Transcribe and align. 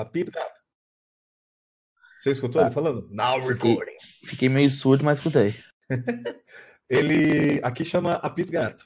Apito 0.00 0.30
gato. 0.32 0.60
Você 2.18 2.30
escutou 2.30 2.60
ele 2.60 2.70
falando? 2.70 3.08
Now 3.10 3.40
Fiquei- 3.42 3.70
recording. 3.70 3.96
Fiquei 4.26 4.48
meio 4.48 4.70
surdo, 4.70 5.02
mas 5.04 5.18
escutei. 5.18 5.54
Ele 6.88 7.60
aqui 7.64 7.84
chama 7.84 8.14
Apito 8.14 8.50
Gato. 8.52 8.84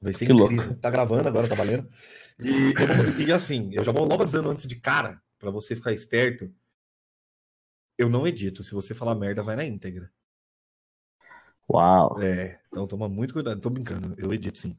Vai 0.00 0.12
ser 0.12 0.26
Que 0.26 0.32
incrível. 0.32 0.78
Tá 0.78 0.90
gravando 0.90 1.26
agora, 1.26 1.48
tá 1.48 1.54
valendo. 1.54 1.88
E, 2.38 2.74
eu 3.20 3.26
e 3.26 3.32
assim, 3.32 3.70
eu 3.72 3.82
já 3.82 3.92
vou 3.92 4.04
logo 4.06 4.22
avisando 4.22 4.50
antes 4.50 4.68
de 4.68 4.78
cara, 4.78 5.20
pra 5.38 5.50
você 5.50 5.74
ficar 5.74 5.92
esperto. 5.92 6.54
Eu 7.98 8.10
não 8.10 8.26
edito. 8.26 8.62
Se 8.62 8.72
você 8.72 8.94
falar 8.94 9.14
merda, 9.14 9.42
vai 9.42 9.56
na 9.56 9.64
íntegra. 9.64 10.12
Uau. 11.68 12.20
É, 12.22 12.58
então 12.68 12.86
toma 12.86 13.08
muito 13.08 13.34
cuidado. 13.34 13.60
Tô 13.60 13.70
brincando, 13.70 14.14
eu 14.18 14.32
edito 14.32 14.58
sim. 14.58 14.76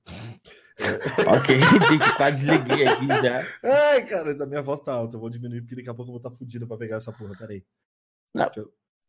Ok, 1.28 1.58
gente, 1.90 2.16
quase 2.16 2.46
desliguei 2.46 2.88
aqui 2.88 3.08
já. 3.08 3.44
Ai, 3.64 4.06
cara, 4.06 4.32
a 4.44 4.46
minha 4.46 4.62
voz 4.62 4.80
tá 4.82 4.94
alta. 4.94 5.16
Eu 5.16 5.20
vou 5.20 5.30
diminuir 5.30 5.62
porque 5.62 5.76
daqui 5.76 5.90
a 5.90 5.94
pouco 5.94 6.10
eu 6.12 6.14
vou 6.14 6.18
estar 6.30 6.30
fudido 6.32 6.68
pra 6.68 6.78
pegar 6.78 6.98
essa 6.98 7.12
porra. 7.12 7.34
Peraí. 7.38 7.64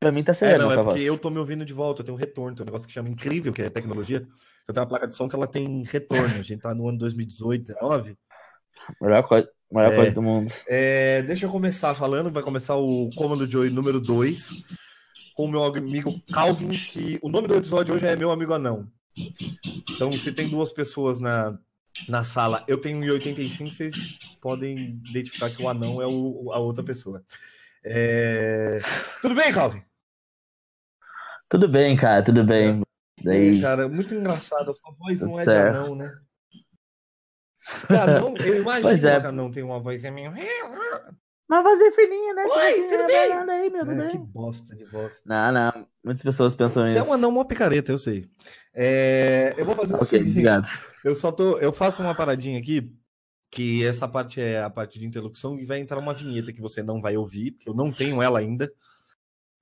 Pra 0.01 0.11
mim 0.11 0.23
tá 0.23 0.31
É, 0.31 0.35
sereno 0.35 0.65
não, 0.65 0.73
é 0.73 0.75
porque 0.77 0.91
voz. 0.93 1.03
eu 1.05 1.19
tô 1.19 1.29
me 1.29 1.39
ouvindo 1.39 1.65
de 1.67 1.75
volta, 1.75 2.01
eu 2.01 2.07
tenho 2.07 2.17
um 2.17 2.21
retorno, 2.21 2.57
tem 2.57 2.63
um 2.63 2.67
negócio 2.67 2.87
que 2.89 2.95
chama 2.95 3.11
incrível, 3.11 3.53
que 3.53 3.61
é 3.63 3.69
tecnologia. 3.69 4.27
Eu 4.67 4.73
tenho 4.73 4.83
uma 4.85 4.89
placa 4.89 5.07
de 5.07 5.15
som 5.15 5.29
que 5.29 5.37
ela 5.37 5.47
tem 5.47 5.83
retorno. 5.85 6.25
A 6.25 6.43
gente 6.43 6.57
tá 6.63 6.75
no 6.75 6.89
ano 6.89 6.97
2018, 6.99 7.67
2019. 7.67 8.17
Melhor, 9.03 9.23
coisa, 9.29 9.49
melhor 9.71 9.93
É. 9.93 9.97
coisa 9.97 10.13
do 10.13 10.23
mundo. 10.23 10.51
É, 10.67 11.21
deixa 11.23 11.45
eu 11.47 11.51
começar 11.51 11.95
falando, 11.95 12.31
vai 12.31 12.43
começar 12.43 12.77
o 12.77 13.11
Comando 13.15 13.45
Joy 13.47 13.69
número 13.71 14.01
2, 14.01 14.63
com 15.39 15.45
o 15.45 15.49
meu 15.49 15.63
amigo 15.63 16.21
Calvin, 16.33 16.69
que 16.69 17.17
o 17.23 17.29
nome 17.29 17.47
do 17.47 17.55
episódio 17.55 17.95
hoje 17.95 18.05
é 18.05 18.17
Meu 18.17 18.33
Amigo 18.33 18.53
Anão. 18.53 18.91
Então, 19.89 20.11
se 20.13 20.33
tem 20.33 20.49
duas 20.49 20.73
pessoas 20.73 21.21
na, 21.21 21.57
na 22.09 22.25
sala, 22.25 22.65
eu 22.67 22.77
tenho 22.81 22.99
1,85, 22.99 23.71
vocês 23.71 23.95
podem 24.41 25.01
identificar 25.09 25.49
que 25.51 25.63
o 25.63 25.69
anão 25.69 26.03
é 26.03 26.09
o- 26.09 26.51
a 26.53 26.59
outra 26.59 26.83
pessoa. 26.83 27.25
É, 27.85 28.79
Tudo 29.23 29.37
bem, 29.37 29.53
Calvin? 29.53 29.81
Tudo 31.49 31.69
bem, 31.69 31.95
cara, 31.97 32.21
tudo 32.21 32.43
bem. 32.43 32.83
Daí, 33.23 33.61
Cara, 33.61 33.89
muito 33.89 34.17
engraçado, 34.17 34.73
a 34.73 34.75
sua 34.75 34.91
voz 34.99 35.21
não 35.21 35.29
Tudo 35.31 35.41
é 35.41 35.45
certo. 35.45 35.73
de 35.73 35.79
anão, 35.79 35.95
né? 35.95 36.21
Anão, 37.91 38.37
eu 38.39 38.57
imagino 38.63 39.09
é. 39.09 39.21
que 39.21 39.27
anão 39.29 39.53
tem 39.53 39.63
uma 39.63 39.79
voz 39.79 40.03
meio... 40.03 40.33
Uma 41.49 41.63
voz 41.63 41.79
bem 41.79 41.91
fininha, 41.91 42.35
né? 42.35 42.45
Oi, 42.45 42.73
assim, 42.73 42.83
tudo 42.89 42.95
é, 43.03 43.07
bem? 43.07 43.33
aí, 43.33 43.71
meu, 43.71 43.87
tudo 43.87 44.03
É, 44.03 44.09
que 44.09 44.19
bosta 44.19 44.77
de 44.77 44.85
voz. 44.85 45.13
Não, 45.25 45.51
não. 45.53 45.87
Muitas 46.05 46.23
pessoas 46.23 46.55
pensam 46.55 46.85
Você 46.91 46.99
é 46.99 47.01
isso. 47.01 47.11
um 47.11 47.15
anão 47.15 47.31
mó 47.33 47.43
picareta, 47.45 47.91
eu 47.91 47.99
sei. 47.99 48.29
É, 48.75 49.55
eu 49.57 49.65
vou 49.65 49.75
fazer 49.75 49.95
o 49.95 49.97
Ok, 49.97 50.07
seguinte. 50.07 50.31
obrigado. 50.31 50.69
Eu 51.05 51.15
só 51.17 51.33
tô. 51.33 51.57
Eu 51.59 51.73
faço 51.73 52.03
uma 52.03 52.15
paradinha 52.15 52.59
aqui. 52.59 52.93
Que 53.51 53.83
essa 53.87 54.07
parte 54.07 54.39
é 54.43 54.63
a 54.63 54.69
parte 54.69 54.99
de 54.99 55.07
interlocução 55.07 55.59
e 55.59 55.65
vai 55.65 55.79
entrar 55.81 55.99
uma 55.99 56.13
vinheta 56.13 56.53
que 56.53 56.61
você 56.61 56.83
não 56.83 57.01
vai 57.01 57.17
ouvir, 57.17 57.53
porque 57.53 57.71
eu 57.71 57.75
não 57.75 57.91
tenho 57.91 58.21
ela 58.23 58.39
ainda. 58.41 58.71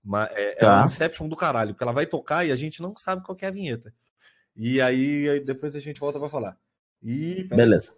Mas 0.04 0.28
é, 0.32 0.50
é 0.50 0.54
Tá. 0.56 0.82
um 0.82 0.86
Inception 0.86 1.28
do 1.28 1.36
caralho, 1.36 1.72
porque 1.72 1.84
ela 1.84 1.92
vai 1.92 2.04
tocar 2.04 2.44
e 2.44 2.50
a 2.50 2.56
gente 2.56 2.82
não 2.82 2.96
sabe 2.96 3.22
qual 3.24 3.36
que 3.36 3.44
é 3.44 3.48
a 3.48 3.52
vinheta. 3.52 3.94
E 4.56 4.80
aí, 4.80 5.28
aí 5.28 5.38
depois 5.38 5.76
a 5.76 5.78
gente 5.80 6.00
volta 6.00 6.18
pra 6.18 6.28
falar. 6.28 6.56
E. 7.00 7.44
pera- 7.44 7.56
Beleza. 7.62 7.92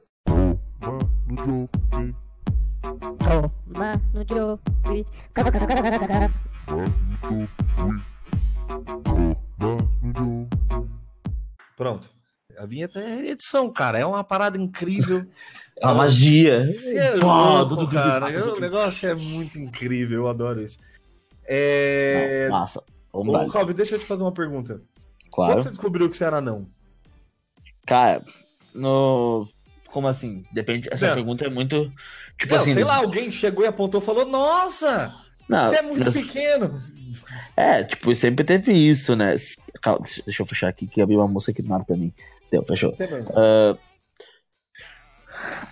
Toma 2.99 4.01
no 4.13 4.25
Joey. 4.29 5.07
Pronto. 11.77 12.11
A 12.59 12.67
vinheta 12.67 12.99
é 12.99 13.29
edição, 13.31 13.71
cara. 13.73 13.99
É 13.99 14.07
uma 14.07 14.25
parada 14.25 14.59
incrível. 14.59 15.27
É 15.81 15.87
uma 15.87 15.95
magia. 15.95 16.63
É 16.93 17.15
louco, 17.15 17.87
cara. 17.87 18.27
O 18.53 18.59
negócio 18.59 19.09
é 19.09 19.15
muito 19.15 19.61
incrível, 19.61 20.23
eu 20.23 20.29
adoro 20.29 20.61
isso. 20.61 20.77
É... 21.45 22.49
Massa. 22.51 22.83
Vamos 23.13 23.33
Ô. 23.33 23.49
Calvin, 23.49 23.75
deixa 23.75 23.95
eu 23.95 24.01
te 24.01 24.05
fazer 24.05 24.25
uma 24.25 24.33
pergunta. 24.33 24.83
Claro. 25.31 25.53
Quando 25.53 25.63
você 25.63 25.69
descobriu 25.69 26.11
que 26.11 26.17
você 26.17 26.25
era 26.25 26.41
não? 26.41 26.67
Cara, 27.87 28.23
no. 28.75 29.49
Como 29.93 30.07
assim? 30.09 30.45
Depende. 30.53 30.89
Essa 30.93 31.09
Não. 31.09 31.15
pergunta 31.15 31.45
é 31.47 31.49
muito. 31.51 31.91
Tipo 32.39 32.55
Não, 32.55 32.61
assim. 32.63 32.75
sei 32.75 32.85
lá, 32.85 32.97
alguém 32.97 33.33
chegou 33.33 33.65
e 33.65 33.67
apontou 33.69 34.01
e 34.01 34.05
falou: 34.05 34.27
Nossa, 34.27 35.15
Não, 35.49 35.69
você 35.69 35.77
é 35.77 35.83
muito 35.83 36.05
mas- 36.05 36.15
pequeno. 36.21 36.81
É, 37.57 37.83
tipo, 37.83 38.15
sempre 38.15 38.45
teve 38.45 38.73
isso, 38.73 39.17
né? 39.17 39.35
Calma, 39.81 40.05
deixa 40.25 40.43
eu 40.43 40.47
fechar 40.47 40.69
aqui 40.69 40.87
que 40.87 41.01
abriu 41.01 41.19
uma 41.21 41.27
moça 41.29 41.51
aqui 41.51 41.63
do 41.63 41.69
nada 41.69 41.85
pra 41.85 41.97
mim. 41.97 42.13
Deu, 42.51 42.63
fechou. 42.65 42.93
Problema. 42.93 43.27
Ah, 43.35 43.77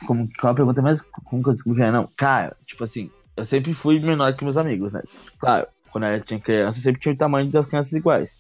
como, 0.07 0.29
qual 0.39 0.53
a 0.53 0.57
pergunta 0.57 0.81
mais? 0.83 1.03
Como 1.03 1.43
que 1.43 1.49
eu 1.49 1.53
descobri 1.53 1.83
era? 1.83 1.93
Não, 1.93 2.09
cara, 2.17 2.57
tipo 2.67 2.85
assim, 2.85 3.11
eu 3.37 3.45
sempre 3.45 3.75
fui 3.75 3.99
menor 4.01 4.35
que 4.35 4.45
meus 4.45 4.57
amigos, 4.57 4.93
né? 4.93 5.03
Claro, 5.39 5.67
quando 5.91 6.05
eu 6.07 6.21
tinha 6.23 6.41
criança, 6.41 6.79
eu 6.79 6.83
sempre 6.83 7.01
tinha 7.01 7.15
o 7.15 7.19
tamanho 7.19 7.51
das 7.51 7.67
crianças 7.67 7.93
iguais. 7.93 8.39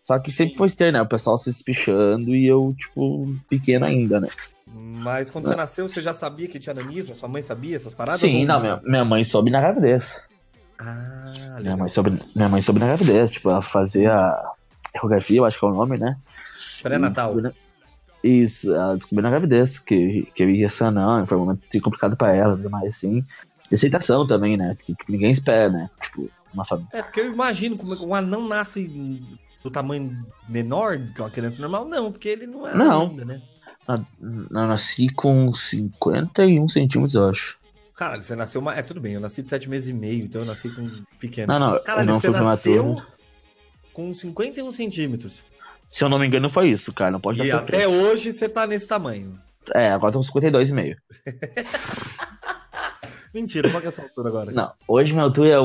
Só 0.00 0.18
que 0.18 0.30
sempre 0.30 0.56
foi 0.56 0.70
ter, 0.70 0.92
né? 0.92 1.02
O 1.02 1.06
pessoal 1.06 1.36
se 1.36 1.50
espichando 1.50 2.34
e 2.34 2.46
eu, 2.46 2.74
tipo, 2.78 3.34
pequeno 3.48 3.84
ainda, 3.84 4.20
né? 4.20 4.28
Mas 4.66 5.30
quando 5.30 5.48
você 5.48 5.56
nasceu, 5.56 5.88
você 5.88 6.00
já 6.00 6.12
sabia 6.12 6.48
que 6.48 6.58
tinha 6.58 6.74
nanismo? 6.74 7.14
Sua 7.14 7.28
mãe 7.28 7.42
sabia 7.42 7.76
essas 7.76 7.94
paradas? 7.94 8.20
Sim, 8.20 8.44
não, 8.44 8.60
minha, 8.60 8.80
minha 8.84 9.04
mãe 9.04 9.24
soube 9.24 9.50
na 9.50 9.60
gravidez. 9.60 10.20
Ah, 10.78 11.58
Minha 11.60 11.76
mãe, 11.76 11.88
soube, 11.88 12.16
minha 12.36 12.48
mãe 12.48 12.60
soube 12.60 12.78
na 12.78 12.86
gravidez, 12.86 13.30
tipo, 13.30 13.50
ela 13.50 13.62
fazia 13.62 14.36
ecografia, 14.94 15.38
eu 15.38 15.44
acho 15.44 15.58
que 15.58 15.64
é 15.64 15.68
o 15.68 15.74
nome, 15.74 15.98
né? 15.98 16.16
Pré-natal. 16.82 17.34
Isso, 18.22 18.72
ela 18.74 18.96
descobriu 18.96 19.22
na 19.22 19.30
gravidez 19.30 19.78
que, 19.78 20.28
que 20.34 20.42
eu 20.42 20.50
ia 20.50 20.68
ser 20.68 20.90
não, 20.90 21.26
foi 21.26 21.36
um 21.36 21.40
momento 21.40 21.80
complicado 21.80 22.16
pra 22.16 22.32
ela, 22.34 22.56
tudo 22.56 22.70
mais 22.70 22.86
assim. 22.96 23.24
E 23.70 23.74
aceitação 23.74 24.26
também, 24.26 24.56
né? 24.56 24.74
Porque 24.76 24.94
tipo, 24.94 25.12
ninguém 25.12 25.30
espera, 25.30 25.68
né? 25.70 25.90
Tipo, 26.02 26.30
uma 26.52 26.64
família. 26.64 26.88
É, 26.92 27.02
porque 27.02 27.20
eu 27.20 27.32
imagino 27.32 27.76
como 27.76 27.94
é 27.94 27.98
um 27.98 28.14
anão 28.14 28.46
nasce 28.48 29.22
do 29.62 29.70
tamanho 29.70 30.24
menor 30.48 30.98
que 31.14 31.20
uma 31.20 31.30
criança 31.30 31.60
normal. 31.60 31.86
Não, 31.86 32.10
porque 32.12 32.28
ele 32.28 32.46
não 32.46 32.66
é 32.66 32.74
Não. 32.74 33.02
ainda, 33.10 33.24
né? 33.24 33.42
Eu 33.88 33.98
nasci 34.50 35.08
com 35.08 35.52
51 35.52 36.68
centímetros, 36.68 37.14
eu 37.14 37.28
acho. 37.30 37.56
Caralho, 37.96 38.22
você 38.22 38.36
nasceu. 38.36 38.60
uma- 38.60 38.74
É, 38.74 38.82
tudo 38.82 39.00
bem, 39.00 39.14
eu 39.14 39.20
nasci 39.20 39.42
de 39.42 39.48
sete 39.48 39.68
meses 39.68 39.88
e 39.88 39.92
meio, 39.92 40.24
então 40.24 40.42
eu 40.42 40.46
nasci 40.46 40.68
com 40.70 40.88
pequeno. 41.18 41.52
Não, 41.52 41.58
não, 41.58 41.82
Caralho, 41.82 42.06
não 42.06 42.20
você 42.20 42.28
nasceu 42.28 42.84
prematuro. 42.84 43.06
com 43.92 44.14
51 44.14 44.70
centímetros. 44.70 45.42
Se 45.88 46.04
eu 46.04 46.08
não 46.08 46.18
me 46.18 46.26
engano, 46.26 46.50
foi 46.50 46.70
isso, 46.70 46.92
cara. 46.92 47.10
Não 47.10 47.18
pode 47.20 47.40
E 47.40 47.48
dar 47.48 47.60
até 47.60 47.80
surpresa. 47.80 47.88
hoje 47.88 48.32
você 48.32 48.48
tá 48.48 48.66
nesse 48.66 48.86
tamanho. 48.86 49.40
É, 49.74 49.90
agora 49.90 50.12
tô 50.12 50.18
com 50.20 50.24
52,5. 50.24 50.96
Mentira, 53.34 53.70
qual 53.70 53.80
que 53.80 53.86
é 53.86 53.90
a 53.90 53.92
sua 53.92 54.04
altura 54.04 54.28
agora? 54.28 54.52
Não, 54.52 54.72
hoje 54.86 55.12
minha 55.12 55.24
altura 55.24 55.48
é 55.50 55.58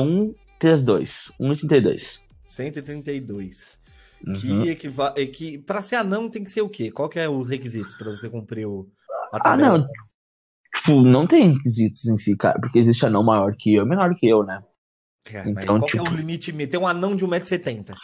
132. 0.60 1.30
1,32. 1.40 2.20
132. 2.44 3.78
Uhum. 4.26 4.62
Que 4.62 4.68
equivale. 4.70 5.26
Que, 5.26 5.58
pra 5.58 5.82
ser 5.82 5.96
anão 5.96 6.28
tem 6.30 6.42
que 6.44 6.50
ser 6.50 6.62
o 6.62 6.68
quê? 6.68 6.90
Qual 6.90 7.08
que 7.08 7.18
é 7.18 7.28
os 7.28 7.48
requisitos 7.48 7.94
pra 7.94 8.10
você 8.10 8.28
cumprir 8.28 8.66
o. 8.66 8.88
a 9.32 9.52
Ah, 9.52 9.56
não. 9.56 9.86
Tipo, 10.76 11.02
não 11.02 11.26
tem 11.26 11.52
requisitos 11.54 12.06
em 12.06 12.16
si, 12.16 12.36
cara. 12.36 12.58
Porque 12.60 12.78
existe 12.78 13.04
anão 13.06 13.22
maior 13.22 13.54
que 13.56 13.74
eu 13.74 13.84
e 13.84 13.88
menor 13.88 14.14
que 14.16 14.26
eu, 14.26 14.42
né? 14.44 14.62
É, 15.26 15.44
mas 15.52 15.64
Então, 15.64 15.78
qual 15.78 15.90
que 15.90 15.98
é 15.98 16.02
tipo- 16.02 16.14
o 16.14 16.16
limite? 16.16 16.52
Tem 16.66 16.80
um 16.80 16.86
anão 16.86 17.14
de 17.16 17.24
1,70m. 17.24 17.94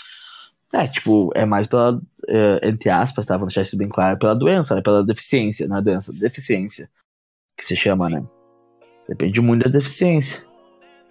É, 0.72 0.86
tipo, 0.86 1.30
é 1.34 1.44
mais 1.44 1.66
pela, 1.66 2.00
é, 2.28 2.68
entre 2.68 2.88
aspas, 2.90 3.26
tá? 3.26 3.36
Vou 3.36 3.46
deixar 3.48 3.62
isso 3.62 3.76
bem 3.76 3.88
claro, 3.88 4.18
pela 4.18 4.34
doença, 4.34 4.74
né? 4.74 4.80
Pela 4.82 5.04
deficiência, 5.04 5.66
não 5.66 5.76
é 5.78 5.82
doença, 5.82 6.12
deficiência. 6.12 6.88
Que 7.58 7.66
se 7.66 7.74
chama, 7.74 8.08
né? 8.08 8.24
Depende 9.08 9.40
muito 9.40 9.64
da 9.64 9.70
deficiência. 9.70 10.42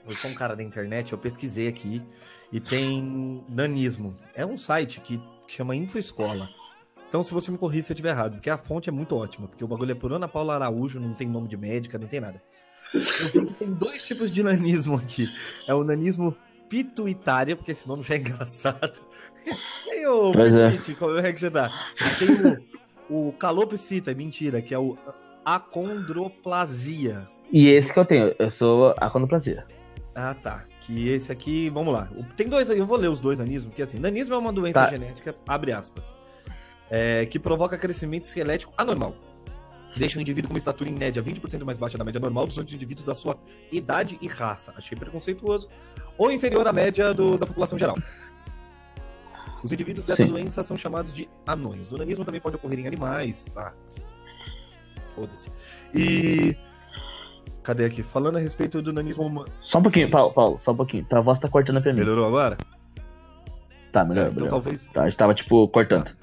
Eu 0.10 0.16
sou 0.16 0.32
um 0.32 0.34
cara 0.34 0.56
da 0.56 0.64
internet, 0.64 1.12
eu 1.12 1.20
pesquisei 1.20 1.68
aqui 1.68 2.02
e 2.52 2.60
tem 2.60 3.44
nanismo. 3.48 4.16
É 4.34 4.44
um 4.44 4.58
site 4.58 5.00
que, 5.02 5.22
chama 5.48 5.76
Infoescola. 5.76 6.50
Então, 7.08 7.22
se 7.22 7.32
você 7.32 7.52
me 7.52 7.58
corrija 7.58 7.88
se 7.88 7.92
eu 7.92 7.96
estiver 7.96 8.10
errado, 8.10 8.34
porque 8.34 8.50
a 8.50 8.58
fonte 8.58 8.90
é 8.90 8.92
muito 8.92 9.16
ótima, 9.16 9.48
porque 9.48 9.64
o 9.64 9.68
bagulho 9.68 9.92
é 9.92 9.96
por 9.96 10.12
Ana 10.12 10.28
Paula 10.28 10.56
Araújo, 10.56 11.00
não 11.00 11.14
tem 11.14 11.28
nome 11.28 11.48
de 11.48 11.58
médica, 11.58 11.98
não 12.00 12.08
tem 12.08 12.20
nada. 12.20 12.42
Eu 12.94 13.02
vi 13.02 13.46
que 13.48 13.54
tem 13.54 13.72
dois 13.72 14.04
tipos 14.04 14.32
de 14.32 14.42
nanismo 14.42 14.96
aqui. 14.96 15.28
É 15.68 15.74
o 15.76 15.84
nanismo 15.84 16.36
pituitária, 16.68 17.56
porque 17.56 17.72
esse 17.72 17.88
nome 17.88 18.04
já 18.04 18.16
é 18.16 18.18
engraçado. 18.18 19.00
E 19.88 20.06
o 20.06 20.32
Pois 20.32 20.54
é. 20.54 20.70
Pituite, 20.70 20.96
como 21.00 21.18
é 21.18 21.34
que 21.34 21.40
você 21.40 21.50
tá? 21.50 21.72
Tem 22.20 22.30
o, 23.10 23.30
o 23.30 23.34
calopsita, 23.34 24.14
mentira, 24.14 24.62
que 24.62 24.74
é 24.74 24.80
o 24.80 24.98
acondroplasia. 25.44 27.28
E 27.52 27.68
esse 27.68 27.92
que 27.92 27.98
eu 27.98 28.06
tenho, 28.06 28.36
eu 28.38 28.52
sou 28.52 28.94
acondoplasia. 28.98 29.66
Ah, 30.16 30.34
tá. 30.34 30.66
Que 30.82 31.08
esse 31.10 31.32
aqui, 31.32 31.70
vamos 31.70 31.94
lá. 31.94 32.10
Tem 32.36 32.48
dois 32.48 32.70
aí, 32.70 32.78
eu 32.80 32.86
vou 32.86 32.98
ler 32.98 33.10
os 33.10 33.20
dois 33.20 33.40
nanismo, 33.40 33.70
porque 33.72 33.84
assim, 33.84 34.00
nanismo 34.00 34.34
é 34.34 34.38
uma 34.38 34.52
doença 34.52 34.84
Tá. 34.84 34.90
genética, 34.90 35.36
abre 35.48 35.72
aspas, 35.72 36.14
é, 36.90 37.26
que 37.28 37.38
provoca 37.40 37.78
crescimento 37.78 38.26
esquelético 38.26 38.74
anormal. 38.78 39.16
Deixa 39.96 40.18
o 40.20 40.22
indivíduo 40.22 40.50
com 40.50 40.54
uma 40.54 40.60
estatura 40.60 40.90
em 40.90 40.94
média 40.94 41.22
20% 41.22 41.64
mais 41.66 41.78
baixa 41.80 41.98
da 41.98 42.04
média 42.04 42.20
normal 42.20 42.46
dos 42.46 42.58
outros 42.58 42.76
indivíduos 42.76 43.04
da 43.06 43.16
sua 43.16 43.38
idade 43.72 44.18
e 44.22 44.28
raça. 44.28 44.74
Achei 44.78 44.98
preconceituoso. 44.98 45.68
Ou 46.18 46.32
inferior 46.32 46.68
à 46.68 46.74
média 46.74 47.14
do- 47.14 47.38
da 47.38 47.46
população 47.46 47.78
geral. 47.78 47.98
Os 49.64 49.72
indivíduos 49.74 50.06
dessa 50.06 50.24
Sim. 50.24 50.30
doença 50.30 50.64
são 50.64 50.78
chamados 50.78 51.14
de 51.14 51.28
anões. 51.46 51.92
O 51.92 51.98
nanismo 51.98 52.24
também 52.24 52.40
pode 52.40 52.56
ocorrer 52.56 52.80
em 52.80 52.88
animais. 52.88 53.44
Ah, 53.56 53.74
foda-se. 55.16 55.52
E 55.94 56.56
Cadê 57.64 57.86
aqui? 57.86 58.02
Falando 58.04 58.38
a 58.38 58.40
respeito 58.40 58.82
do 58.82 58.92
nanismo 58.94 59.24
humano. 59.24 59.50
Só 59.60 59.80
um 59.80 59.84
pouquinho, 59.84 60.10
Paulo, 60.10 60.34
Paulo, 60.34 60.58
só 60.60 60.72
um 60.72 60.76
pouquinho. 60.76 61.06
Tua 61.06 61.22
voz 61.22 61.38
tá 61.40 61.48
cortando 61.50 61.82
pra 61.82 61.92
mim. 61.94 62.00
Melhorou 62.00 62.26
agora? 62.26 62.58
Tá, 63.92 64.06
melhor, 64.06 64.24
então 64.28 64.36
melhor. 64.36 64.50
talvez. 64.50 64.86
Tá, 64.94 65.02
a 65.02 65.10
gente 65.10 65.18
tava, 65.18 65.34
tipo, 65.34 65.68
cortando. 65.68 66.16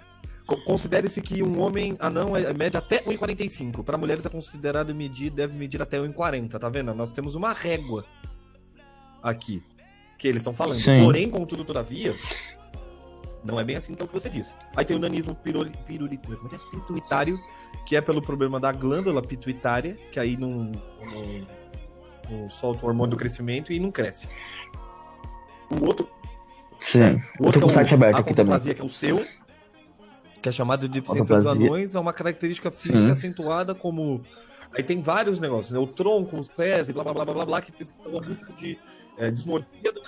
Co- 0.46 0.56
Considere-se 0.64 1.20
que 1.20 1.42
um 1.42 1.60
homem 1.60 1.96
anão 1.98 2.36
é 2.36 2.52
mede 2.54 2.76
até 2.76 3.00
1,45. 3.02 3.82
Para 3.84 3.98
mulheres 3.98 4.24
é 4.24 4.28
considerado 4.28 4.94
medir, 4.94 5.30
deve 5.30 5.56
medir 5.58 5.82
até 5.82 5.98
1,40, 5.98 6.58
tá 6.58 6.68
vendo? 6.68 6.94
Nós 6.94 7.10
temos 7.12 7.34
uma 7.34 7.52
régua 7.52 8.04
aqui 9.22 9.62
que 10.18 10.26
eles 10.28 10.40
estão 10.40 10.54
falando. 10.54 10.78
Sim. 10.78 11.02
Porém, 11.04 11.28
contudo, 11.28 11.64
todavia, 11.64 12.14
não 13.44 13.58
é 13.60 13.64
bem 13.64 13.76
assim 13.76 13.92
então 13.92 14.06
que 14.06 14.12
você 14.12 14.30
disse. 14.30 14.54
Aí 14.74 14.84
tem 14.84 14.96
o 14.96 15.00
nanismo 15.00 15.34
piruli, 15.34 15.72
piruli, 15.86 16.14
é 16.24 16.48
que 16.48 16.54
é? 16.54 16.58
pituitário, 16.80 17.36
que 17.86 17.96
é 17.96 18.00
pelo 18.02 18.20
problema 18.20 18.58
da 18.60 18.70
glândula 18.72 19.22
pituitária, 19.22 19.96
que 20.10 20.18
aí 20.20 20.36
não, 20.36 20.50
não, 20.50 21.46
não 22.28 22.48
solta 22.50 22.84
o 22.84 22.88
hormônio 22.88 23.12
do 23.12 23.16
crescimento 23.16 23.72
e 23.72 23.78
não 23.80 23.90
cresce. 23.90 24.28
O 25.70 25.84
outro 25.86 26.08
Sim. 26.78 27.00
o 27.00 27.04
Eu 27.04 27.18
tô 27.38 27.44
outro 27.44 27.60
com 27.62 27.66
o 27.68 27.70
site 27.70 27.94
aberto 27.94 28.16
a 28.16 28.20
aqui 28.20 28.34
também. 28.34 28.58
que 28.60 28.80
é 28.82 28.84
o 28.84 28.88
seu, 28.88 29.24
que 30.42 30.48
é 30.48 30.52
chamado 30.52 30.86
de 30.88 31.00
deficiência 31.00 31.36
dos 31.36 31.46
anões, 31.46 31.94
é 31.94 31.98
uma 31.98 32.12
característica 32.12 32.70
física 32.70 32.98
Sim. 32.98 33.10
acentuada 33.10 33.74
como... 33.74 34.20
Aí 34.76 34.82
tem 34.82 35.00
vários 35.00 35.40
negócios, 35.40 35.70
né? 35.70 35.78
O 35.78 35.86
tronco, 35.86 36.36
os 36.36 36.48
pés 36.48 36.88
e 36.90 36.92
blá 36.92 37.02
blá 37.02 37.14
blá 37.14 37.24
blá 37.24 37.34
blá, 37.34 37.46
blá 37.46 37.62
que 37.62 37.72
tem 37.72 37.86
algum 38.04 38.34
tipo 38.34 38.52
de 38.54 38.78
é, 39.16 39.30
dismorfia. 39.30 39.90
do- 39.92 40.02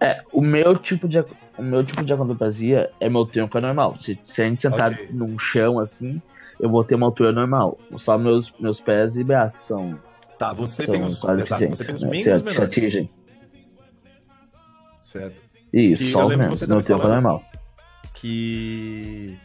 É, 0.00 0.20
o 0.32 0.40
meu 0.42 0.76
tipo 0.76 1.08
de, 1.08 1.18
o 1.56 1.62
meu 1.62 1.82
tipo 1.82 2.04
de 2.04 2.12
acondroplasia 2.12 2.90
é 3.00 3.08
meu 3.08 3.24
tronco 3.24 3.56
é 3.56 3.60
normal. 3.60 3.96
Se, 3.98 4.18
se 4.26 4.42
a 4.42 4.44
gente 4.44 4.62
sentar 4.62 4.92
Ok. 4.92 5.08
num 5.10 5.38
chão 5.38 5.78
assim, 5.78 6.20
eu 6.60 6.68
vou 6.68 6.84
ter 6.84 6.94
uma 6.94 7.06
altura 7.06 7.32
normal. 7.32 7.78
Só 7.96 8.18
meus, 8.18 8.52
meus 8.60 8.78
pés 8.78 9.16
e 9.16 9.24
braços 9.24 9.60
são, 9.60 9.98
Tá, 10.38 10.52
você 10.52 10.84
são 10.84 10.94
tem 10.94 11.02
os, 11.02 11.24
exato, 11.24 11.68
você 11.70 11.84
tem 11.86 11.94
os 11.94 12.02
né? 12.02 12.14
Se, 12.14 12.50
se 12.50 12.62
atingem. 12.62 13.10
Certo. 15.02 15.42
Isso, 15.72 16.04
E 16.04 16.12
só 16.12 16.24
os 16.26 16.28
lembro 16.28 16.34
que 16.34 16.38
membros. 16.42 16.60
você 16.60 16.66
Meu 16.66 16.82
tronco 16.82 17.06
é 17.06 17.10
normal. 17.10 17.44
Que... 18.14 19.38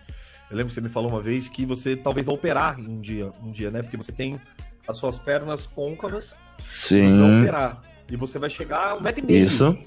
Eu 0.50 0.58
lembro 0.58 0.68
que 0.68 0.74
você 0.74 0.82
me 0.82 0.90
falou 0.90 1.10
uma 1.10 1.22
vez 1.22 1.48
que 1.48 1.66
você 1.66 1.96
talvez 1.96 2.26
vá 2.26 2.34
operar 2.34 2.78
um 2.78 3.00
dia, 3.00 3.32
um 3.42 3.52
dia, 3.52 3.72
né? 3.72 3.82
Porque 3.82 3.96
você 3.96 4.12
tem 4.12 4.40
as 4.86 4.98
suas 4.98 5.18
pernas 5.18 5.66
côncavas, 5.68 6.34
você 6.58 7.00
vai 7.02 7.10
Sim, 7.10 7.40
operar. 7.40 7.82
E 8.10 8.18
você 8.18 8.38
vai 8.38 8.50
chegar 8.50 8.90
a 8.92 8.96
um 8.96 9.02
metro 9.02 9.24
e 9.24 9.28
meio. 9.28 9.46
isso. 9.46 9.78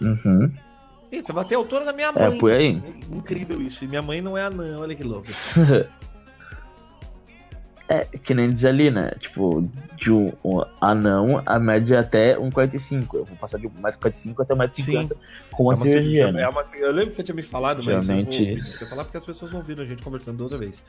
Uhum. 0.00 0.50
Ih, 1.12 1.22
Você 1.22 1.32
vai 1.32 1.44
ter 1.44 1.54
a 1.54 1.58
altura 1.58 1.84
da 1.84 1.92
minha 1.92 2.10
mãe. 2.12 2.36
É 2.36 2.38
por 2.38 2.50
aí. 2.50 2.82
É 3.10 3.14
incrível 3.14 3.60
isso. 3.62 3.84
E 3.84 3.88
minha 3.88 4.02
mãe 4.02 4.20
não 4.20 4.36
é 4.36 4.42
anã, 4.42 4.78
olha 4.78 4.94
que 4.94 5.02
louco. 5.04 5.26
É, 7.86 8.04
que 8.04 8.32
nem 8.32 8.50
diz 8.50 8.64
ali, 8.64 8.90
né? 8.90 9.10
Tipo, 9.20 9.68
de 9.94 10.10
um, 10.10 10.32
um 10.42 10.62
anão, 10.80 11.42
a 11.44 11.58
média 11.58 11.96
é 11.96 11.98
até 11.98 12.34
1,45. 12.34 13.14
Eu 13.18 13.24
vou 13.26 13.36
passar 13.36 13.58
de 13.58 13.68
1,45 13.68 14.40
até 14.40 14.54
1,50 14.54 15.14
com 15.52 15.64
uma 15.64 15.74
É 15.74 15.76
uma 15.76 15.84
cirurgia, 15.84 16.32
né? 16.32 16.42
é 16.42 16.48
uma- 16.48 16.64
eu 16.78 16.90
lembro 16.92 17.10
que 17.10 17.16
você 17.16 17.22
tinha 17.22 17.34
me 17.34 17.42
falado, 17.42 17.82
mas 17.84 18.08
eu 18.08 18.24
vou 18.24 18.32
você 18.62 18.86
falar 18.86 19.04
porque 19.04 19.18
as 19.18 19.24
pessoas 19.24 19.52
não 19.52 19.62
viram 19.62 19.84
a 19.84 19.86
gente 19.86 20.02
conversando 20.02 20.38
da 20.38 20.44
outra 20.44 20.56
vez. 20.58 20.82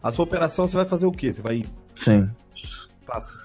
A 0.00 0.12
sua 0.12 0.24
operação 0.24 0.68
você 0.68 0.76
vai 0.76 0.86
fazer 0.86 1.06
o 1.06 1.10
quê? 1.10 1.32
Você 1.32 1.42
vai 1.42 1.64
Sim. 1.96 2.30
passa. 3.04 3.36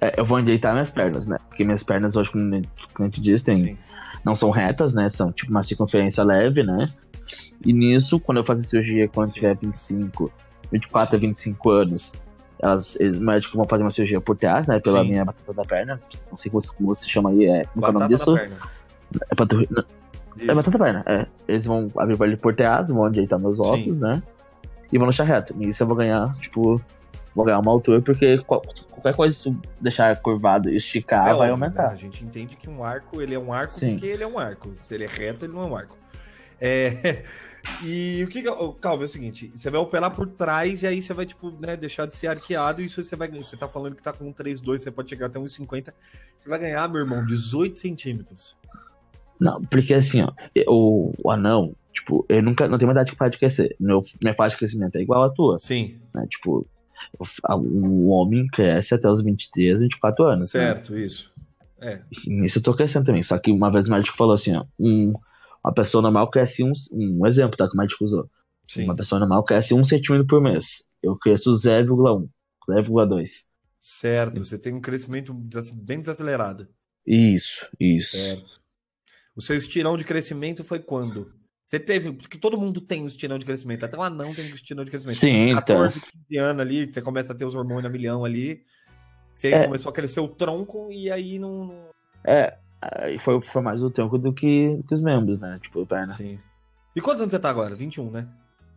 É, 0.00 0.20
eu 0.20 0.24
vou 0.24 0.38
endireitar 0.38 0.72
minhas 0.72 0.90
pernas, 0.90 1.26
né? 1.26 1.36
Porque 1.48 1.64
minhas 1.64 1.82
pernas 1.82 2.16
hoje, 2.16 2.30
como 2.30 2.54
a 2.54 3.02
gente- 3.04 3.20
diz, 3.20 3.42
tem, 3.42 3.64
Sim. 3.64 3.78
não 4.24 4.34
são 4.36 4.50
retas, 4.50 4.92
né? 4.92 5.08
São 5.08 5.32
tipo 5.32 5.50
uma 5.50 5.62
circunferência 5.62 6.22
leve, 6.22 6.62
né? 6.62 6.86
E 7.64 7.72
nisso, 7.72 8.20
quando 8.20 8.38
eu 8.38 8.44
fazer 8.44 8.62
cirurgia, 8.64 9.08
quando 9.08 9.30
eu 9.30 9.34
tiver 9.34 9.56
25, 9.56 10.30
24 10.70 11.16
a 11.16 11.18
25 11.18 11.70
anos, 11.70 12.12
elas, 12.60 12.96
os 13.00 13.18
médicos 13.18 13.54
vão 13.56 13.66
fazer 13.66 13.82
uma 13.84 13.90
cirurgia 13.90 14.20
por 14.20 14.36
trás, 14.36 14.66
né? 14.66 14.78
Pela 14.80 15.02
Sim. 15.02 15.10
minha 15.10 15.24
batata 15.24 15.52
da 15.52 15.64
perna. 15.64 16.00
Não 16.30 16.36
sei 16.36 16.50
como, 16.50 16.94
se 16.94 17.08
chama 17.08 17.30
aí, 17.30 17.46
é, 17.46 17.64
como 17.66 17.86
é 17.86 17.88
o 17.88 17.92
nome 17.92 18.08
disso? 18.08 18.36
É, 18.36 18.46
Isso. 18.46 18.84
é 20.38 20.54
batata 20.54 20.78
da 20.78 20.84
perna, 20.84 21.02
é. 21.06 21.26
Eles 21.48 21.66
vão 21.66 21.88
abrir 21.96 22.20
ele 22.22 22.36
por 22.36 22.54
trás, 22.54 22.90
vão 22.90 23.08
endireitar 23.08 23.40
meus 23.40 23.58
ossos, 23.60 23.98
né? 23.98 24.22
E 24.92 24.98
vão 24.98 25.08
deixar 25.08 25.24
reto. 25.24 25.54
E 25.58 25.68
isso 25.68 25.82
eu 25.82 25.86
vou 25.86 25.96
ganhar, 25.96 26.32
tipo, 26.38 26.80
vou 27.36 27.44
ganhar 27.44 27.58
uma 27.60 27.70
altura, 27.70 28.00
porque 28.00 28.38
qual- 28.38 28.62
qualquer 28.90 29.14
coisa, 29.14 29.36
se 29.36 29.48
eu 29.48 29.56
deixar 29.80 30.16
curvado 30.20 30.70
e 30.70 30.76
esticar, 30.76 31.20
É 31.28 31.34
vai 31.34 31.50
óbvio, 31.50 31.52
aumentar. 31.52 31.88
né? 31.88 31.92
A 31.92 31.96
gente 31.96 32.24
entende 32.24 32.56
que 32.56 32.68
um 32.68 32.82
arco, 32.82 33.20
ele 33.20 33.34
é 33.34 33.38
um 33.38 33.52
arco 33.52 33.72
Sim. 33.74 33.92
porque 33.92 34.06
ele 34.06 34.22
é 34.24 34.26
um 34.26 34.38
arco. 34.38 34.74
Se 34.80 34.94
ele 34.94 35.04
é 35.04 35.06
reto, 35.06 35.44
ele 35.44 35.52
não 35.52 35.62
é 35.62 35.66
um 35.66 35.76
arco. 35.76 35.96
É... 36.60 37.22
E 37.82 38.22
o 38.22 38.28
que 38.28 38.44
Calvo, 38.80 39.02
é 39.02 39.06
o 39.06 39.08
seguinte, 39.08 39.50
você 39.52 39.68
vai 39.68 39.80
operar 39.80 40.12
por 40.14 40.28
trás 40.28 40.84
e 40.84 40.86
aí 40.86 41.02
você 41.02 41.12
vai, 41.12 41.26
tipo, 41.26 41.50
né, 41.50 41.76
deixar 41.76 42.06
de 42.06 42.14
ser 42.14 42.28
arqueado 42.28 42.80
e 42.80 42.84
isso 42.84 43.02
você 43.02 43.16
vai... 43.16 43.28
Você 43.28 43.56
tá 43.56 43.66
falando 43.66 43.96
que 43.96 44.02
tá 44.04 44.12
com 44.12 44.24
um 44.28 44.32
3,2, 44.32 44.78
você 44.78 44.90
pode 44.92 45.10
chegar 45.10 45.26
até 45.26 45.40
1,50. 45.40 45.92
Você 46.38 46.48
vai 46.48 46.60
ganhar, 46.60 46.88
meu 46.88 47.00
irmão, 47.00 47.26
18 47.26 47.80
centímetros. 47.80 48.56
Não, 49.40 49.60
porque 49.62 49.94
assim, 49.94 50.22
ó, 50.22 50.30
o, 50.68 51.12
o 51.24 51.28
anão, 51.28 51.74
tipo, 51.92 52.24
ele 52.28 52.42
nunca 52.42 52.68
não 52.68 52.78
tem 52.78 52.86
uma 52.86 52.92
idade 52.92 53.10
que 53.10 53.18
para 53.18 53.30
de 53.30 53.38
crescer. 53.38 53.74
Meu, 53.80 54.00
minha 54.22 54.34
fase 54.34 54.54
de 54.54 54.58
crescimento 54.60 54.94
é 54.94 55.00
igual 55.02 55.24
à 55.24 55.30
tua, 55.30 55.58
Sim, 55.58 55.98
né? 56.14 56.24
Tipo, 56.30 56.64
um 57.50 58.08
homem 58.08 58.46
cresce 58.46 58.94
até 58.94 59.08
os 59.08 59.22
23, 59.22 59.80
24 59.80 60.24
anos. 60.24 60.40
Né? 60.40 60.46
certo, 60.46 60.96
isso. 60.96 61.32
É, 61.80 62.00
nisso 62.26 62.58
eu 62.58 62.62
tô 62.62 62.74
crescendo 62.74 63.06
também. 63.06 63.22
Só 63.22 63.38
que 63.38 63.50
uma 63.50 63.70
vez 63.70 63.86
o 63.86 63.90
médico 63.90 64.16
falou 64.16 64.32
assim, 64.32 64.56
ó, 64.56 64.64
um, 64.78 65.12
uma 65.62 65.74
pessoa 65.74 66.02
normal 66.02 66.30
cresce 66.30 66.62
um, 66.64 66.72
um 66.92 67.26
exemplo, 67.26 67.56
tá? 67.56 67.68
Que 67.68 67.74
o 67.74 67.78
médico 67.78 68.04
usou. 68.04 68.30
sim. 68.68 68.84
Uma 68.84 68.96
pessoa 68.96 69.18
normal 69.18 69.44
cresce 69.44 69.74
um 69.74 69.84
centímetro 69.84 70.26
por 70.26 70.40
mês. 70.40 70.86
Eu 71.02 71.16
cresço 71.16 71.52
0,1, 71.52 72.28
0,2. 72.68 73.28
Certo, 73.80 74.44
você 74.44 74.58
tem 74.58 74.74
um 74.74 74.80
crescimento 74.80 75.32
bem 75.74 76.00
desacelerado. 76.00 76.66
Isso, 77.06 77.68
isso. 77.78 78.16
Certo. 78.16 78.60
O 79.36 79.40
seu 79.40 79.56
estirão 79.56 79.96
de 79.96 80.04
crescimento 80.04 80.64
foi 80.64 80.80
quando? 80.80 81.32
Você 81.66 81.80
teve, 81.80 82.12
porque 82.12 82.38
todo 82.38 82.56
mundo 82.56 82.80
tem 82.80 83.02
um 83.02 83.06
estirão 83.06 83.38
de 83.38 83.44
crescimento, 83.44 83.84
até 83.84 83.96
o 83.96 84.02
anão 84.02 84.32
tem 84.32 84.44
um 84.44 84.54
estirão 84.54 84.84
de 84.84 84.90
crescimento. 84.90 85.18
Sim, 85.18 85.50
então. 85.50 85.60
14, 85.60 86.00
15 86.00 86.36
anos 86.38 86.60
ali, 86.62 86.86
você 86.92 87.02
começa 87.02 87.32
a 87.32 87.36
ter 87.36 87.44
os 87.44 87.56
hormônios 87.56 87.84
a 87.84 87.88
milhão 87.88 88.24
ali. 88.24 88.62
Você 89.34 89.48
É. 89.52 89.64
começou 89.66 89.90
a 89.90 89.92
crescer 89.92 90.20
o 90.20 90.28
tronco 90.28 90.88
e 90.92 91.10
aí 91.10 91.38
não. 91.40 91.66
não- 91.66 91.88
É, 92.24 92.56
aí 92.80 93.18
foi, 93.18 93.40
foi 93.42 93.60
mais 93.62 93.82
o 93.82 93.90
tronco 93.90 94.16
do 94.16 94.32
que, 94.32 94.76
do 94.76 94.84
que 94.84 94.94
os 94.94 95.02
membros, 95.02 95.40
né? 95.40 95.58
Tipo, 95.60 95.84
perna. 95.84 96.14
Sim. 96.14 96.38
E 96.94 97.00
quantos 97.00 97.20
anos 97.22 97.32
você 97.32 97.38
tá 97.40 97.50
agora? 97.50 97.74
21, 97.74 98.10
né? 98.12 98.28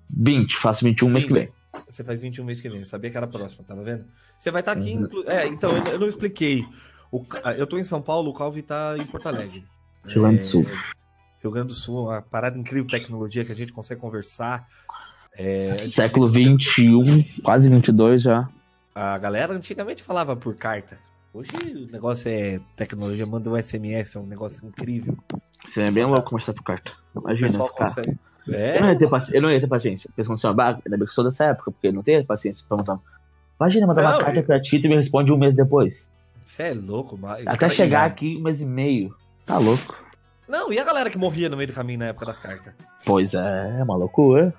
20, 0.09 0.57
faço 0.57 0.83
21 0.83 1.09
mês 1.09 1.25
que 1.25 1.33
20. 1.33 1.43
vem. 1.43 1.53
Você 1.87 2.03
faz 2.03 2.17
21 2.19 2.43
mês 2.43 2.59
que 2.59 2.67
vem, 2.69 2.79
eu 2.79 2.85
sabia 2.87 3.11
que 3.11 3.17
era 3.17 3.27
próximo, 3.27 3.63
tava 3.63 3.83
vendo? 3.83 4.03
Você 4.39 4.49
vai 4.49 4.61
estar 4.63 4.71
aqui. 4.71 4.95
Uhum. 4.95 5.03
inclu- 5.05 5.29
É, 5.29 5.47
então, 5.47 5.77
eu, 5.77 5.83
eu 5.93 5.99
não 5.99 6.07
expliquei. 6.07 6.65
O 7.11 7.23
eu 7.55 7.67
tô 7.67 7.77
em 7.77 7.83
São 7.83 8.01
Paulo, 8.01 8.31
o 8.31 8.33
Calvi 8.33 8.63
tá 8.63 8.95
em 8.97 9.05
Porto 9.05 9.27
Alegre. 9.27 9.63
Rio 10.05 10.23
Grande 10.23 10.37
do 10.39 10.43
Sul. 10.43 10.63
Rio 11.41 11.51
Grande 11.51 11.67
do 11.69 11.73
Sul, 11.73 12.05
uma 12.07 12.21
parada 12.21 12.57
incrível, 12.57 12.89
tecnologia 12.89 13.45
que 13.45 13.51
a 13.51 13.55
gente 13.55 13.71
consegue 13.71 13.99
conversar. 14.01 14.67
É, 15.37 15.73
Século 15.75 16.27
21, 16.27 17.01
quase 17.43 17.69
22 17.69 18.21
já. 18.21 18.49
A 18.93 19.17
galera 19.17 19.53
antigamente 19.53 20.03
falava 20.03 20.35
por 20.35 20.55
carta. 20.55 20.97
Hoje 21.33 21.49
o 21.87 21.91
negócio 21.91 22.27
é 22.29 22.59
tecnologia, 22.75 23.25
manda 23.25 23.49
um 23.49 23.55
SMS, 23.55 24.15
é 24.17 24.19
um 24.19 24.25
negócio 24.25 24.65
incrível. 24.65 25.15
Você 25.63 25.81
é 25.81 25.91
bem 25.91 26.03
louco 26.05 26.29
conversar 26.31 26.53
por 26.53 26.63
carta. 26.63 26.91
Imagina. 27.15 27.59
consegue. 27.69 28.17
Eu, 28.47 28.81
não 28.81 28.89
É, 28.89 28.91
ia 28.93 28.97
ter 28.97 29.07
paci... 29.09 29.35
eu 29.35 29.41
não 29.41 29.51
ia 29.51 29.61
ter 29.61 29.67
paciência. 29.67 30.09
Pensando 30.15 30.33
assim, 30.33 30.47
ó, 30.47 30.49
ainda 30.49 30.81
bem 30.83 30.97
que 30.99 31.03
eu 31.03 31.11
sou 31.11 31.23
dessa 31.23 31.45
época, 31.45 31.71
porque 31.71 31.87
eu 31.87 31.93
não 31.93 32.01
tenho 32.01 32.25
paciência 32.25 32.65
pra 32.67 32.77
perguntar. 32.77 32.99
Imagina 33.59 33.85
mandar 33.87 34.01
uma 34.01 34.11
Não, 34.13 34.19
carta 34.19 34.39
e- 34.39 34.43
pra 34.43 34.59
ti 34.61 34.77
e 34.77 34.87
me 34.87 34.95
responde 34.95 35.31
um 35.31 35.37
mês 35.37 35.55
depois. 35.55 36.09
você 36.43 36.63
é 36.63 36.73
louco, 36.73 37.15
mas. 37.17 37.45
Até 37.45 37.69
chegar 37.69 38.05
aqui 38.05 38.37
um 38.37 38.41
mês 38.41 38.59
e 38.59 38.65
meio. 38.65 39.15
Tá 39.45 39.57
louco. 39.59 40.03
Não, 40.49 40.73
e 40.73 40.79
a 40.79 40.83
galera 40.83 41.11
que 41.11 41.17
morria 41.17 41.47
no 41.47 41.55
meio 41.55 41.67
do 41.67 41.73
caminho 41.73 41.99
na 41.99 42.07
época 42.07 42.25
das 42.25 42.39
cartas? 42.39 42.73
Pois 43.05 43.35
é, 43.35 43.77
é 43.79 43.83
uma 43.83 43.95
loucura. 43.95 44.51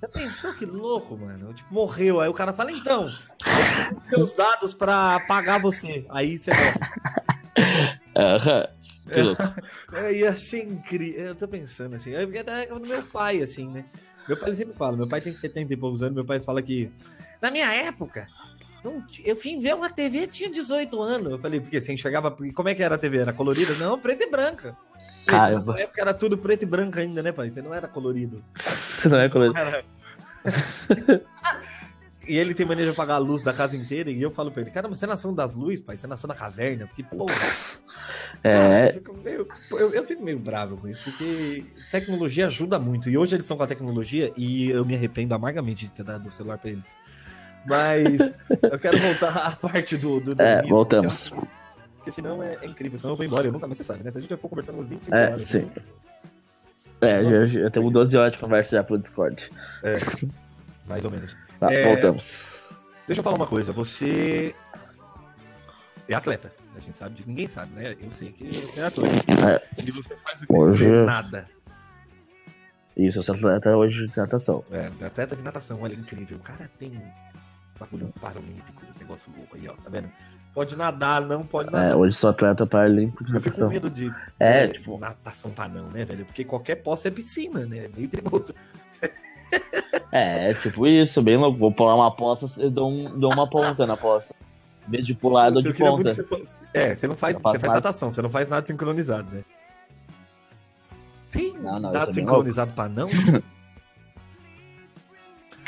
Já 0.00 0.08
pensou 0.08 0.54
que 0.54 0.64
louco, 0.64 1.18
mano? 1.18 1.52
Tipo, 1.52 1.74
morreu. 1.74 2.20
Aí 2.20 2.28
o 2.28 2.32
cara 2.32 2.52
fala, 2.52 2.70
então, 2.70 3.10
seus 4.08 4.34
dados 4.34 4.72
pra 4.72 5.18
pagar 5.26 5.60
você. 5.60 6.06
Aí 6.10 6.38
você 6.38 6.52
morre. 6.52 7.98
Aham. 8.16 8.68
Que 9.12 9.20
louco. 9.20 9.42
É, 9.94 10.12
ia 10.14 10.36
ser 10.36 10.62
incrível. 10.62 11.26
Eu 11.26 11.34
tô 11.34 11.48
pensando 11.48 11.96
assim. 11.96 12.14
É 12.14 12.24
porque 12.24 12.38
até 12.38 12.66
no 12.68 12.78
meu 12.78 13.02
pai, 13.02 13.42
assim, 13.42 13.66
né? 13.66 13.84
Meu 14.28 14.36
pai 14.36 14.54
sempre 14.54 14.74
fala, 14.74 14.96
meu 14.96 15.08
pai 15.08 15.20
tem 15.20 15.34
70 15.34 15.72
e 15.72 15.76
poucos 15.76 16.04
anos, 16.04 16.14
meu 16.14 16.24
pai 16.24 16.38
fala 16.38 16.62
que. 16.62 16.88
Na 17.40 17.50
minha 17.50 17.74
época, 17.74 18.28
não 18.84 19.04
eu 19.24 19.36
fui 19.36 19.58
ver 19.58 19.74
uma 19.74 19.88
TV 19.90 20.26
tinha 20.26 20.50
18 20.50 21.00
anos. 21.00 21.30
Eu 21.32 21.38
falei, 21.38 21.60
porque 21.60 21.80
você 21.80 21.92
enxergava. 21.92 22.30
Como 22.54 22.68
é 22.68 22.74
que 22.74 22.82
era 22.82 22.94
a 22.94 22.98
TV? 22.98 23.18
Era 23.18 23.32
colorida? 23.32 23.74
Não, 23.74 23.98
preta 23.98 24.24
e 24.24 24.30
branca. 24.30 24.76
Eu 25.26 25.32
Caramba. 25.32 25.72
Na 25.74 25.80
época 25.80 26.00
era 26.00 26.14
tudo 26.14 26.36
preto 26.38 26.62
e 26.62 26.66
branco 26.66 26.98
ainda, 26.98 27.22
né, 27.22 27.30
pai? 27.32 27.50
Você 27.50 27.62
não 27.62 27.72
era 27.72 27.86
colorido. 27.88 28.42
Você 28.56 29.08
não 29.08 29.18
é 29.20 29.28
colorido. 29.28 29.58
Era- 29.58 29.84
E 32.26 32.36
ele 32.38 32.54
tem 32.54 32.64
mania 32.64 32.84
de 32.84 32.90
apagar 32.92 33.16
a 33.16 33.18
luz 33.18 33.42
da 33.42 33.52
casa 33.52 33.76
inteira, 33.76 34.08
e 34.08 34.22
eu 34.22 34.30
falo 34.30 34.52
pra 34.52 34.62
ele, 34.62 34.70
caramba, 34.70 34.94
você 34.94 35.06
nasceu 35.08 35.32
das 35.32 35.54
luzes, 35.54 35.80
pai? 35.80 35.96
Você 35.96 36.06
nasceu 36.06 36.28
na 36.28 36.34
caverna? 36.36 36.86
Porque, 36.86 37.02
porra. 37.02 37.34
É, 38.44 38.88
Eu 38.88 38.94
fico, 38.94 39.16
meio, 39.18 39.48
eu, 39.72 39.94
eu 39.94 40.04
fico 40.04 40.22
meio 40.24 40.38
bravo 40.38 40.76
com 40.76 40.88
isso, 40.88 41.00
porque 41.04 41.62
tecnologia 41.92 42.46
ajuda 42.46 42.76
muito. 42.76 43.08
E 43.08 43.16
hoje 43.16 43.36
eles 43.36 43.44
estão 43.44 43.56
com 43.56 43.62
a 43.62 43.66
tecnologia, 43.66 44.32
e 44.36 44.68
eu 44.70 44.84
me 44.84 44.96
arrependo 44.96 45.32
amargamente 45.34 45.86
de 45.86 45.92
ter 45.92 46.02
dado 46.02 46.26
o 46.28 46.32
celular 46.32 46.58
pra 46.58 46.70
eles. 46.70 46.90
Mas 47.66 48.18
eu 48.62 48.78
quero 48.78 48.98
voltar 48.98 49.36
à 49.36 49.50
parte 49.52 49.96
do. 49.96 50.20
do, 50.20 50.34
do 50.34 50.42
É, 50.42 50.62
voltamos. 50.62 51.32
Porque 51.96 52.10
senão 52.10 52.42
é, 52.42 52.58
é 52.62 52.66
incrível, 52.66 52.98
senão 52.98 53.12
eu 53.12 53.16
vou 53.16 53.24
embora. 53.26 53.46
Eu 53.46 53.52
nunca 53.52 53.66
mais 53.66 53.78
você 53.78 53.84
sabe, 53.84 54.02
né? 54.02 54.10
Se 54.10 54.18
a 54.18 54.20
gente 54.20 54.30
já 54.30 54.36
for 54.36 54.48
conversando 54.48 54.80
uns 54.80 54.88
25 54.88 55.14
É, 55.16 55.30
horas. 55.30 55.42
sim. 55.44 55.70
É, 57.00 57.22
já, 57.24 57.44
já 57.62 57.70
temos 57.70 57.92
12 57.92 58.16
horas 58.16 58.32
de 58.32 58.38
conversa 58.38 58.76
já 58.76 58.82
pelo 58.84 58.98
Discord. 58.98 59.50
É, 59.82 59.94
mais 60.86 61.04
ou 61.04 61.10
menos. 61.10 61.36
Tá, 61.60 61.72
É. 61.72 61.84
voltamos. 61.84 62.46
Deixa 63.06 63.20
eu 63.20 63.24
falar 63.24 63.36
uma 63.36 63.46
coisa. 63.46 63.72
Você 63.72 64.54
é 66.08 66.14
atleta. 66.14 66.52
A 66.76 66.80
gente 66.80 66.96
sabe, 66.96 67.16
de- 67.16 67.28
ninguém 67.28 67.48
sabe, 67.48 67.72
né? 67.74 67.94
Eu 68.00 68.10
sei 68.10 68.32
que 68.32 68.44
você 68.50 68.80
é 68.80 68.84
atleta. 68.86 69.14
É. 69.50 69.82
E 69.86 69.90
você 69.90 70.16
faz 70.16 70.40
o 70.42 70.46
que? 70.46 70.52
Hoje- 70.52 70.84
Você 70.88 71.04
nada. 71.04 71.48
Isso, 72.96 73.18
eu 73.18 73.22
sou 73.22 73.34
atleta 73.34 73.76
hoje 73.76 74.06
de 74.06 74.16
natação. 74.16 74.64
É, 74.70 74.86
atleta 75.06 75.34
de 75.36 75.42
natação, 75.42 75.80
olha, 75.82 75.94
incrível. 75.94 76.36
O 76.36 76.40
cara 76.40 76.70
tem 76.78 77.00
bagulho 77.84 78.12
paralímpico, 78.20 78.82
esse 78.90 78.98
negócio 79.00 79.32
louco 79.36 79.56
aí, 79.56 79.68
ó, 79.68 79.72
tá 79.72 79.90
vendo? 79.90 80.08
Pode 80.54 80.76
nadar, 80.76 81.22
não 81.22 81.44
pode 81.44 81.70
nadar. 81.72 81.92
É, 81.92 81.96
hoje 81.96 82.14
sou 82.16 82.28
atleta 82.30 82.66
paralímpico 82.66 83.24
de 83.24 83.34
Eu 83.34 83.40
fico 83.40 83.54
com 83.56 83.62
natação. 83.62 83.68
medo 83.70 83.88
de 83.90 84.12
É, 84.38 84.64
é, 84.64 84.68
tipo- 84.68 84.98
natação 84.98 85.50
pra 85.50 85.66
não, 85.68 85.88
né, 85.88 86.04
velho? 86.04 86.24
Porque 86.26 86.44
qualquer 86.44 86.76
poça 86.76 87.08
é 87.08 87.10
piscina, 87.10 87.64
né? 87.64 87.86
É 87.86 87.90
meio 87.96 88.08
perigoso. 88.08 88.54
É, 90.10 90.52
tipo 90.54 90.86
isso, 90.86 91.22
bem 91.22 91.36
louco. 91.38 91.58
Vou 91.58 91.72
pular 91.72 91.94
uma 91.94 92.10
poça, 92.14 92.50
eu 92.60 92.70
dou, 92.70 92.90
um, 92.90 93.18
dou 93.18 93.32
uma 93.32 93.48
ponta 93.48 93.86
na 93.86 93.96
poça. 93.96 94.34
Vez 94.86 95.06
de 95.06 95.14
pular, 95.14 95.46
eu 95.48 95.52
dou 95.54 95.62
de 95.62 95.72
ponta. 95.74 96.12
você 96.12 96.22
fosse- 96.22 96.54
É, 96.74 96.94
você 96.94 97.06
não 97.06 97.16
faz, 97.16 97.36
você 97.36 97.42
faz 97.42 97.62
nada. 97.62 97.74
natação, 97.74 98.10
você 98.10 98.20
não 98.20 98.28
faz 98.30 98.46
nada 98.48 98.66
sincronizado, 98.66 99.30
né? 99.34 99.42
Sim, 101.30 101.54
Não, 101.58 101.80
não, 101.80 101.92
nada 101.92 102.10
é 102.10 102.12
sincronizado 102.12 102.72
pra 102.72 102.88
não. 102.90 103.06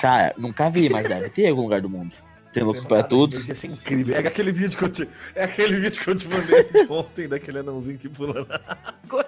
Cara, 0.05 0.35
nunca 0.37 0.69
vi, 0.69 0.91
mas 0.91 1.09
deve 1.09 1.31
ter 1.31 1.45
em 1.45 1.49
algum 1.49 1.63
lugar 1.63 1.81
do 1.81 1.89
mundo. 1.89 2.15
Tem 2.53 2.63
louco 2.63 2.87
pra 2.87 3.03
tudo. 3.03 3.41
Ser 3.57 3.69
incrível. 3.69 4.15
É 4.15 4.19
aquele 4.19 4.53
vídeo 4.53 4.77
que 4.77 4.85
eu 4.85 4.93
te, 4.93 5.09
é 5.35 5.45
aquele 5.45 5.81
vídeo 5.81 5.99
que 5.99 6.11
eu 6.11 6.15
te 6.15 6.29
mandei 6.29 6.63
de 6.65 6.85
ontem 6.93 7.27
daquele 7.27 7.61
anãozinho 7.61 7.97
que 7.97 8.11
pula 8.11 8.45
na 8.45 8.61
água. 8.67 9.25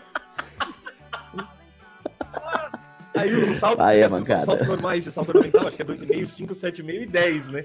Aí 3.14 3.34
o 3.34 3.54
salto, 3.54 3.80
Aí 3.80 4.00
é 4.00 4.08
mancada. 4.08 4.44
saltos 4.44 4.66
normais 4.66 5.04
salto 5.04 5.30
ornamental, 5.30 5.66
acho 5.66 5.76
que 5.76 5.82
é 5.82 5.84
2,5, 5.86 6.26
5, 6.26 6.52
7,5 6.52 7.02
e 7.02 7.06
10, 7.06 7.48
né? 7.48 7.64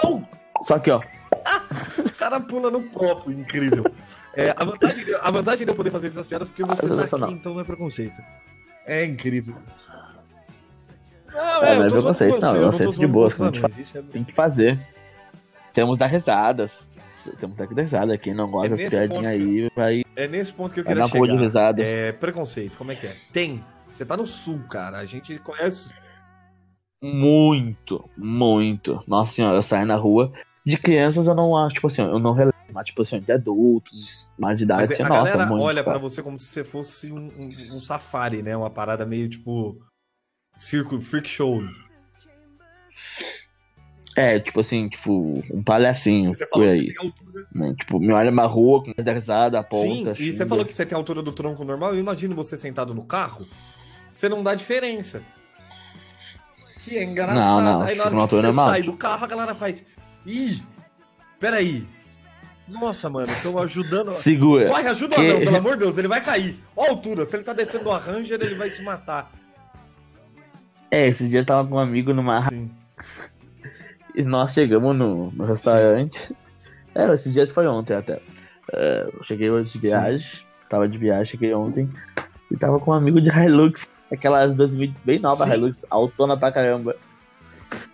Só 0.00 0.14
um 0.14 0.26
Só 0.64 0.80
que, 0.80 0.90
ó, 0.90 1.00
O 1.96 2.12
cara 2.18 2.40
pula 2.40 2.72
no 2.72 2.82
copo, 2.90 3.30
incrível. 3.30 3.84
É, 4.34 4.50
a, 4.50 4.64
vantagem, 4.64 5.04
a 5.14 5.30
vantagem 5.30 5.64
de 5.64 5.70
eu 5.70 5.76
poder 5.76 5.92
fazer 5.92 6.08
essas 6.08 6.26
piadas 6.26 6.48
é 6.48 6.50
porque 6.50 6.64
você 6.64 6.82
tá 6.82 6.88
Sensacional. 6.88 7.28
aqui, 7.28 7.38
então 7.38 7.54
não 7.54 7.60
é 7.60 7.64
preconceito. 7.64 8.20
É 8.84 9.04
incrível. 9.04 9.54
Não, 11.34 11.62
É, 11.64 11.76
não 11.76 11.84
é 11.84 11.90
preconceito, 11.90 12.40
não, 12.40 12.54
eu 12.54 12.62
não 12.62 12.68
aceito 12.68 12.98
de 12.98 13.06
boas 13.06 13.34
quando 13.34 13.56
a 13.64 13.66
os 13.68 13.74
gente 13.74 13.98
é- 13.98 14.02
tem 14.02 14.22
que 14.24 14.32
fazer. 14.32 14.78
Temos 15.72 15.98
da 15.98 16.06
risadas. 16.06 16.92
Temos 17.40 17.56
da 17.56 17.64
risada. 17.64 18.16
Quem 18.18 18.34
não 18.34 18.48
gosta 18.50 18.66
É 18.68 18.70
das 18.70 18.80
piadinhas 18.86 19.14
ponto 19.16 19.26
aí 19.26 19.70
vai, 19.74 20.04
É 20.14 20.28
nesse 20.28 20.52
ponto 20.52 20.72
que 20.74 20.80
eu 20.80 20.84
queria 20.84 21.02
rua 21.04 21.26
de 21.26 21.32
chegar. 21.32 21.42
risada. 21.42 21.82
É 21.82 22.12
preconceito, 22.12 22.76
como 22.78 22.92
é 22.92 22.94
que 22.94 23.06
é? 23.06 23.16
Tem. 23.32 23.62
Você 23.92 24.04
tá 24.04 24.16
no 24.16 24.26
sul, 24.26 24.60
cara. 24.70 24.98
A 24.98 25.04
gente 25.04 25.38
conhece. 25.38 25.88
Muito, 27.02 28.08
muito. 28.16 29.02
Nossa 29.06 29.32
senhora, 29.32 29.56
eu 29.58 29.62
saio 29.62 29.86
na 29.86 29.96
rua. 29.96 30.32
De 30.64 30.78
crianças 30.78 31.26
eu 31.26 31.34
não 31.34 31.56
acho, 31.56 31.74
tipo 31.74 31.86
assim, 31.86 32.02
eu 32.02 32.18
não 32.18 32.32
relevo. 32.32 32.54
Mas, 32.72 32.86
tipo 32.86 33.02
assim, 33.02 33.20
de 33.20 33.30
adultos, 33.30 34.30
mais 34.38 34.58
de 34.58 34.64
idade, 34.64 34.82
Mas 34.82 34.90
assim, 34.92 35.02
a 35.04 35.08
nossa, 35.08 35.32
galera 35.32 35.46
muito. 35.50 35.62
olha 35.64 35.84
pra 35.84 35.98
você 35.98 36.22
como 36.22 36.38
se 36.38 36.46
você 36.46 36.64
fosse 36.64 37.12
um, 37.12 37.18
um- 37.38 37.76
um 37.76 37.80
safari, 37.80 38.42
né? 38.42 38.56
Uma 38.56 38.70
parada 38.70 39.04
meio 39.06 39.28
tipo. 39.28 39.76
Circo, 40.58 41.00
freak 41.00 41.28
show. 41.28 41.62
É, 44.16 44.38
tipo 44.38 44.60
assim, 44.60 44.88
tipo, 44.88 45.42
um 45.52 45.62
palhacinho 45.62 46.34
Você 46.34 46.46
por 46.46 46.62
aí. 46.64 46.94
altura. 46.96 47.46
Né? 47.52 47.74
Tipo, 47.76 47.98
me 47.98 48.12
olha 48.12 48.30
na 48.30 48.46
rua, 48.46 48.82
com 48.84 48.92
da 49.02 49.12
risada, 49.12 49.58
Sim, 49.58 49.64
aponta. 49.64 50.10
e 50.12 50.14
você 50.14 50.32
xinga. 50.32 50.46
falou 50.46 50.64
que 50.64 50.72
você 50.72 50.86
tem 50.86 50.94
a 50.94 50.98
altura 50.98 51.20
do 51.20 51.32
tronco 51.32 51.64
normal. 51.64 51.92
Eu 51.94 51.98
imagino 51.98 52.34
você 52.34 52.56
sentado 52.56 52.94
no 52.94 53.04
carro. 53.04 53.44
Você 54.12 54.28
não 54.28 54.40
dá 54.42 54.54
diferença. 54.54 55.20
Que 56.84 56.96
é 56.98 57.02
engraçado. 57.02 57.34
Não, 57.36 57.60
não, 57.60 57.82
Aí 57.82 57.96
na 57.96 58.04
hora 58.04 58.10
que 58.28 58.34
você 58.34 58.42
normal. 58.42 58.68
sai 58.68 58.82
do 58.82 58.92
carro, 58.96 59.24
a 59.24 59.26
galera 59.26 59.54
faz. 59.54 59.84
Ih! 60.24 60.62
Peraí. 61.40 61.84
Nossa, 62.68 63.10
mano, 63.10 63.26
estão 63.26 63.58
ajudando. 63.58 64.10
Segura. 64.10 64.70
Vai, 64.70 64.86
ajuda 64.86 65.14
o 65.16 65.18
Que- 65.18 65.26
anão, 65.30 65.40
pelo 65.40 65.56
amor 65.56 65.72
de 65.72 65.78
Deus, 65.80 65.98
ele 65.98 66.08
vai 66.08 66.22
cair. 66.22 66.56
Ó 66.76 66.84
a 66.84 66.88
altura, 66.90 67.26
se 67.26 67.34
ele 67.36 67.42
tá 67.42 67.52
descendo 67.52 67.90
a 67.90 67.98
Ranger, 67.98 68.40
ele 68.40 68.54
vai 68.54 68.70
se 68.70 68.80
matar. 68.82 69.32
É, 70.94 71.08
esses 71.08 71.28
dias 71.28 71.42
eu 71.42 71.46
tava 71.46 71.68
com 71.68 71.74
um 71.74 71.78
amigo 71.80 72.14
numa 72.14 72.40
Sim. 72.48 72.70
E 74.14 74.22
nós 74.22 74.52
chegamos 74.52 74.94
no, 74.94 75.32
no 75.32 75.44
restaurante. 75.44 76.32
É, 76.94 77.12
esses 77.12 77.32
dias 77.32 77.50
foi 77.50 77.66
ontem 77.66 77.96
até. 77.96 78.22
Eu 78.72 79.24
cheguei 79.24 79.50
hoje 79.50 79.72
de 79.72 79.78
viagem. 79.80 80.42
Tava 80.68 80.86
de 80.86 80.96
viagem, 80.96 81.24
cheguei 81.24 81.52
ontem. 81.52 81.90
E 82.48 82.56
tava 82.56 82.78
com 82.78 82.92
um 82.92 82.94
amigo 82.94 83.20
de 83.20 83.28
Hilux. 83.28 83.88
Aquelas 84.12 84.54
2020 84.54 84.96
bem 85.04 85.18
nova 85.18 85.44
Sim. 85.44 85.54
Hilux, 85.54 85.84
autona 85.90 86.36
pra 86.36 86.52
caramba. 86.52 86.94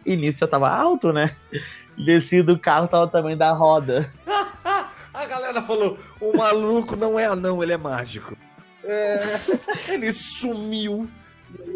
E 0.04 0.14
nisso 0.14 0.44
eu 0.44 0.48
tava 0.48 0.68
alto, 0.68 1.10
né? 1.10 1.34
Desci 1.96 2.42
do 2.42 2.58
carro, 2.58 2.86
tava 2.86 3.08
também 3.08 3.34
da 3.34 3.50
roda. 3.50 4.12
A 5.14 5.24
galera 5.24 5.62
falou: 5.62 5.98
o 6.20 6.36
maluco 6.36 6.96
não 6.96 7.18
é 7.18 7.24
anão, 7.24 7.62
ele 7.62 7.72
é 7.72 7.78
mágico. 7.78 8.36
É, 8.84 9.40
ele 9.88 10.12
sumiu. 10.12 11.08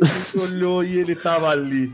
A 0.01 0.07
gente 0.07 0.39
olhou 0.39 0.85
e 0.85 0.99
ele 0.99 1.15
tava 1.15 1.49
ali. 1.49 1.93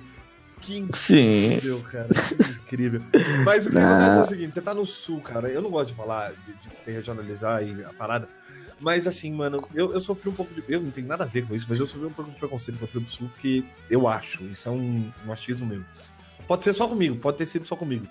Que 0.61 0.87
Sim. 0.93 1.55
incrível, 1.55 1.81
cara. 1.91 2.09
Que 2.09 2.53
incrível. 2.53 3.03
Mas 3.45 3.67
o 3.67 3.71
que 3.71 3.79
acontece 3.79 4.19
é 4.19 4.21
o 4.21 4.27
seguinte: 4.27 4.55
você 4.55 4.61
tá 4.61 4.75
no 4.75 4.85
sul, 4.85 5.21
cara. 5.21 5.49
Eu 5.49 5.63
não 5.63 5.71
gosto 5.71 5.91
de 5.91 5.97
falar, 5.97 6.33
de, 6.33 6.53
de 6.53 6.91
regionalizar 6.91 7.63
e 7.63 7.85
a 7.85 7.93
parada. 7.93 8.29
Mas 8.79 9.07
assim, 9.07 9.33
mano, 9.33 9.67
eu, 9.75 9.93
eu 9.93 10.01
sofri 10.01 10.31
um 10.31 10.35
pouco 10.35 10.53
de. 10.55 10.63
Eu 10.69 10.81
não 10.81 10.91
tenho 10.91 11.07
nada 11.07 11.25
a 11.25 11.27
ver 11.27 11.47
com 11.47 11.55
isso, 11.55 11.67
mas 11.69 11.79
eu 11.79 11.87
sofri 11.87 12.07
um 12.07 12.13
pouco 12.13 12.31
de 12.31 12.37
preconceito 12.39 12.79
com 12.79 12.87
o 12.87 12.89
Frio 12.89 13.03
do 13.03 13.11
Sul, 13.11 13.29
porque 13.29 13.63
eu 13.91 14.09
acho. 14.09 14.43
Isso 14.45 14.69
é 14.69 14.73
um, 14.73 15.11
um 15.27 15.33
achismo 15.33 15.67
meu. 15.67 15.83
Pode 16.47 16.65
ser 16.65 16.73
só 16.73 16.89
comigo, 16.89 17.17
pode 17.17 17.37
ter 17.37 17.47
sido 17.47 17.67
só 17.67 17.77
comigo. 17.77 18.07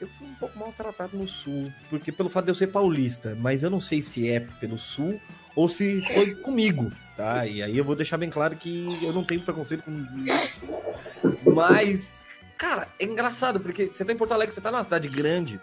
Eu 0.00 0.06
fui 0.08 0.28
um 0.28 0.34
pouco 0.34 0.56
maltratado 0.58 1.16
no 1.16 1.26
sul, 1.26 1.72
porque 1.90 2.12
pelo 2.12 2.28
fato 2.28 2.44
de 2.44 2.52
eu 2.52 2.54
ser 2.54 2.68
paulista, 2.68 3.36
mas 3.38 3.64
eu 3.64 3.70
não 3.70 3.80
sei 3.80 4.00
se 4.00 4.28
é 4.28 4.38
pelo 4.38 4.78
sul 4.78 5.20
ou 5.56 5.68
se 5.68 6.00
foi 6.14 6.36
comigo, 6.36 6.92
tá? 7.16 7.44
E 7.46 7.60
aí 7.60 7.76
eu 7.76 7.84
vou 7.84 7.96
deixar 7.96 8.16
bem 8.16 8.30
claro 8.30 8.54
que 8.54 8.98
eu 9.02 9.12
não 9.12 9.24
tenho 9.24 9.40
preconceito 9.40 9.82
com 9.82 9.92
isso. 10.24 10.64
Mas, 11.52 12.22
cara, 12.56 12.86
é 12.96 13.04
engraçado, 13.04 13.58
porque 13.58 13.86
você 13.92 14.04
tá 14.04 14.12
em 14.12 14.16
Porto 14.16 14.32
Alegre, 14.32 14.54
você 14.54 14.60
tá 14.60 14.70
numa 14.70 14.84
cidade 14.84 15.08
grande. 15.08 15.60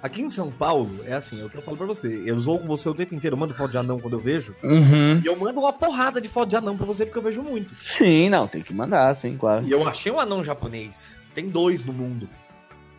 Aqui 0.00 0.20
em 0.20 0.30
São 0.30 0.50
Paulo, 0.50 1.00
é 1.04 1.14
assim, 1.14 1.40
é 1.40 1.44
o 1.44 1.50
que 1.50 1.56
eu 1.56 1.62
falo 1.62 1.76
pra 1.76 1.86
você. 1.86 2.22
Eu 2.26 2.36
zoo 2.38 2.58
com 2.58 2.66
você 2.66 2.88
o 2.88 2.94
tempo 2.94 3.14
inteiro, 3.14 3.34
eu 3.34 3.38
mando 3.38 3.54
foto 3.54 3.70
de 3.70 3.78
anão 3.78 3.98
quando 4.00 4.14
eu 4.14 4.20
vejo. 4.20 4.54
Uhum. 4.62 5.20
E 5.20 5.26
eu 5.26 5.36
mando 5.36 5.60
uma 5.60 5.72
porrada 5.72 6.20
de 6.20 6.28
foto 6.28 6.48
de 6.50 6.56
anão 6.56 6.76
pra 6.76 6.86
você, 6.86 7.04
porque 7.04 7.18
eu 7.18 7.22
vejo 7.22 7.42
muito. 7.42 7.74
Sim, 7.74 8.28
não, 8.28 8.46
tem 8.46 8.62
que 8.62 8.72
mandar, 8.74 9.14
sim, 9.14 9.36
claro. 9.36 9.64
E 9.64 9.70
eu 9.70 9.86
achei 9.86 10.10
um 10.10 10.18
anão 10.18 10.42
japonês. 10.42 11.12
Tem 11.34 11.48
dois 11.48 11.84
no 11.84 11.92
mundo. 11.92 12.28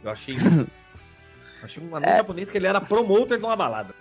Eu 0.04 0.12
achei. 0.12 0.36
achei 1.64 1.84
um 1.84 1.96
anão 1.96 2.10
É. 2.10 2.18
japonês 2.18 2.50
que 2.50 2.58
ele 2.58 2.68
era 2.68 2.82
promoter 2.82 3.38
de 3.38 3.44
uma 3.46 3.56
balada. 3.56 3.94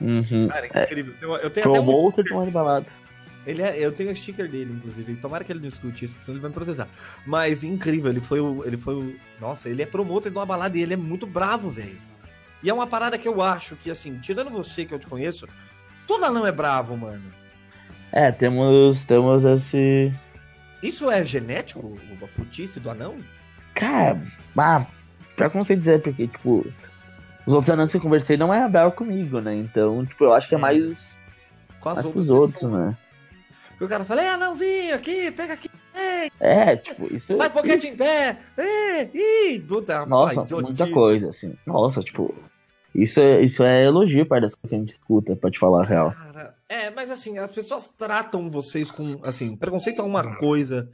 Uhum. 0.00 0.48
Cara, 0.48 0.66
é 0.72 0.82
incrível. 0.84 1.14
Eu, 1.20 1.36
eu 1.36 1.50
tenho 1.50 1.66
até 1.68 1.80
um 1.80 1.84
Promoter 1.84 2.12
sticker- 2.22 2.32
tomando 2.32 2.50
balada. 2.50 2.86
ele 3.46 3.62
é, 3.62 3.78
eu 3.78 3.92
tenho 3.92 4.10
o 4.10 4.16
sticker 4.16 4.48
dele, 4.50 4.72
inclusive. 4.74 5.14
Tomara 5.16 5.42
que 5.44 5.52
ele 5.52 5.60
não 5.60 5.68
escute 5.68 6.04
isso, 6.04 6.14
porque 6.14 6.24
senão 6.24 6.34
ele 6.36 6.42
vai 6.42 6.50
me 6.50 6.54
processar. 6.54 6.88
Mas 7.24 7.64
incrível, 7.64 8.10
ele 8.10 8.20
foi 8.20 8.40
o. 8.40 8.62
Ele 8.66 8.76
foi 8.76 8.94
o. 8.94 9.16
Nossa, 9.40 9.68
ele 9.68 9.82
é 9.82 9.86
promotor 9.86 10.30
de 10.30 10.36
uma 10.36 10.44
balada 10.46 10.76
e 10.76 10.82
ele 10.82 10.92
é 10.94 10.96
muito 10.96 11.26
bravo, 11.26 11.70
velho. 11.70 11.98
E 12.62 12.68
é 12.68 12.74
uma 12.74 12.86
parada 12.86 13.16
que 13.18 13.28
eu 13.28 13.40
acho 13.40 13.76
que, 13.76 13.90
assim, 13.90 14.18
tirando 14.18 14.50
você 14.50 14.84
que 14.84 14.92
eu 14.92 14.98
te 14.98 15.06
conheço, 15.06 15.46
todo 16.06 16.24
anão 16.24 16.46
é 16.46 16.50
bravo, 16.52 16.96
mano. 16.96 17.22
É, 18.12 18.30
temos, 18.32 19.04
temos 19.04 19.44
esse. 19.44 20.12
Isso 20.82 21.10
é 21.10 21.24
genético, 21.24 21.98
a 22.22 22.26
putice 22.28 22.78
do 22.80 22.90
anão? 22.90 23.16
Cara, 23.76 24.20
ah, 24.56 24.86
pra 25.36 25.50
como 25.50 25.64
sei 25.64 25.76
dizer, 25.76 26.00
porque, 26.02 26.26
tipo, 26.26 26.66
os 27.46 27.52
outros 27.52 27.70
anões 27.70 27.90
que 27.90 27.98
eu 27.98 28.00
conversei 28.00 28.36
não 28.36 28.52
é 28.52 28.66
bravo 28.68 28.92
comigo, 28.96 29.40
né? 29.40 29.54
Então, 29.54 30.04
tipo, 30.06 30.24
eu 30.24 30.32
acho 30.32 30.48
que 30.48 30.54
é 30.54 30.58
mais, 30.58 31.16
Com 31.80 31.94
mais 31.94 32.08
pros 32.08 32.28
outros, 32.30 32.62
pessoas. 32.62 32.72
né? 32.88 32.96
E 33.78 33.84
o 33.84 33.88
cara 33.88 34.04
fala, 34.04 34.22
é 34.22 34.30
anãozinho 34.30 34.94
aqui, 34.94 35.30
pega 35.30 35.52
aqui, 35.52 35.68
É, 36.40 36.76
tipo, 36.76 37.12
isso. 37.14 37.36
faz 37.36 37.52
boquete 37.52 37.86
em 37.88 37.96
pé, 37.96 38.38
é, 38.56 39.02
ih, 39.14 39.60
puta, 39.60 40.06
Nossa, 40.06 40.40
idiotice. 40.42 40.62
muita 40.82 40.90
coisa, 40.90 41.28
assim. 41.28 41.54
Nossa, 41.66 42.00
tipo, 42.00 42.34
isso 42.94 43.20
é, 43.20 43.42
isso 43.42 43.62
é 43.62 43.84
elogio 43.84 44.24
para 44.24 44.40
das 44.40 44.54
coisas 44.54 44.70
que 44.70 44.74
a 44.74 44.78
gente 44.78 44.88
escuta, 44.92 45.36
pra 45.36 45.50
te 45.50 45.58
falar 45.58 45.82
a 45.82 45.86
real. 45.86 46.12
Cara, 46.12 46.54
é, 46.68 46.88
mas 46.90 47.10
assim, 47.10 47.36
as 47.36 47.50
pessoas 47.50 47.88
tratam 47.98 48.50
vocês 48.50 48.90
com, 48.90 49.20
assim, 49.22 49.54
preconceito 49.54 50.00
é 50.00 50.04
uma 50.04 50.36
coisa, 50.36 50.88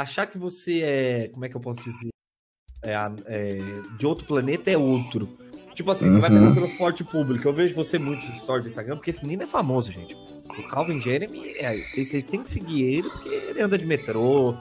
achar 0.00 0.26
que 0.26 0.38
você 0.38 0.82
é, 0.82 1.28
como 1.32 1.44
é 1.44 1.48
que 1.48 1.56
eu 1.56 1.60
posso 1.60 1.80
dizer, 1.82 2.08
é, 2.82 2.94
é, 3.26 3.58
de 3.98 4.06
outro 4.06 4.26
planeta 4.26 4.70
é 4.70 4.76
outro. 4.76 5.28
Tipo 5.74 5.90
assim, 5.90 6.10
você 6.10 6.20
vai 6.20 6.30
Uhum. 6.30 6.36
pegar 6.38 6.50
um 6.50 6.54
transporte 6.54 7.04
público, 7.04 7.46
eu 7.46 7.52
vejo 7.52 7.74
você 7.74 7.98
muito 7.98 8.26
no 8.26 8.34
story 8.36 8.62
do 8.62 8.68
Instagram, 8.68 8.96
porque 8.96 9.10
esse 9.10 9.22
menino 9.22 9.42
é 9.42 9.46
famoso, 9.46 9.92
gente. 9.92 10.14
O 10.58 10.62
Calvin 10.68 11.00
Jeremy, 11.02 11.50
é, 11.58 11.76
vocês 11.94 12.24
têm 12.24 12.42
que 12.42 12.48
seguir 12.48 12.82
ele, 12.82 13.10
porque 13.10 13.28
ele 13.28 13.60
anda 13.60 13.76
de 13.76 13.84
metrô, 13.84 14.54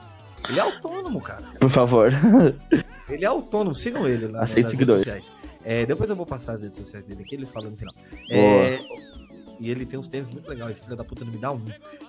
Ele 0.49 0.59
é 0.59 0.61
autônomo, 0.61 1.21
cara. 1.21 1.43
Por 1.59 1.69
favor. 1.69 2.11
Ele 3.09 3.23
é 3.23 3.27
autônomo, 3.27 3.73
sigam 3.73 4.07
ele 4.07 4.27
lá 4.27 4.43
Aceito 4.43 4.69
seguidores. 4.71 5.07
É, 5.63 5.85
depois 5.85 6.07
eu 6.09 6.15
vou 6.15 6.25
passar 6.25 6.53
as 6.53 6.61
redes 6.61 6.77
sociais 6.79 7.03
dele 7.05 7.23
aqui, 7.23 7.33
ele 7.35 7.45
fala 7.45 7.69
no 7.69 7.75
final. 7.77 7.93
É, 8.29 8.79
e 9.59 9.69
ele 9.69 9.85
tem 9.85 9.99
uns 9.99 10.07
tênis 10.07 10.27
muito 10.29 10.47
legais, 10.49 10.71
esse 10.73 10.81
filho 10.81 10.95
da 10.95 11.03
puta 11.03 11.23
não 11.25 11.31
me 11.31 11.37
dá 11.37 11.51
um. 11.51 11.63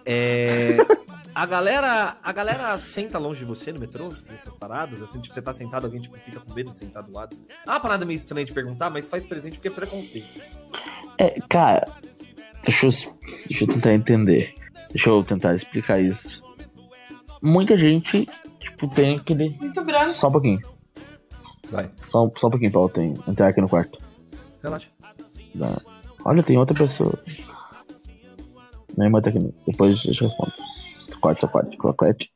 É, 0.05 0.77
a 1.35 1.45
galera, 1.47 2.17
a 2.23 2.33
galera 2.33 2.79
senta 2.81 3.19
longe 3.19 3.41
de 3.41 3.45
você 3.45 3.73
no 3.73 3.79
metrô, 3.81 4.13
nessas 4.29 4.55
paradas, 4.57 5.03
assim, 5.03 5.21
tipo, 5.21 5.35
você 5.35 5.43
tá 5.43 5.53
sentado, 5.53 5.85
alguém 5.85 6.01
tipo, 6.01 6.17
fica 6.19 6.41
com 6.41 6.55
medo 6.55 6.73
de 6.73 6.79
sentar 6.79 7.03
do 7.03 7.13
lado. 7.13 7.37
Ah, 7.67 7.73
uma 7.75 7.81
parada 7.81 8.05
meio 8.05 8.17
estranha 8.17 8.45
de 8.45 8.53
perguntar, 8.53 8.91
mas 8.91 9.07
faz 9.09 9.25
presente 9.25 9.55
porque 9.55 9.69
é 9.69 9.71
preconceito. 9.71 10.41
É, 11.19 11.41
cara, 11.49 11.87
deixa 12.65 12.87
eu, 12.87 12.91
deixa 13.49 13.65
eu 13.65 13.69
tentar 13.69 13.93
entender. 13.95 14.55
Deixa 14.91 15.11
eu 15.11 15.23
tentar 15.25 15.55
explicar 15.55 16.01
isso. 16.01 16.43
Muita 17.43 17.77
gente, 17.77 18.27
tipo, 18.59 18.89
tem 18.95 19.17
aquele. 19.17 19.51
Muito 19.61 19.85
branco. 19.85 20.11
Só 20.11 20.29
um 20.29 20.33
pouquinho. 20.33 20.61
Vai, 21.71 21.91
Só, 22.09 22.31
só 22.37 22.47
um 22.47 22.51
pouquinho, 22.51 22.71
Paulo. 22.73 22.89
Tem 22.89 23.13
entrar 23.27 23.49
aqui 23.49 23.61
no 23.61 23.69
quarto. 23.69 23.99
relaxa. 24.63 24.89
Dá- 25.55 25.81
Olha, 26.27 26.43
tem 26.43 26.59
outra 26.59 26.77
pessoa. 26.77 27.17
Minha 28.97 29.07
irmã 29.07 29.21
tá 29.21 29.31
aqui. 29.31 29.39
Depois 29.67 30.05
eu 30.05 30.13
te 30.13 30.23
respondo. 30.25 30.53
Corte, 31.21 31.41
só 31.41 31.47
corte. 31.49 31.77
Cloquete. 31.77 32.31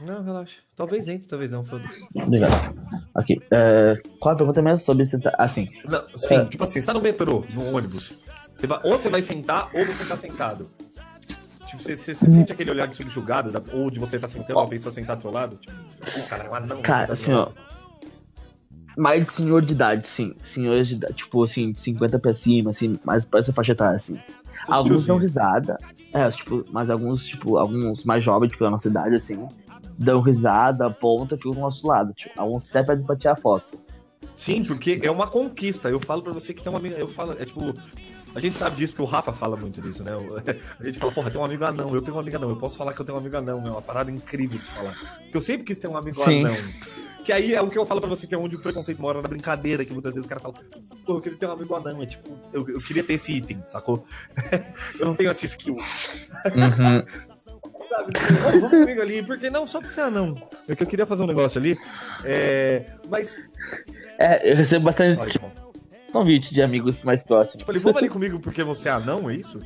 Não, 0.00 0.22
relaxa. 0.24 0.56
Talvez 0.74 1.06
entre, 1.06 1.28
talvez 1.28 1.48
não, 1.50 1.64
foda-se. 1.64 2.04
Obrigado. 2.16 2.74
Aqui. 3.14 3.40
É, 3.52 3.94
qual 4.18 4.34
a 4.34 4.36
pergunta 4.38 4.60
mesmo 4.60 4.84
sobre 4.84 5.04
se 5.04 5.20
tá. 5.20 5.32
Assim. 5.38 5.68
Não, 5.84 6.04
sim, 6.16 6.44
tipo 6.46 6.64
assim, 6.64 6.80
você 6.80 6.86
tá 6.86 6.92
no 6.92 7.00
metrô, 7.00 7.44
no 7.54 7.74
ônibus. 7.76 8.12
Você 8.52 8.66
vai, 8.66 8.80
ou 8.82 8.98
você 8.98 9.08
vai 9.08 9.22
sentar, 9.22 9.70
ou 9.72 9.84
você 9.86 10.04
tá 10.04 10.16
sentado. 10.16 10.68
Tipo, 11.66 11.80
você, 11.82 11.96
você, 11.96 12.14
você 12.14 12.28
sente 12.30 12.52
aquele 12.52 12.70
olhar 12.70 12.86
de 12.88 12.96
subjugado, 12.96 13.50
da- 13.52 13.62
ou 13.72 13.90
de 13.90 13.98
você 14.00 14.18
tá 14.18 14.26
sentando 14.28 14.58
uma 14.58 14.68
pessoa 14.68 14.92
sentada 14.92 15.16
do 15.18 15.22
seu 15.22 15.30
lado? 15.30 15.56
Tipo, 15.56 16.18
"Ih, 16.18 16.22
cara, 16.22 16.44
é 16.44 16.56
anão. 16.56 16.82
Cara, 16.82 17.06
do 17.06 17.12
assim, 17.12 17.32
ó. 17.32 17.48
Lado." 18.96 19.02
Mais 19.02 19.24
de 19.24 19.32
senhor 19.32 19.62
de 19.62 19.72
idade, 19.72 20.06
sim. 20.06 20.34
Senhores 20.42 20.88
de 20.88 20.94
idade. 20.94 21.14
Tipo, 21.14 21.42
assim, 21.42 21.72
de 21.72 21.80
50 21.80 22.18
pra 22.18 22.34
cima, 22.34 22.70
assim. 22.70 22.98
Mais 23.04 23.24
pra 23.24 23.40
essa 23.40 23.52
faixa 23.52 23.72
etária, 23.72 23.96
assim. 23.96 24.18
Alguns 24.66 25.06
dão 25.06 25.16
risada. 25.16 25.76
É, 26.12 26.28
tipo, 26.30 26.64
mas 26.72 26.90
alguns, 26.90 27.24
tipo, 27.24 27.56
alguns 27.56 28.04
mais 28.04 28.24
jovens, 28.24 28.50
tipo, 28.50 28.64
da 28.64 28.70
nossa 28.70 28.88
idade, 28.88 29.14
assim, 29.14 29.46
dão 29.98 30.20
risada, 30.20 30.86
aponta, 30.86 31.36
ficam 31.36 31.52
do 31.52 31.60
nosso 31.60 31.86
lado. 31.86 32.12
Tipo, 32.14 32.40
alguns 32.40 32.66
até 32.68 32.82
pedem 32.82 33.04
pra 33.04 33.16
tirar 33.16 33.36
foto. 33.36 33.78
Sim, 34.36 34.64
porque 34.64 35.00
é 35.02 35.10
uma 35.10 35.26
conquista. 35.26 35.88
Eu 35.88 36.00
falo 36.00 36.22
pra 36.22 36.32
você 36.32 36.52
que 36.52 36.62
tem 36.62 36.70
uma 36.70 36.78
amiga. 36.78 36.96
Eu 36.96 37.08
falo, 37.08 37.32
é 37.38 37.44
tipo. 37.44 37.72
A 38.34 38.40
gente 38.40 38.58
sabe 38.58 38.74
disso, 38.74 38.92
porque 38.94 39.08
o 39.08 39.12
Rafa 39.12 39.32
fala 39.32 39.56
muito 39.56 39.80
disso, 39.80 40.02
né? 40.02 40.10
A 40.80 40.84
gente 40.84 40.98
fala, 40.98 41.12
porra, 41.12 41.30
tem 41.30 41.40
um 41.40 41.44
amigo 41.44 41.64
anão, 41.64 41.94
eu 41.94 42.02
tenho 42.02 42.16
um 42.16 42.20
amigo 42.20 42.36
anão, 42.36 42.50
eu 42.50 42.56
posso 42.56 42.76
falar 42.76 42.92
que 42.92 43.00
eu 43.00 43.04
tenho 43.04 43.16
um 43.16 43.20
amigo 43.20 43.36
anão, 43.36 43.62
é 43.64 43.70
uma 43.70 43.80
parada 43.80 44.10
incrível 44.10 44.58
de 44.58 44.64
falar. 44.64 44.92
Porque 45.22 45.36
eu 45.36 45.40
sempre 45.40 45.64
quis 45.64 45.76
ter 45.76 45.86
um 45.86 45.96
amigo 45.96 46.16
Sim. 46.16 46.44
anão. 46.44 46.56
Que 47.24 47.32
aí 47.32 47.54
é 47.54 47.62
o 47.62 47.68
que 47.68 47.78
eu 47.78 47.86
falo 47.86 48.00
pra 48.00 48.08
você, 48.08 48.26
que 48.26 48.34
é 48.34 48.38
onde 48.38 48.56
o 48.56 48.58
preconceito 48.58 49.00
mora 49.00 49.22
na 49.22 49.28
brincadeira, 49.28 49.84
que 49.84 49.92
muitas 49.92 50.12
vezes 50.12 50.26
o 50.26 50.28
cara 50.28 50.40
fala, 50.40 50.54
pô, 51.06 51.14
eu 51.14 51.20
queria 51.22 51.38
ter 51.38 51.46
um 51.46 51.52
amigo 51.52 51.74
anão, 51.74 52.02
é 52.02 52.06
tipo, 52.06 52.38
eu, 52.52 52.68
eu 52.68 52.80
queria 52.80 53.02
ter 53.02 53.14
esse 53.14 53.32
item, 53.32 53.62
sacou? 53.64 54.06
eu 55.00 55.06
não 55.06 55.14
tenho 55.14 55.30
essa 55.30 55.46
skill. 55.46 55.74
Uhum. 55.74 57.02
Sabe? 57.88 58.12
Vamos 58.60 58.70
comigo 58.70 59.00
ali, 59.00 59.22
porque 59.22 59.48
não, 59.48 59.66
só 59.66 59.80
porque 59.80 59.94
você 59.94 60.02
é 60.02 60.04
anão. 60.04 60.36
É 60.68 60.76
que 60.76 60.82
eu 60.82 60.86
queria 60.86 61.06
fazer 61.06 61.22
um 61.22 61.26
negócio 61.26 61.58
ali. 61.58 61.78
É. 62.24 62.84
Mas. 63.08 63.36
É, 64.18 64.52
eu 64.52 64.56
recebo 64.56 64.84
bastante 64.84 65.18
Olha, 65.18 65.30
tipo, 65.30 65.50
convite 66.12 66.52
de 66.52 66.62
amigos 66.62 67.02
mais 67.02 67.22
próximos. 67.22 67.60
tipo, 67.60 67.72
ele 67.72 67.78
vamos 67.78 67.96
ali 67.96 68.08
comigo 68.08 68.38
porque 68.38 68.62
você 68.62 68.88
é 68.88 68.92
anão, 68.92 69.30
é 69.30 69.36
isso? 69.36 69.60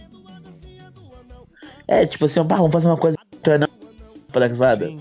É, 1.89 2.07
tipo 2.07 2.25
assim, 2.25 2.39
ó, 2.39 2.45
bah, 2.45 2.57
vamos 2.57 2.73
fazer 2.73 2.89
uma 2.89 2.97
coisa 2.97 3.17
é 3.45 3.59
não 3.59 4.57
sabe? 4.57 4.87
Sim. 4.87 4.99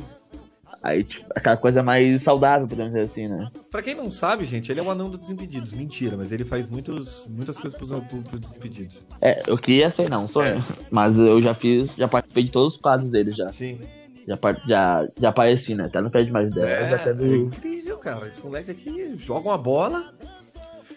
Aí, 0.87 1.03
tipo, 1.03 1.25
aquela 1.35 1.57
coisa 1.57 1.83
mais 1.83 2.21
saudável, 2.21 2.65
podemos 2.65 2.93
dizer 2.93 3.03
assim, 3.05 3.27
né? 3.27 3.51
Pra 3.69 3.81
quem 3.81 3.93
não 3.93 4.09
sabe, 4.09 4.45
gente, 4.45 4.71
ele 4.71 4.79
é 4.79 4.83
o 4.83 4.89
anão 4.89 5.09
do 5.09 5.17
Desimpedidos. 5.17 5.73
Mentira, 5.73 6.15
mas 6.15 6.31
ele 6.31 6.45
faz 6.45 6.65
muitos, 6.69 7.25
muitas 7.27 7.57
coisas 7.57 7.77
pros, 7.77 7.89
pros, 8.05 8.39
Desimpedidos. 8.39 9.05
É, 9.21 9.43
eu 9.47 9.57
queria 9.57 9.89
ser, 9.89 10.09
não, 10.09 10.29
sou 10.29 10.43
É. 10.43 10.55
eu. 10.55 10.61
Mas 10.89 11.17
eu 11.17 11.41
já 11.41 11.53
fiz, 11.53 11.91
já 11.97 12.07
participei 12.07 12.45
de 12.45 12.51
todos 12.51 12.75
os 12.75 12.79
quadros 12.81 13.09
dele 13.11 13.33
já. 13.33 13.51
Sim. 13.51 13.79
Já, 14.25 14.37
já, 14.65 15.07
já 15.19 15.29
apareci, 15.29 15.75
né? 15.75 15.85
Até 15.87 15.99
no 15.99 16.09
Pede 16.09 16.31
Mais 16.31 16.49
10, 16.51 16.65
É, 16.65 16.93
até 16.95 17.09
é 17.09 17.13
do. 17.13 17.35
incrível, 17.35 17.97
cara. 17.97 18.25
Esse 18.27 18.41
moleque 18.41 18.71
aqui 18.71 19.13
joga 19.17 19.49
uma 19.49 19.57
bola. 19.57 20.13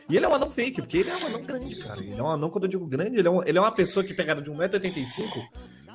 E 0.08 0.16
ele 0.16 0.24
é 0.24 0.28
um 0.28 0.34
anão 0.34 0.50
fake, 0.50 0.80
porque 0.82 0.98
ele 0.98 1.10
é 1.10 1.16
um 1.16 1.26
anão 1.26 1.42
grande, 1.42 1.76
cara. 1.76 2.00
Ele 2.00 2.14
é 2.18 2.22
um 2.22 2.28
anão, 2.28 2.48
quando 2.50 2.64
eu 2.64 2.70
digo 2.70 2.84
grande, 2.86 3.16
ele 3.18 3.26
é, 3.26 3.30
um- 3.30 3.44
ele 3.44 3.58
é 3.58 3.60
uma 3.60 3.70
pessoa 3.72 4.02
que 4.04 4.12
pegaram 4.14 4.40
de 4.42 4.50
1,85m 4.50 5.42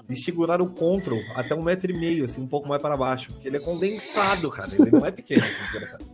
e 0.10 0.16
seguraram 0.16 0.66
o 0.66 0.70
control 0.70 1.22
até 1.36 1.56
1,5m, 1.56 2.24
assim, 2.24 2.42
um 2.42 2.48
pouco 2.48 2.68
mais 2.68 2.82
para 2.82 2.96
baixo. 2.96 3.32
Porque 3.34 3.48
ele 3.48 3.58
é 3.58 3.60
condensado, 3.60 4.50
cara. 4.50 4.70
Ele 4.74 4.92
não 4.92 5.06
é 5.06 5.12
pequeno, 5.12 5.44
assim, 5.44 5.64
interessante. 5.70 6.06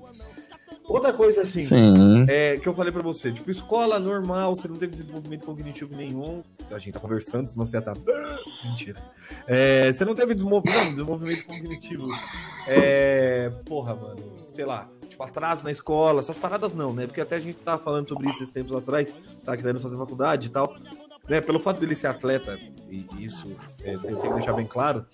Outra 0.92 1.14
coisa, 1.14 1.42
assim, 1.44 1.60
Sim. 1.60 2.26
é, 2.28 2.58
que 2.58 2.68
eu 2.68 2.74
falei 2.74 2.92
pra 2.92 3.02
você, 3.02 3.32
tipo, 3.32 3.50
escola 3.50 3.98
normal, 3.98 4.56
você 4.56 4.68
não 4.68 4.76
teve 4.76 4.94
desenvolvimento 4.94 5.46
cognitivo 5.46 5.96
nenhum. 5.96 6.44
A 6.70 6.80
gente 6.80 6.94
tá 6.94 7.00
conversando, 7.00 7.48
senão 7.48 7.66
você 7.66 7.78
ia 7.78 7.82
tá. 7.82 7.94
Mentira. 8.66 9.00
É, 9.48 9.92
você 9.92 10.04
não 10.04 10.14
teve 10.14 10.36
não, 10.36 10.62
desenvolvimento 10.62 11.46
cognitivo. 11.46 12.08
É, 12.68 13.50
porra, 13.66 13.96
mano, 13.96 14.22
sei 14.54 14.66
lá, 14.66 14.90
tipo, 15.08 15.24
atraso 15.24 15.64
na 15.64 15.72
escola, 15.72 16.20
essas 16.20 16.36
paradas 16.36 16.74
não, 16.74 16.92
né? 16.94 17.06
Porque 17.08 17.22
até 17.22 17.38
a 17.38 17.40
gente 17.40 17.58
tava 17.60 17.82
falando 17.82 18.10
sobre 18.10 18.28
isso 18.28 18.44
esses 18.44 18.54
tempos 18.54 18.76
atrás, 18.76 19.14
tava 19.46 19.58
querendo 19.58 19.80
fazer 19.80 19.98
faculdade 19.98 20.48
e 20.48 20.50
tal. 20.50 20.76
Né, 21.32 21.40
pelo 21.40 21.62
fato 21.62 21.80
dele 21.80 21.96
ser 21.96 22.08
atleta, 22.08 22.60
e 22.90 23.08
isso 23.18 23.56
é, 23.86 23.94
eu 23.94 24.00
tenho 24.02 24.22
que 24.22 24.34
deixar 24.34 24.52
bem 24.52 24.66
claro, 24.66 25.06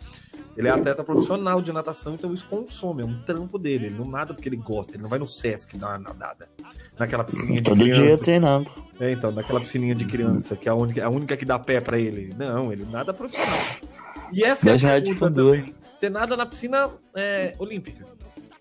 ele 0.58 0.68
é 0.68 0.72
atleta 0.72 1.04
profissional 1.04 1.62
de 1.62 1.72
natação, 1.72 2.16
então 2.16 2.34
isso 2.34 2.48
consome, 2.48 3.04
é 3.04 3.06
um 3.06 3.22
trampo 3.22 3.60
dele. 3.60 3.86
Ele 3.86 4.00
não 4.00 4.06
nada 4.06 4.34
porque 4.34 4.50
ele 4.50 4.56
gosta, 4.56 4.96
ele 4.96 5.04
não 5.04 5.10
vai 5.12 5.20
no 5.20 5.28
Sesc 5.28 5.78
dar 5.78 5.90
uma 5.90 6.00
nadada. 6.00 6.50
Naquela 6.98 7.24
piscininha 7.24 7.58
de 7.58 7.70
Todo 7.70 7.84
dia 7.84 7.94
criança. 7.94 8.24
treinando. 8.24 8.72
É, 9.00 9.12
então, 9.12 9.32
naquela 9.32 9.60
piscininha 9.60 9.94
de 9.94 10.06
criança, 10.06 10.56
que 10.56 10.68
é 10.68 10.72
a 10.72 10.74
única, 10.74 11.06
a 11.06 11.10
única 11.10 11.38
que 11.38 11.46
dá 11.46 11.60
pé 11.60 11.80
pra 11.80 12.00
ele. 12.00 12.34
Não, 12.36 12.74
ele 12.74 12.88
nada 12.92 13.14
profissional. 13.14 13.92
E 14.34 14.44
essa 14.44 14.66
é 14.66 14.70
Dois 14.72 14.84
a 14.84 14.88
metros 14.88 15.04
de 15.04 15.20
pergunta 15.20 15.40
fundura. 15.42 15.60
também. 15.60 15.76
Você 15.94 16.10
nada 16.10 16.36
na 16.36 16.48
piscina 16.48 16.90
é, 17.16 17.54
olímpica. 17.60 18.04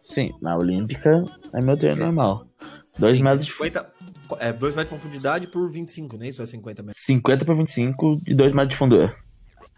Sim, 0.03 0.31
na 0.43 0.59
Olímpica 0.59 1.25
é 1.55 1.63
meu 1.63 1.79
treino 1.79 2.05
normal. 2.05 2.47
2 2.99 3.17
Sim, 3.17 3.25
metros 3.25 3.47
de 3.47 3.53
50, 3.53 3.91
é, 4.39 4.53
2 4.53 4.75
metros 4.75 4.95
de 4.95 5.01
profundidade 5.01 5.47
por 5.47 5.71
25, 5.71 6.17
né? 6.17 6.29
Isso 6.29 6.43
é 6.43 6.47
50 6.47 6.83
metros. 6.83 7.03
50 7.05 7.45
por 7.45 7.57
25 7.57 8.21
e 8.27 8.35
2 8.35 8.53
metros 8.53 8.71
de 8.71 8.77
fundura. 8.77 9.15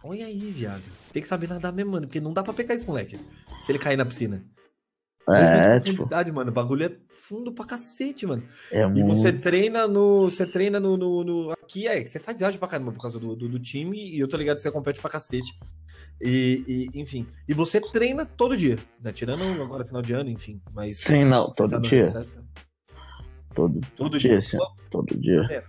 Olha 0.05 0.27
aí, 0.27 0.51
viado. 0.53 0.83
Tem 1.13 1.21
que 1.23 1.29
saber 1.29 1.49
nadar 1.49 1.73
mesmo, 1.73 1.93
mano, 1.93 2.07
porque 2.07 2.21
não 2.21 2.33
dá 2.33 2.43
pra 2.43 2.53
pegar 2.53 2.75
esse 2.75 2.87
moleque. 2.87 3.19
Se 3.61 3.73
ele 3.73 3.79
cair 3.79 3.97
na 3.97 4.05
piscina. 4.07 4.43
É, 5.31 5.79
tipo, 5.81 5.97
profundidade, 5.97 6.33
mano. 6.33 6.51
O 6.51 6.55
bagulho 6.55 6.85
é 6.87 6.97
fundo 7.11 7.53
pra 7.53 7.67
cacete, 7.67 8.25
mano. 8.27 8.43
é 8.73 8.83
E 8.83 8.87
muito. 8.87 9.07
você 9.09 9.31
treina 9.31 9.87
no. 9.87 10.31
Você 10.31 10.47
treina 10.47 10.81
no. 10.81 10.97
no, 10.97 11.23
no- 11.25 11.51
aqui 11.53 11.87
é, 11.87 12.03
você 12.03 12.19
faz 12.19 12.39
viagem 12.39 12.59
pra 12.59 12.67
caramba 12.69 12.93
por 12.93 13.03
causa 13.03 13.19
do, 13.21 13.37
do, 13.37 13.47
do 13.47 13.59
time, 13.59 13.99
e 13.99 14.19
eu 14.19 14.27
tô 14.27 14.39
ligado 14.39 14.57
que 14.57 14.63
você 14.63 14.71
compete 14.71 15.01
pra 15.01 15.11
cacete. 15.11 15.53
E, 16.21 16.89
e, 16.95 16.99
enfim. 17.01 17.27
E 17.47 17.53
você 17.53 17.79
treina 17.79 18.25
todo 18.25 18.57
dia, 18.57 18.79
né? 19.03 19.13
Tirando 19.13 19.43
agora 19.63 19.85
final 19.85 20.01
de 20.01 20.15
ano, 20.15 20.31
enfim. 20.31 20.63
Mas. 20.73 20.97
Sim, 20.99 21.25
não, 21.27 21.49
tá 21.49 21.53
todo 21.57 21.73
no 21.77 21.83
dia. 21.83 22.05
recesso. 22.07 22.43
Todo, 23.55 23.81
Todo 23.97 24.19
dia, 24.19 24.31
dia. 24.31 24.41
sim. 24.41 24.59
Todo 24.91 25.17
dia. 25.19 25.65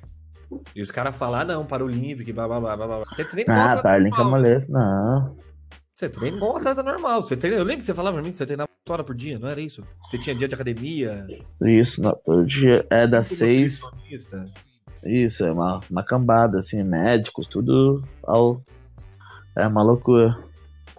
E 0.76 0.82
os 0.82 0.90
caras 0.92 1.16
falam, 1.16 1.40
ah, 1.42 1.46
não, 1.46 1.66
para 1.66 1.84
o 1.84 1.88
Olímpico, 1.88 2.34
blá, 2.34 2.48
blá, 2.48 2.60
blá, 2.60 2.76
blá, 2.78 2.88
blá. 2.88 3.06
Você 3.12 3.24
treina 3.26 3.52
igual 3.52 3.60
Ah, 3.60 3.64
atleta 3.72 3.84
Paralímpica 3.84 4.24
normal. 4.24 4.40
molesta, 4.42 4.72
não. 4.72 5.38
Você 5.96 6.10
treina 6.10 6.38
igual 6.38 6.54
um 6.54 6.58
atleta 6.58 6.84
normal. 6.84 7.22
Você 7.22 7.38
treina... 7.38 7.58
Eu 7.58 7.64
lembro 7.64 7.82
que 7.82 7.86
você 7.86 7.94
falava 7.94 8.16
pra 8.16 8.24
mim 8.26 8.32
que 8.32 8.38
você 8.38 8.46
treinava 8.46 8.70
8 8.88 8.92
horas 8.94 9.06
por 9.06 9.16
dia, 9.16 9.38
não 9.38 9.48
era 9.50 9.62
isso? 9.62 9.84
Você 10.10 10.18
tinha 10.18 10.36
dia 10.36 10.48
de 10.48 10.56
academia. 10.56 11.28
Isso, 11.62 12.02
não, 12.02 12.16
todo 12.26 12.46
dia. 12.46 12.86
É 12.90 13.06
das 13.06 13.28
tudo 13.30 13.38
6. 13.38 13.82
nutricionista. 13.84 14.46
Isso, 15.04 15.46
é 15.46 15.52
uma, 15.52 15.80
uma 15.90 16.04
cambada, 16.04 16.58
assim, 16.58 16.84
médicos, 16.84 17.48
tudo 17.48 18.04
ao. 18.24 18.62
É 19.56 19.66
uma 19.68 19.82
loucura. 19.84 20.38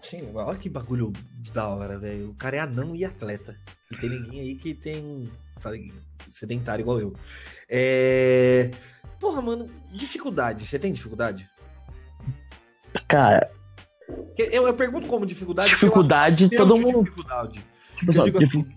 Sim, 0.03 0.31
olha 0.35 0.59
que 0.59 0.69
bagulho 0.69 1.13
da 1.53 1.69
hora, 1.69 1.99
velho. 1.99 2.31
O 2.31 2.35
cara 2.35 2.57
é 2.57 2.61
anão 2.61 2.95
e 2.97 3.05
atleta. 3.05 3.57
E 3.93 3.97
tem 3.97 4.09
ninguém 4.11 4.41
aí 4.41 4.55
que 4.55 4.75
tem. 4.75 5.31
falei, 5.59 5.93
sedentário 6.31 6.83
igual 6.83 7.01
eu. 7.01 7.15
É. 7.69 8.71
Porra, 9.19 9.43
mano, 9.43 9.67
dificuldade. 9.93 10.67
Você 10.67 10.79
tem 10.79 10.93
dificuldade? 10.93 11.49
Cara, 13.07 13.51
Eu, 14.37 14.67
eu 14.67 14.75
pergunto 14.75 15.07
como 15.07 15.27
dificuldade. 15.27 15.71
dificuldade 15.71 16.49
todo 16.51 16.77
mundo. 16.77 17.05
Dificuldade. 17.05 17.65
Tipo, 17.99 18.11
Eu 18.11 18.13
só, 18.15 18.25
digo 18.25 18.39
difi- 18.39 18.59
assim, 18.59 18.77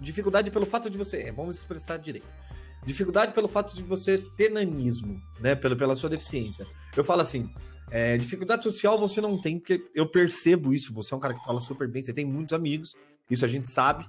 dificuldade 0.00 0.50
pelo 0.50 0.66
fato 0.66 0.90
de 0.90 0.98
você. 0.98 1.22
é, 1.22 1.32
Vamos 1.32 1.56
expressar 1.56 1.96
direito. 1.98 2.26
Dificuldade 2.84 3.32
pelo 3.32 3.48
fato 3.48 3.74
de 3.74 3.82
você 3.82 4.18
ter 4.36 4.50
nanismo, 4.50 5.20
né? 5.40 5.54
Pela, 5.54 5.74
pela 5.76 5.94
sua 5.94 6.10
deficiência. 6.10 6.66
Eu 6.96 7.02
falo 7.04 7.22
assim. 7.22 7.52
É, 7.92 8.16
dificuldade 8.16 8.62
social 8.64 8.98
você 8.98 9.20
não 9.20 9.38
tem, 9.38 9.58
porque 9.58 9.84
eu 9.94 10.08
percebo 10.08 10.72
isso. 10.72 10.94
Você 10.94 11.12
é 11.12 11.16
um 11.16 11.20
cara 11.20 11.34
que 11.34 11.44
fala 11.44 11.60
super 11.60 11.86
bem, 11.86 12.00
você 12.00 12.12
tem 12.14 12.24
muitos 12.24 12.54
amigos. 12.54 12.94
Isso 13.30 13.44
a 13.44 13.48
gente 13.48 13.70
sabe. 13.70 14.04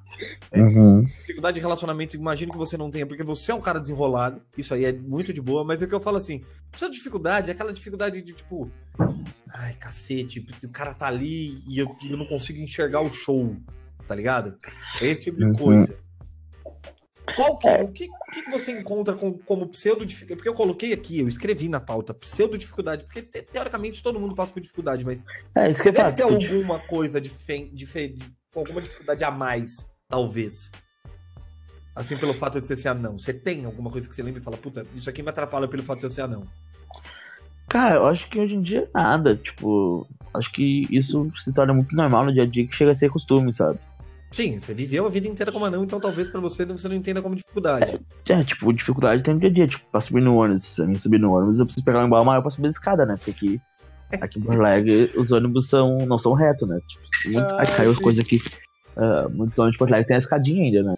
Uhum. 0.55 1.03
Dificuldade 1.03 1.55
de 1.55 1.61
relacionamento, 1.61 2.15
imagino 2.15 2.51
que 2.51 2.57
você 2.57 2.75
não 2.77 2.89
tenha, 2.89 3.05
porque 3.05 3.23
você 3.23 3.51
é 3.51 3.55
um 3.55 3.61
cara 3.61 3.79
desenrolado. 3.79 4.41
Isso 4.57 4.73
aí 4.73 4.85
é 4.85 4.93
muito 4.93 5.33
de 5.33 5.41
boa, 5.41 5.63
mas 5.63 5.81
é 5.81 5.85
o 5.85 5.87
que 5.87 5.95
eu 5.95 5.99
falo 6.01 6.17
assim: 6.17 6.41
sua 6.75 6.89
dificuldade 6.89 7.49
é 7.49 7.53
aquela 7.53 7.71
dificuldade 7.73 8.21
de 8.21 8.33
tipo. 8.33 8.69
Ai, 9.53 9.73
cacete, 9.75 10.45
o 10.63 10.69
cara 10.69 10.93
tá 10.93 11.07
ali 11.07 11.61
e 11.67 11.77
eu, 11.77 11.95
eu 12.09 12.17
não 12.17 12.25
consigo 12.25 12.59
enxergar 12.59 13.01
o 13.01 13.09
show, 13.13 13.55
tá 14.07 14.15
ligado? 14.15 14.57
É 15.01 15.05
esse 15.05 15.21
tipo 15.21 15.37
de 15.37 15.45
Uhum. 15.45 15.53
coisa. 15.53 15.97
Qual 17.35 17.57
que, 17.57 17.67
o 17.67 17.87
que, 17.87 18.05
o 18.09 18.31
que 18.33 18.41
que 18.43 18.51
você 18.51 18.71
encontra 18.77 19.15
com- 19.15 19.37
como 19.39 19.67
pseudo 19.69 20.05
dificuldade? 20.05 20.35
Porque 20.37 20.49
eu 20.49 20.53
coloquei 20.53 20.91
aqui, 20.91 21.19
eu 21.19 21.27
escrevi 21.27 21.69
na 21.69 21.79
pauta, 21.79 22.13
pseudo 22.13 22.57
dificuldade, 22.57 23.05
porque 23.05 23.21
te- 23.21 23.41
teoricamente 23.41 24.03
todo 24.03 24.19
mundo 24.19 24.35
passa 24.35 24.51
por 24.51 24.59
dificuldade, 24.61 25.05
mas 25.05 25.23
É 25.55 25.69
isso 25.69 25.81
que 25.81 25.89
eu 25.89 25.93
deve 25.93 26.11
ter 26.11 26.23
alguma 26.23 26.79
coisa 26.79 27.21
dife- 27.21 27.69
dife- 27.73 28.09
de, 28.09 28.25
com 28.53 28.59
alguma 28.59 28.81
dificuldade 28.81 29.23
a 29.23 29.31
mais, 29.31 29.85
talvez. 30.07 30.69
Assim, 31.95 32.17
pelo 32.17 32.33
fato 32.33 32.59
de 32.59 32.67
você 32.67 32.75
ser 32.75 32.89
anão. 32.89 33.17
Você 33.19 33.31
tem 33.33 33.65
alguma 33.65 33.89
coisa 33.91 34.09
que 34.09 34.15
você 34.15 34.23
lembra 34.23 34.41
e 34.41 34.43
fala, 34.43 34.57
puta, 34.57 34.83
isso 34.95 35.09
aqui 35.09 35.21
me 35.23 35.29
atrapalha 35.29 35.67
pelo 35.67 35.83
fato 35.83 35.99
de 35.99 36.05
eu 36.05 36.09
ser 36.09 36.21
anão. 36.21 36.45
Cara, 37.69 37.95
eu 37.95 38.07
acho 38.07 38.27
que 38.29 38.39
hoje 38.39 38.55
em 38.55 38.61
dia 38.61 38.89
nada. 38.93 39.35
Tipo, 39.37 40.07
acho 40.33 40.51
que 40.51 40.85
isso 40.89 41.31
se 41.35 41.53
torna 41.53 41.73
muito 41.73 41.95
normal 41.95 42.25
no 42.25 42.33
dia 42.33 42.43
a 42.43 42.45
dia 42.47 42.67
que 42.67 42.75
chega 42.75 42.91
a 42.91 42.95
ser 42.95 43.09
costume, 43.09 43.53
sabe? 43.53 43.79
Sim, 44.33 44.59
você 44.59 44.73
viveu 44.73 45.05
a 45.05 45.09
vida 45.09 45.27
inteira 45.27 45.51
como 45.51 45.63
anão, 45.63 45.83
então 45.83 45.99
talvez 45.99 46.27
pra 46.27 46.41
você 46.41 46.65
você 46.65 46.87
não 46.89 46.95
entenda 46.95 47.21
como 47.21 47.35
dificuldade. 47.35 47.99
É, 48.27 48.43
tipo, 48.43 48.73
dificuldade 48.73 49.21
tem 49.21 49.35
no 49.35 49.39
dia 49.39 49.49
a 49.49 49.53
dia. 49.53 49.67
Tipo, 49.67 49.85
pra 49.91 50.01
subir 50.01 50.21
no 50.21 50.35
ônibus, 50.37 50.73
pra 50.73 50.87
mim 50.87 50.97
subir 50.97 51.19
no 51.19 51.31
ônibus, 51.31 51.59
eu 51.59 51.65
preciso 51.65 51.85
pegar 51.85 52.01
um 52.01 52.07
embalo 52.07 52.25
maior 52.25 52.41
pra 52.41 52.49
subir 52.49 52.65
a 52.65 52.69
escada, 52.71 53.05
né? 53.05 53.13
Porque 53.15 53.29
aqui, 53.29 53.61
aqui 54.19 54.39
em 54.39 54.41
Porto 54.41 54.59
Alegre, 54.59 55.11
os 55.15 55.31
ônibus 55.31 55.69
são, 55.69 55.99
não 55.99 56.17
são 56.17 56.33
retos, 56.33 56.67
né? 56.67 56.79
Tipo, 56.87 57.33
muito, 57.35 57.53
Ah, 57.53 57.57
ai, 57.59 57.67
caiu 57.77 57.91
as 57.91 57.97
coisas 57.99 58.25
aqui. 58.25 58.41
Ah, 58.97 59.27
muitos 59.29 59.59
ônibus 59.59 59.73
de 59.73 59.77
Porto 59.77 59.91
Alegre 59.91 60.07
tem 60.07 60.15
a 60.15 60.19
escadinha 60.19 60.63
ainda, 60.63 60.81
né? 60.81 60.95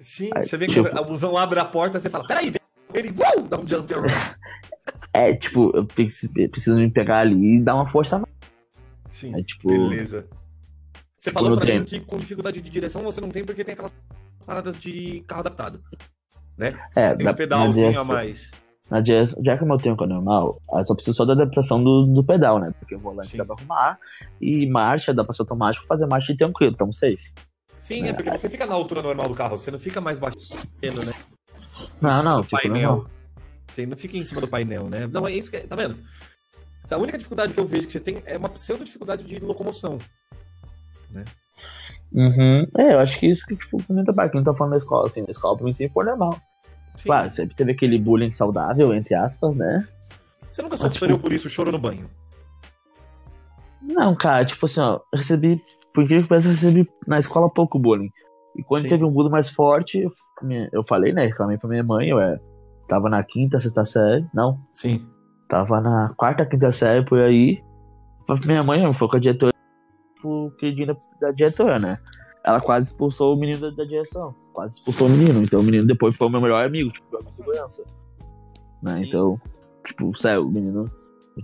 Sim, 0.00 0.30
Aí, 0.32 0.44
você 0.44 0.56
vê 0.56 0.68
que 0.68 0.74
tipo- 0.74 0.96
o 0.96 1.04
busão 1.04 1.36
abre 1.36 1.58
a 1.58 1.64
porta, 1.64 1.98
você 1.98 2.08
fala, 2.08 2.24
peraí, 2.24 2.54
ele 2.94 3.12
uau, 3.18 3.42
dá 3.48 3.58
um 3.58 3.66
jump. 3.66 3.92
É, 5.12 5.34
tipo, 5.34 5.72
eu 5.74 5.84
que 5.84 6.04
preciso 6.48 6.76
me 6.78 6.88
pegar 6.88 7.18
ali 7.18 7.56
e 7.56 7.60
dar 7.60 7.74
uma 7.74 7.88
força 7.88 8.16
mais. 8.16 8.32
Sim, 9.10 9.34
É, 9.34 9.42
tipo, 9.42 9.66
beleza. 9.66 10.26
Você 11.26 11.32
falou 11.32 11.56
pra 11.58 11.74
mim 11.74 11.84
que 11.84 11.98
com 11.98 12.18
dificuldade 12.18 12.60
de 12.60 12.70
direção 12.70 13.02
você 13.02 13.20
não 13.20 13.30
tem 13.30 13.44
porque 13.44 13.64
tem 13.64 13.72
aquelas 13.72 13.92
paradas 14.46 14.78
de 14.78 15.24
carro 15.26 15.40
adaptado. 15.40 15.82
é, 16.94 17.14
Tem 17.16 17.24
da- 17.24 17.30
os 17.32 17.36
pedalzinho 17.36 17.92
na 17.92 18.00
a 18.00 18.04
mais. 18.04 18.50
Na 18.88 19.00
Jazz, 19.00 19.34
já 19.44 19.58
que 19.58 19.64
o 19.64 19.66
meu 19.66 19.78
tempo 19.78 20.04
é 20.04 20.06
normal, 20.06 20.62
eu 20.72 20.86
só 20.86 20.94
preciso 20.94 21.16
só 21.16 21.24
da 21.24 21.32
adaptação 21.32 21.82
do, 21.82 22.04
do 22.06 22.22
pedal, 22.22 22.60
né? 22.60 22.72
Porque 22.78 22.94
o 22.94 23.00
volante 23.00 23.30
Sim. 23.32 23.38
dá 23.38 23.44
pra 23.44 23.56
arrumar 23.58 23.98
e 24.40 24.64
marcha, 24.68 25.12
dá 25.12 25.24
pra 25.24 25.32
ser 25.32 25.42
automático, 25.42 25.84
fazer 25.88 26.06
marcha 26.06 26.30
e 26.32 26.36
tranquilo, 26.36 26.76
tamo 26.76 26.92
safe. 26.92 27.18
Sim, 27.80 28.06
é 28.06 28.12
porque 28.12 28.30
você 28.30 28.48
fica 28.48 28.64
na 28.64 28.74
altura 28.74 29.02
normal 29.02 29.28
do 29.28 29.34
carro, 29.34 29.58
você 29.58 29.72
não 29.72 29.80
fica 29.80 30.00
mais 30.00 30.20
batendo, 30.20 31.04
né? 31.04 31.12
Não, 32.00 32.22
não, 32.22 32.42
fica 32.44 32.62
painel. 32.62 32.90
normal. 32.92 33.10
Você 33.68 33.84
não 33.84 33.96
fica 33.96 34.16
em 34.16 34.24
cima 34.24 34.40
do 34.40 34.46
painel, 34.46 34.88
né? 34.88 35.08
Não, 35.08 35.26
é 35.26 35.32
isso 35.32 35.50
que. 35.50 35.58
Tá 35.58 35.74
vendo? 35.74 35.96
A 36.88 36.96
única 36.96 37.18
dificuldade 37.18 37.52
que 37.52 37.58
eu 37.58 37.66
vejo 37.66 37.86
que 37.86 37.92
você 37.92 37.98
tem 37.98 38.22
é 38.24 38.38
uma 38.38 38.48
pseudo 38.48 38.84
dificuldade 38.84 39.24
de 39.24 39.40
locomoção. 39.40 39.98
Uhum. 42.12 42.66
É, 42.78 42.94
eu 42.94 42.98
acho 42.98 43.18
que 43.18 43.26
isso 43.26 43.46
que, 43.46 43.56
tipo, 43.56 43.82
comenta 43.84 44.12
para 44.12 44.28
quem 44.28 44.42
tá 44.42 44.54
falando 44.54 44.72
da 44.72 44.76
escola, 44.76 45.06
assim, 45.06 45.22
na 45.22 45.30
escola 45.30 45.56
pra 45.56 45.64
mim 45.64 45.72
sempre 45.72 45.92
foi 45.94 46.04
normal. 46.04 46.38
Sim. 46.96 47.08
Claro, 47.08 47.30
sempre 47.30 47.54
teve 47.54 47.72
aquele 47.72 47.98
bullying 47.98 48.30
saudável, 48.30 48.94
entre 48.94 49.14
aspas, 49.14 49.54
né? 49.54 49.86
Você 50.50 50.62
nunca 50.62 50.76
sofreu 50.76 51.10
tipo- 51.10 51.20
por 51.20 51.32
isso, 51.32 51.50
choro 51.50 51.70
no 51.70 51.78
banho. 51.78 52.06
Não, 53.82 54.14
cara, 54.14 54.44
tipo 54.44 54.66
assim, 54.66 54.80
ó, 54.80 55.00
eu 55.12 55.18
recebi, 55.18 55.60
por 55.94 56.06
que 56.06 56.14
eu 56.14 56.40
recebi 56.40 56.88
na 57.06 57.18
escola 57.18 57.50
pouco 57.52 57.78
bullying. 57.78 58.10
E 58.56 58.62
quando 58.62 58.82
Sim. 58.82 58.88
teve 58.88 59.04
um 59.04 59.10
bullying 59.10 59.30
mais 59.30 59.50
forte, 59.50 60.08
eu, 60.72 60.84
falei, 60.84 61.12
né, 61.12 61.26
reclamei 61.26 61.58
pra 61.58 61.68
minha 61.68 61.84
mãe, 61.84 62.08
eu 62.08 62.18
é, 62.18 62.40
tava 62.88 63.10
na 63.10 63.22
quinta, 63.22 63.60
sexta 63.60 63.84
série, 63.84 64.26
não, 64.32 64.58
Sim. 64.74 65.06
Tava 65.48 65.80
na 65.80 66.12
quarta, 66.16 66.44
quinta 66.44 66.72
série 66.72 67.04
por 67.04 67.20
aí. 67.20 67.62
Minha 68.44 68.64
mãe 68.64 68.92
foi 68.92 69.08
com 69.08 69.16
a 69.16 69.20
diretora, 69.20 69.52
o 70.28 70.50
queridinho 70.52 70.88
da, 70.88 70.96
da 71.20 71.30
diretora, 71.32 71.78
né? 71.78 71.98
Ela 72.44 72.60
quase 72.60 72.86
expulsou 72.88 73.34
o 73.34 73.38
menino 73.38 73.60
da, 73.60 73.70
da 73.70 73.84
direção. 73.84 74.34
Quase 74.52 74.74
expulsou 74.76 75.08
o 75.08 75.10
menino. 75.10 75.42
Então 75.42 75.60
o 75.60 75.62
menino 75.62 75.86
depois 75.86 76.14
foi 76.16 76.26
o 76.26 76.30
meu 76.30 76.40
melhor 76.40 76.64
amigo, 76.64 76.90
tipo, 76.92 77.06
foi 77.10 77.18
a 77.18 77.22
minha 77.22 77.32
segurança. 77.32 77.84
Né? 78.82 78.98
Sim. 78.98 79.04
Então, 79.06 79.40
tipo, 79.84 80.16
sério, 80.16 80.46
o 80.46 80.50
menino. 80.50 80.90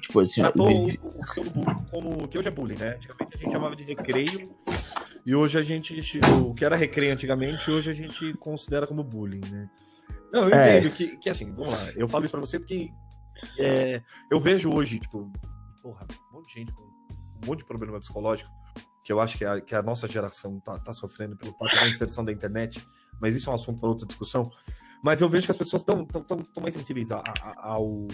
Tipo 0.01 0.21
assim, 0.21 0.41
Tratou 0.41 0.71
o, 0.71 0.85
o 0.87 1.27
seu 1.27 1.45
como. 1.91 2.27
que 2.29 2.39
hoje 2.39 2.49
é 2.49 2.51
bullying, 2.51 2.79
né? 2.79 2.95
Antigamente 2.97 3.35
a 3.35 3.39
gente 3.39 3.53
chamava 3.53 3.77
de 3.77 3.85
recreio. 3.85 4.51
E 5.27 5.35
hoje 5.35 5.59
a 5.59 5.63
gente. 5.63 6.01
O 6.41 6.55
que 6.55 6.65
era 6.65 6.77
recreio 6.77 7.13
antigamente, 7.13 7.71
hoje 7.71 7.91
a 7.91 7.93
gente 7.93 8.33
considera 8.39 8.87
como 8.87 9.05
bullying, 9.05 9.43
né? 9.51 9.69
Não, 10.33 10.49
eu 10.49 10.55
É. 10.55 10.79
entendo 10.79 10.93
que, 10.95 11.17
que 11.19 11.29
assim, 11.29 11.53
vamos 11.53 11.75
lá. 11.75 11.91
Eu 11.95 12.09
falo 12.09 12.25
isso 12.25 12.33
pra 12.33 12.41
você 12.41 12.59
porque 12.59 12.91
é, 13.59 14.01
eu 14.31 14.41
vejo 14.41 14.73
hoje, 14.73 14.99
tipo, 14.99 15.31
porra, 15.83 16.07
um 16.31 16.37
monte 16.39 16.47
de 16.55 16.61
gente 16.61 16.73
com 16.73 16.83
um 16.83 17.47
monte 17.47 17.59
de 17.59 17.65
problema 17.67 18.01
psicológico 18.01 18.51
que 19.03 19.13
eu 19.13 19.21
acho 19.21 19.37
que 19.39 19.45
a, 19.45 19.61
que 19.61 19.75
a 19.75 19.83
nossa 19.83 20.07
geração 20.09 20.61
tá, 20.61 20.79
tá 20.79 20.93
sofrendo 20.93 21.37
pelo 21.37 21.53
fato 21.55 21.75
da 21.75 21.89
inserção 21.89 22.25
da 22.25 22.33
internet, 22.33 22.85
mas 23.21 23.35
isso 23.35 23.49
é 23.49 23.53
um 23.53 23.57
assunto 23.57 23.81
para 23.81 23.89
outra 23.89 24.07
discussão. 24.07 24.51
Mas 25.03 25.21
eu 25.21 25.29
vejo 25.29 25.47
que 25.47 25.51
as 25.51 25.57
pessoas 25.57 25.83
estão 25.83 26.05
tão, 26.05 26.23
tão, 26.23 26.37
tão 26.39 26.63
mais 26.63 26.75
sensíveis 26.75 27.11
a- 27.11 27.23
a- 27.43 27.67
ao. 27.69 28.07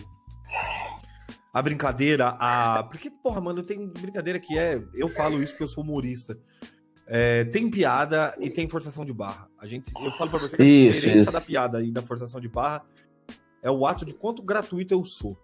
A 1.53 1.62
brincadeira, 1.62 2.29
a. 2.38 2.83
Porque, 2.85 3.11
porra, 3.11 3.40
mano, 3.40 3.62
tem 3.62 3.87
brincadeira 3.88 4.38
que 4.38 4.57
é. 4.59 4.83
Eu 4.94 5.09
falo 5.09 5.42
isso 5.42 5.53
porque 5.53 5.64
eu 5.64 5.68
sou 5.68 5.83
humorista. 5.83 6.38
É, 7.07 7.44
tem 7.44 7.70
piada 7.70 8.35
e 8.38 8.51
tem 8.51 8.68
forçação 8.68 9.05
de 9.05 9.12
barra. 9.14 9.48
A 9.59 9.66
gente, 9.66 9.90
eu 10.03 10.11
falo 10.12 10.31
pra 10.31 10.38
você 10.38 10.57
que 10.57 10.62
a 10.62 10.64
Isso, 10.66 11.01
diferença 11.01 11.31
isso. 11.31 11.33
da 11.33 11.40
piada 11.40 11.83
e 11.83 11.90
da 11.90 12.03
forçação 12.03 12.38
de 12.38 12.48
barra 12.48 12.85
é 13.62 13.70
o 13.70 13.87
ato 13.87 14.05
de 14.05 14.12
quanto 14.12 14.42
gratuito 14.42 14.92
eu 14.92 15.03
sou, 15.05 15.38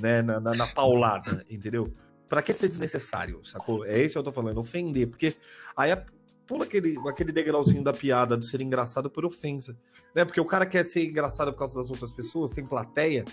né? 0.00 0.20
Na, 0.20 0.40
na, 0.40 0.50
na 0.52 0.66
paulada, 0.66 1.44
entendeu? 1.48 1.94
Pra 2.28 2.42
que 2.42 2.52
ser 2.52 2.68
desnecessário, 2.68 3.40
sacou? 3.44 3.84
É 3.84 4.02
isso 4.02 4.14
que 4.14 4.18
eu 4.18 4.22
tô 4.22 4.32
falando, 4.32 4.58
ofender, 4.58 5.08
porque 5.08 5.34
aí 5.76 5.92
a- 5.92 6.04
pula 6.46 6.64
aquele, 6.64 6.96
aquele 7.08 7.32
degrauzinho 7.32 7.82
da 7.84 7.92
piada 7.92 8.36
de 8.36 8.46
ser 8.46 8.60
engraçado 8.60 9.08
por 9.10 9.24
ofensa, 9.24 9.76
né? 10.14 10.24
Porque 10.24 10.40
o 10.40 10.44
cara 10.44 10.66
quer 10.66 10.84
ser 10.84 11.04
engraçado 11.04 11.52
por 11.52 11.58
causa 11.60 11.76
das 11.80 11.90
outras 11.90 12.12
pessoas, 12.12 12.50
tem 12.50 12.64
plateia, 12.64 13.24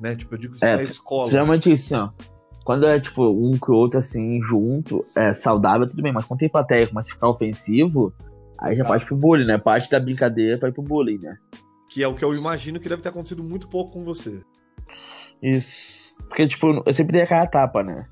né? 0.00 0.14
Tipo, 0.16 0.34
eu 0.34 0.38
digo 0.38 0.54
isso 0.54 0.64
É, 0.64 0.76
na 0.76 0.82
escola. 0.82 1.30
Geralmente 1.30 1.70
isso, 1.72 1.94
assim, 1.94 2.04
ó. 2.04 2.32
Quando 2.64 2.86
é, 2.86 3.00
tipo, 3.00 3.24
um 3.28 3.58
com 3.58 3.72
o 3.72 3.74
outro, 3.74 3.98
assim, 3.98 4.40
junto, 4.42 5.00
é 5.16 5.34
saudável, 5.34 5.86
tudo 5.86 6.00
bem. 6.02 6.12
Mas 6.12 6.24
quando 6.24 6.40
tem 6.40 6.48
plateia, 6.48 6.86
começa 6.86 7.10
a 7.10 7.14
ficar 7.14 7.28
ofensivo, 7.28 8.14
aí 8.60 8.68
já 8.76 8.84
Exato. 8.84 8.88
parte 8.88 9.06
pro 9.06 9.16
bullying, 9.16 9.46
né? 9.46 9.58
Parte 9.58 9.90
da 9.90 9.98
brincadeira 9.98 10.56
vai 10.58 10.70
pro 10.70 10.82
bullying, 10.82 11.18
né? 11.18 11.36
Que 11.90 12.02
é 12.02 12.08
o 12.08 12.14
que 12.14 12.24
eu 12.24 12.34
imagino 12.34 12.78
que 12.78 12.88
deve 12.88 13.02
ter 13.02 13.08
acontecido 13.08 13.42
muito 13.42 13.68
pouco 13.68 13.92
com 13.92 14.04
você. 14.04 14.40
Isso. 15.42 16.16
Porque, 16.28 16.46
tipo, 16.46 16.82
eu 16.86 16.94
sempre 16.94 17.12
dei 17.14 17.22
a 17.22 17.26
cara 17.26 17.42
a 17.42 17.46
tapa, 17.46 17.82
né? 17.82 18.06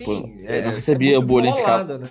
Sim, 0.00 0.04
Pô, 0.06 0.12
eu 0.14 0.62
não 0.62 0.70
é 0.70 0.70
recebia 0.70 1.12
muito 1.18 1.24
o 1.24 1.26
bullying 1.26 1.50
desenrolada, 1.50 1.98
né? 1.98 2.06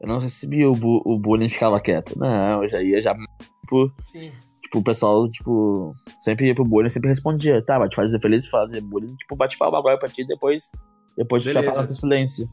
Eu 0.00 0.08
não 0.08 0.18
recebia 0.18 0.70
o, 0.70 0.72
bu 0.72 1.02
o 1.04 1.18
bullying 1.18 1.50
ficava 1.50 1.78
quieto. 1.78 2.18
Não, 2.18 2.62
eu 2.62 2.68
já 2.68 2.82
ia 2.82 2.98
já. 3.00 3.14
Tipo, 3.60 3.92
Sim. 4.06 4.30
tipo, 4.62 4.78
o 4.78 4.82
pessoal, 4.82 5.30
tipo, 5.30 5.92
sempre 6.18 6.46
ia 6.46 6.54
pro 6.54 6.64
bullying 6.64 6.88
sempre 6.88 7.10
respondia. 7.10 7.62
Tá, 7.62 7.78
vai 7.78 7.90
te 7.90 7.96
fazer 7.96 8.18
feliz, 8.20 8.46
fazer 8.46 8.80
bullying. 8.80 9.14
Tipo, 9.16 9.36
bate 9.36 9.58
palma 9.58 9.78
agora 9.78 9.98
pra 9.98 10.08
ti 10.08 10.26
depois. 10.26 10.70
Depois 11.14 11.44
tu 11.44 11.52
já 11.52 11.62
fala 11.62 11.86
teu 11.86 11.94
silêncio. 11.94 12.48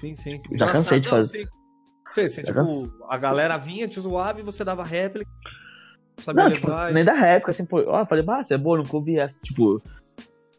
Sim, 0.00 0.14
sim. 0.14 0.40
Já 0.52 0.70
cansei 0.70 1.00
de 1.00 1.08
fazer. 1.08 1.48
você, 2.08 2.28
Já 2.28 2.42
tipo, 2.42 2.54
cansei. 2.54 2.88
a 3.08 3.18
galera 3.18 3.56
vinha, 3.56 3.88
te 3.88 3.98
zoava 4.00 4.38
e 4.38 4.42
você 4.44 4.62
dava 4.64 4.84
réplica. 4.84 5.30
Sabia 6.18 6.44
Não, 6.44 6.52
tipo, 6.52 6.68
nem 6.92 7.04
da 7.04 7.14
época, 7.26 7.50
assim, 7.50 7.64
pô. 7.66 7.82
Ó, 7.88 8.06
falei, 8.06 8.24
bah, 8.24 8.42
você 8.42 8.54
é 8.54 8.58
boa, 8.58 8.78
nunca 8.78 8.96
ouvi 8.96 9.18
essa. 9.18 9.38
Tipo, 9.40 9.82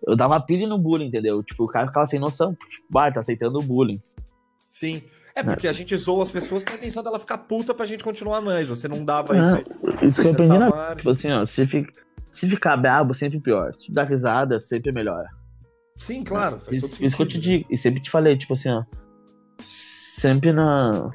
eu 0.05 0.15
dava 0.15 0.39
pilha 0.39 0.67
no 0.67 0.77
bullying, 0.77 1.07
entendeu? 1.07 1.41
Tipo, 1.43 1.63
o 1.63 1.67
cara 1.67 1.87
ficava 1.87 2.05
sem 2.05 2.19
noção. 2.19 2.53
Tipo, 2.53 2.85
bah, 2.89 3.11
tá 3.11 3.19
aceitando 3.19 3.59
o 3.59 3.63
bullying. 3.63 4.01
Sim. 4.71 5.01
É 5.35 5.43
porque 5.43 5.67
a 5.67 5.73
gente 5.73 5.95
zoa 5.97 6.23
as 6.23 6.31
pessoas 6.31 6.63
com 6.63 6.71
a 6.71 6.75
intenção 6.77 7.03
dela 7.03 7.19
ficar 7.19 7.37
puta 7.39 7.73
pra 7.73 7.85
gente 7.85 8.03
continuar 8.03 8.39
mais. 8.39 8.67
Você 8.67 8.87
não 8.87 9.03
dava 9.03 9.33
Não, 9.33 9.43
isso. 9.43 9.63
Isso 10.05 10.21
que 10.21 10.27
eu 10.27 10.31
aprendi 10.31 10.57
na. 10.57 10.67
essa 10.67 10.95
Tipo 10.95 11.09
assim, 11.09 11.31
ó, 11.31 11.45
se, 11.45 11.67
fica, 11.67 11.93
se 12.31 12.49
ficar 12.49 12.77
brabo, 12.77 13.13
sempre 13.13 13.41
pior. 13.41 13.73
Se 13.75 13.91
dar 13.91 14.05
risada, 14.05 14.57
sempre 14.59 14.93
melhor. 14.93 15.25
Sim, 15.97 16.23
claro. 16.23 16.57
Todo 16.57 16.73
Isso, 16.73 17.03
isso 17.03 17.15
que 17.15 17.21
eu 17.21 17.27
te 17.27 17.33
sentido, 17.33 17.51
né? 17.51 17.57
digo, 17.57 17.73
e 17.73 17.77
sempre 17.77 18.01
te 18.01 18.09
falei, 18.09 18.37
tipo 18.37 18.53
assim, 18.53 18.69
ó. 18.69 18.83
Sempre 19.59 20.53
na. 20.53 21.11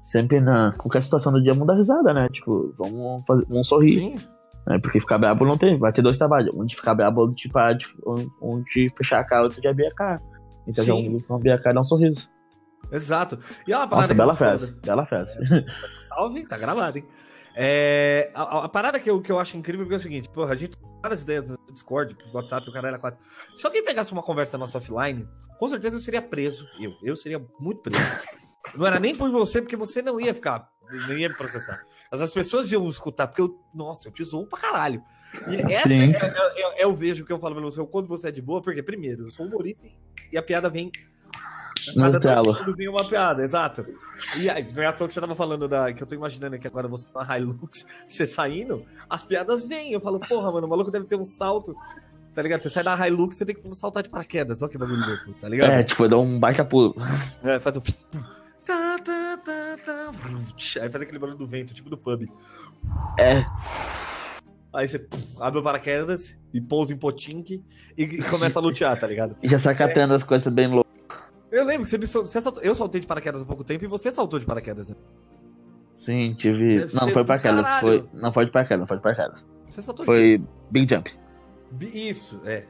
Sempre 0.00 0.40
na. 0.40 0.72
Qualquer 0.78 1.02
situação 1.02 1.32
do 1.32 1.42
dia, 1.42 1.52
vamos 1.52 1.66
dar 1.66 1.74
risada, 1.74 2.14
né? 2.14 2.28
Tipo, 2.28 2.72
vamos, 2.78 3.24
fazer, 3.26 3.44
vamos 3.48 3.66
sorrir. 3.66 3.94
Sim, 3.94 4.14
Né? 4.66 4.78
Porque 4.78 4.98
ficar 5.00 5.18
brabo 5.18 5.44
não 5.46 5.56
tem. 5.56 5.78
Vai 5.78 5.92
ter 5.92 6.02
dois 6.02 6.18
trabalhos. 6.18 6.54
Um 6.54 6.64
de 6.64 6.74
ficar 6.74 6.94
brabo, 6.94 7.20
outro 7.20 7.36
de 7.36 7.48
parar 7.48 7.74
de. 7.74 7.86
Um, 8.06 8.30
um 8.42 8.62
de 8.62 8.88
fechar 8.96 9.20
a 9.20 9.24
cara, 9.24 9.44
outro 9.44 9.60
de 9.60 9.68
abrir 9.68 9.86
a 9.86 9.94
cara. 9.94 10.20
Então 10.66 10.84
já 10.84 10.94
um 10.94 11.18
um 11.30 11.34
abrir 11.34 11.52
a 11.52 11.58
cara 11.58 11.70
e 11.70 11.74
dar 11.74 11.80
um 11.80 11.84
sorriso. 11.84 12.28
exato. 12.90 13.38
E 13.66 13.72
é 13.72 13.86
Nossa, 13.86 14.14
bela 14.14 14.34
frase. 14.34 14.72
Bela 14.84 15.06
frase. 15.06 15.38
Salve, 16.08 16.46
tá 16.46 16.58
gravado, 16.58 16.98
hein? 16.98 17.04
É, 17.58 18.30
a, 18.34 18.64
a- 18.64 18.68
parada 18.68 19.00
que 19.00 19.08
eu, 19.08 19.20
que 19.22 19.32
eu 19.32 19.38
acho 19.38 19.56
incrível 19.56 19.86
é 19.90 19.94
o 19.94 19.98
seguinte, 19.98 20.28
porra, 20.28 20.52
a 20.52 20.56
gente 20.56 20.76
tem 20.76 20.90
várias 21.00 21.22
ideias 21.22 21.44
no 21.46 21.58
Discord, 21.72 22.14
no 22.26 22.34
WhatsApp, 22.34 22.68
o 22.68 22.72
cara 22.72 22.88
era 22.88 22.98
quatro. 22.98 23.18
Se 23.56 23.64
alguém 23.66 23.82
pegasse 23.82 24.12
uma 24.12 24.22
conversa 24.22 24.58
nossa 24.58 24.76
offline, 24.76 25.26
com 25.58 25.66
certeza 25.68 25.96
eu 25.96 26.00
seria 26.00 26.20
preso. 26.20 26.66
Eu, 26.78 26.92
eu 27.02 27.16
seria 27.16 27.42
muito 27.58 27.80
preso. 27.80 28.02
Não 28.76 28.86
era 28.86 29.00
nem 29.00 29.16
por 29.16 29.30
você, 29.30 29.62
porque 29.62 29.76
você 29.76 30.02
não 30.02 30.20
ia 30.20 30.34
ficar 30.34 30.68
nem 31.08 31.20
ia 31.20 31.28
me 31.30 31.34
processar. 31.36 31.80
Mas 32.10 32.20
as 32.20 32.32
pessoas 32.32 32.70
iam 32.70 32.88
escutar, 32.88 33.26
porque 33.26 33.42
eu, 33.42 33.58
nossa, 33.74 34.08
eu 34.08 34.12
te 34.12 34.24
zoo 34.24 34.46
pra 34.46 34.58
caralho. 34.58 35.02
E 35.48 35.72
essa 35.72 35.88
Sim. 35.88 36.12
é, 36.12 36.80
é- 36.80 36.84
eu 36.84 36.94
vejo 36.94 37.24
que 37.24 37.32
eu 37.32 37.38
falo 37.38 37.54
pra 37.54 37.64
você, 37.64 37.84
quando 37.86 38.06
você 38.08 38.28
é 38.28 38.32
de 38.32 38.40
boa, 38.40 38.62
porque 38.62 38.82
primeiro, 38.82 39.26
eu 39.26 39.30
sou 39.30 39.46
humorista 39.46 39.86
e 40.32 40.38
a 40.38 40.42
piada 40.42 40.68
vem. 40.68 40.90
Cada 41.94 42.20
segundos 42.42 42.76
vem 42.76 42.88
uma 42.88 43.06
piada, 43.06 43.42
exato. 43.42 43.86
E 44.38 44.50
aí, 44.50 44.66
não 44.72 44.82
é 44.82 44.86
à 44.86 44.92
toa 44.92 45.06
que 45.06 45.14
você 45.14 45.20
tava 45.20 45.34
falando 45.36 45.68
da. 45.68 45.92
Que 45.92 46.02
eu 46.02 46.06
tô 46.06 46.14
imaginando 46.14 46.58
que 46.58 46.66
agora 46.66 46.88
você 46.88 47.06
na 47.14 47.38
Hilux, 47.38 47.86
você 48.08 48.26
saindo, 48.26 48.84
as 49.08 49.22
piadas 49.22 49.66
vêm. 49.66 49.92
Eu 49.92 50.00
falo, 50.00 50.18
porra, 50.18 50.50
mano, 50.50 50.66
o 50.66 50.70
maluco 50.70 50.90
deve 50.90 51.06
ter 51.06 51.16
um 51.16 51.24
salto. 51.24 51.76
Tá 52.34 52.42
ligado? 52.42 52.62
Você 52.62 52.70
sai 52.70 52.82
da 52.82 53.08
Hilux, 53.08 53.36
você 53.36 53.46
tem 53.46 53.54
que 53.54 53.74
saltar 53.74 54.02
de 54.02 54.08
paraquedas. 54.10 54.60
Olha 54.62 54.70
que 54.70 54.76
bagulho 54.76 55.06
louco, 55.06 55.32
tá 55.40 55.48
ligado? 55.48 55.70
É, 55.70 55.82
tipo, 55.82 56.06
dá 56.08 56.18
um 56.18 56.38
baita 56.38 56.64
pulo. 56.64 56.94
É, 57.44 57.58
faz 57.60 57.76
um. 57.76 57.80
Aí 60.80 60.90
faz 60.90 61.02
aquele 61.02 61.18
barulho 61.18 61.38
do 61.38 61.46
vento, 61.46 61.74
tipo 61.74 61.90
do 61.90 61.98
pub. 61.98 62.28
É. 63.18 63.44
Aí 64.72 64.88
você 64.88 64.98
puf, 64.98 65.36
abre 65.40 65.60
o 65.60 65.62
paraquedas 65.62 66.36
e 66.52 66.60
pousa 66.60 66.92
em 66.92 66.96
Potinque 66.96 67.64
e, 67.96 68.18
começa 68.24 68.58
a 68.58 68.62
lutear, 68.62 68.98
tá 68.98 69.06
ligado? 69.06 69.36
E 69.42 69.48
já 69.48 69.58
sai 69.58 69.74
catando 69.74 70.12
as 70.14 70.22
coisas 70.22 70.52
bem 70.52 70.68
loucas. 70.68 70.92
Eu 71.50 71.64
lembro 71.64 71.84
que 71.84 71.90
você, 71.90 71.98
me 71.98 72.06
você 72.06 72.42
saltou, 72.42 72.62
eu 72.62 72.74
saltei 72.74 73.00
de 73.00 73.06
paraquedas 73.06 73.40
há 73.40 73.44
pouco 73.46 73.64
tempo 73.64 73.84
e 73.84 73.88
você 73.88 74.12
saltou 74.12 74.38
de 74.38 74.44
paraquedas. 74.44 74.90
né? 74.90 74.96
Sim, 75.94 76.34
tive. 76.34 76.80
Deve 76.80 76.94
Não, 76.94 77.08
foi 77.08 77.24
caralho. 77.24 77.80
Foi... 77.80 78.08
Não 78.12 78.32
foi 78.32 78.44
de 78.44 78.52
paraquedas, 78.52 78.80
não 78.80 78.86
foi 78.86 78.98
de 78.98 79.02
paraquedas. 79.02 79.48
Você 79.66 79.80
saltou 79.80 80.04
de 80.04 80.06
Foi 80.06 80.42
Big 80.70 80.94
Jump. 80.94 81.10
Isso, 81.80 82.40
é. 82.44 82.64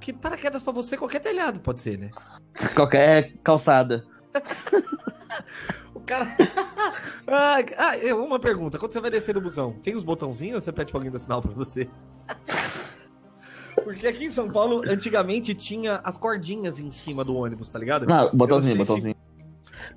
Que 0.00 0.12
paraquedas 0.12 0.62
pra 0.62 0.72
você, 0.72 0.96
qualquer 0.96 1.20
telhado 1.20 1.60
pode 1.60 1.80
ser, 1.80 1.98
né? 1.98 2.10
Qualquer 2.74 3.34
calçada. 3.44 4.04
Cara. 6.08 6.34
ah, 7.28 7.58
ah, 7.76 8.14
uma 8.14 8.40
pergunta. 8.40 8.78
Quando 8.78 8.92
você 8.92 9.00
vai 9.00 9.10
descer 9.10 9.34
do 9.34 9.42
busão, 9.42 9.74
tem 9.74 9.94
os 9.94 10.02
botãozinhos 10.02 10.54
ou 10.54 10.60
você 10.62 10.72
pede 10.72 10.90
pra 10.90 10.98
alguém 10.98 11.12
dar 11.12 11.18
sinal 11.18 11.42
pra 11.42 11.52
você? 11.52 11.86
Porque 13.84 14.08
aqui 14.08 14.24
em 14.24 14.30
São 14.30 14.50
Paulo, 14.50 14.82
antigamente 14.88 15.54
tinha 15.54 16.00
as 16.02 16.16
cordinhas 16.16 16.80
em 16.80 16.90
cima 16.90 17.22
do 17.22 17.36
ônibus, 17.36 17.68
tá 17.68 17.78
ligado? 17.78 18.06
Não, 18.06 18.30
botãozinho, 18.32 18.76
não 18.76 18.84
sei 18.84 18.94
botãozinho. 18.94 19.16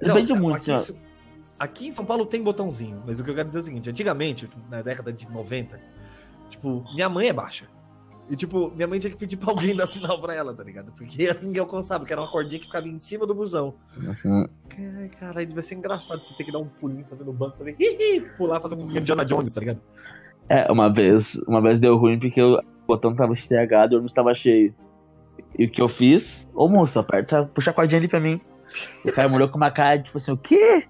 Não, 0.02 0.14
Depende 0.14 0.34
não, 0.34 0.42
muito, 0.42 0.72
aqui. 0.72 0.86
São- 0.86 0.96
aqui 1.58 1.88
em 1.88 1.92
São 1.92 2.06
Paulo 2.06 2.26
tem 2.26 2.44
botãozinho, 2.44 3.02
mas 3.06 3.20
o 3.20 3.24
que 3.24 3.30
eu 3.30 3.36
quero 3.36 3.48
dizer 3.48 3.60
é 3.60 3.62
o 3.62 3.66
seguinte: 3.66 3.90
antigamente, 3.90 4.50
na 4.70 4.82
década 4.82 5.14
de 5.14 5.30
90, 5.30 5.80
tipo, 6.50 6.84
minha 6.94 7.08
mãe 7.08 7.30
é 7.30 7.34
baixa. 7.34 7.68
E, 8.30 8.36
tipo, 8.36 8.72
minha 8.76 8.88
mãe 8.88 9.00
tinha 9.00 9.12
que 9.12 9.18
pedir 9.18 9.36
pra 9.36 9.52
alguém 9.52 9.76
dar 9.76 9.88
sinal 9.88 10.20
pra 10.22 10.34
ela, 10.34 10.54
tá 10.54 10.64
ligado? 10.64 10.92
Porque 10.94 11.34
ninguém 11.42 11.60
alcançava, 11.60 12.00
porque 12.00 12.14
era 12.14 12.22
uma 12.22 12.32
cordinha 12.32 12.60
que 12.60 12.66
ficava 12.66 12.88
em 12.88 12.98
cima 12.98 13.26
do 13.26 13.36
busão. 13.36 13.74
Uhum. 13.98 14.48
Caralho, 15.20 15.48
devia 15.48 15.62
ser 15.62 15.76
engraçado 15.76 16.22
você 16.22 16.34
ter 16.36 16.44
que 16.44 16.52
dar 16.52 16.60
um 16.60 16.68
pulinho 16.68 17.06
fazendo 17.06 17.34
banco, 17.34 17.58
fazer 17.58 17.76
hihi, 17.80 18.22
pular, 18.38 18.62
fazer 18.62 18.76
um 18.76 18.90
Indiana 18.90 19.26
Jones, 19.26 19.52
tá 19.52 19.60
ligado? 19.60 19.82
É, 20.50 20.72
uma 20.72 20.92
vez, 20.92 21.36
uma 21.48 21.62
vez 21.62 21.80
deu 21.80 21.96
ruim 21.98 22.20
porque 22.20 22.42
o 22.42 22.62
botão 22.88 23.16
tava 23.16 23.34
estragado 23.34 23.94
e 23.94 23.96
o 23.96 23.98
ônibus 23.98 24.14
tava 24.14 24.34
cheio. 24.34 24.74
E 25.58 25.66
o 25.66 25.70
que 25.70 25.82
eu 25.82 25.90
fiz? 25.90 26.48
Ô 26.54 26.68
moço, 26.68 27.00
aperta, 27.00 27.46
puxa 27.54 27.72
a 27.72 27.74
cordinha 27.74 28.00
ali 28.00 28.08
pra 28.08 28.20
mim. 28.20 28.40
O 29.06 29.12
cara 29.12 29.28
molhou 29.28 29.50
com 29.50 29.58
uma 29.58 29.72
cara, 29.72 30.02
tipo 30.02 30.18
assim, 30.18 30.32
o 30.32 30.38
quê? 30.38 30.86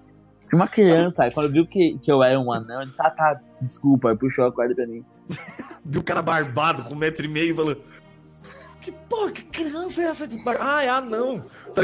Uma 0.52 0.68
criança. 0.68 1.24
Aí 1.24 1.32
quando 1.32 1.50
viu 1.50 1.66
que, 1.66 1.98
que 1.98 2.12
eu 2.12 2.22
era 2.22 2.38
um 2.38 2.52
anão, 2.52 2.82
ele 2.82 2.90
disse, 2.90 3.02
ah 3.02 3.10
tá, 3.10 3.40
desculpa, 3.60 4.10
aí 4.10 4.16
puxou 4.16 4.44
a 4.44 4.52
corda 4.52 4.74
pra 4.74 4.86
mim. 4.86 5.04
Viu 5.84 6.00
o 6.00 6.04
cara 6.04 6.22
barbado 6.22 6.82
com 6.84 6.94
um 6.94 6.98
metro 6.98 7.24
e 7.24 7.28
meio 7.28 7.54
falando. 7.56 7.80
Que 8.80 8.90
porra, 8.92 9.30
que 9.32 9.42
criança 9.42 10.02
é 10.02 10.04
essa 10.06 10.26
de 10.26 10.36
bar... 10.44 10.56
Ah, 10.60 10.84
é 10.84 10.88
anão. 10.88 11.44
Tá? 11.74 11.82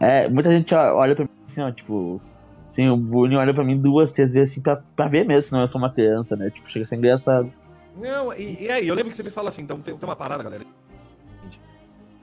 É, 0.00 0.28
muita 0.28 0.50
gente 0.50 0.74
olha 0.74 1.14
pra 1.14 1.24
mim 1.24 1.30
assim, 1.46 1.62
ó, 1.62 1.70
tipo. 1.70 2.20
Assim, 2.68 2.88
o 2.88 2.96
Bruno 2.96 3.38
olha 3.38 3.52
pra 3.52 3.62
mim 3.64 3.78
duas, 3.78 4.10
três 4.10 4.32
vezes 4.32 4.52
assim 4.52 4.62
pra, 4.62 4.76
pra 4.96 5.06
ver 5.06 5.26
mesmo, 5.26 5.42
senão 5.42 5.60
eu 5.60 5.66
sou 5.66 5.78
uma 5.80 5.90
criança, 5.92 6.34
né? 6.36 6.48
Tipo, 6.50 6.68
chega 6.68 6.84
a 6.84 6.86
ser 6.88 6.96
engraçado. 6.96 7.52
Não, 7.96 8.32
e, 8.32 8.62
e 8.64 8.70
aí, 8.70 8.88
eu 8.88 8.94
lembro 8.94 9.10
que 9.10 9.16
você 9.16 9.22
me 9.22 9.30
fala 9.30 9.50
assim, 9.50 9.62
então 9.62 9.78
tem, 9.78 9.94
tem 9.96 10.08
uma 10.08 10.16
parada, 10.16 10.42
galera. 10.42 10.64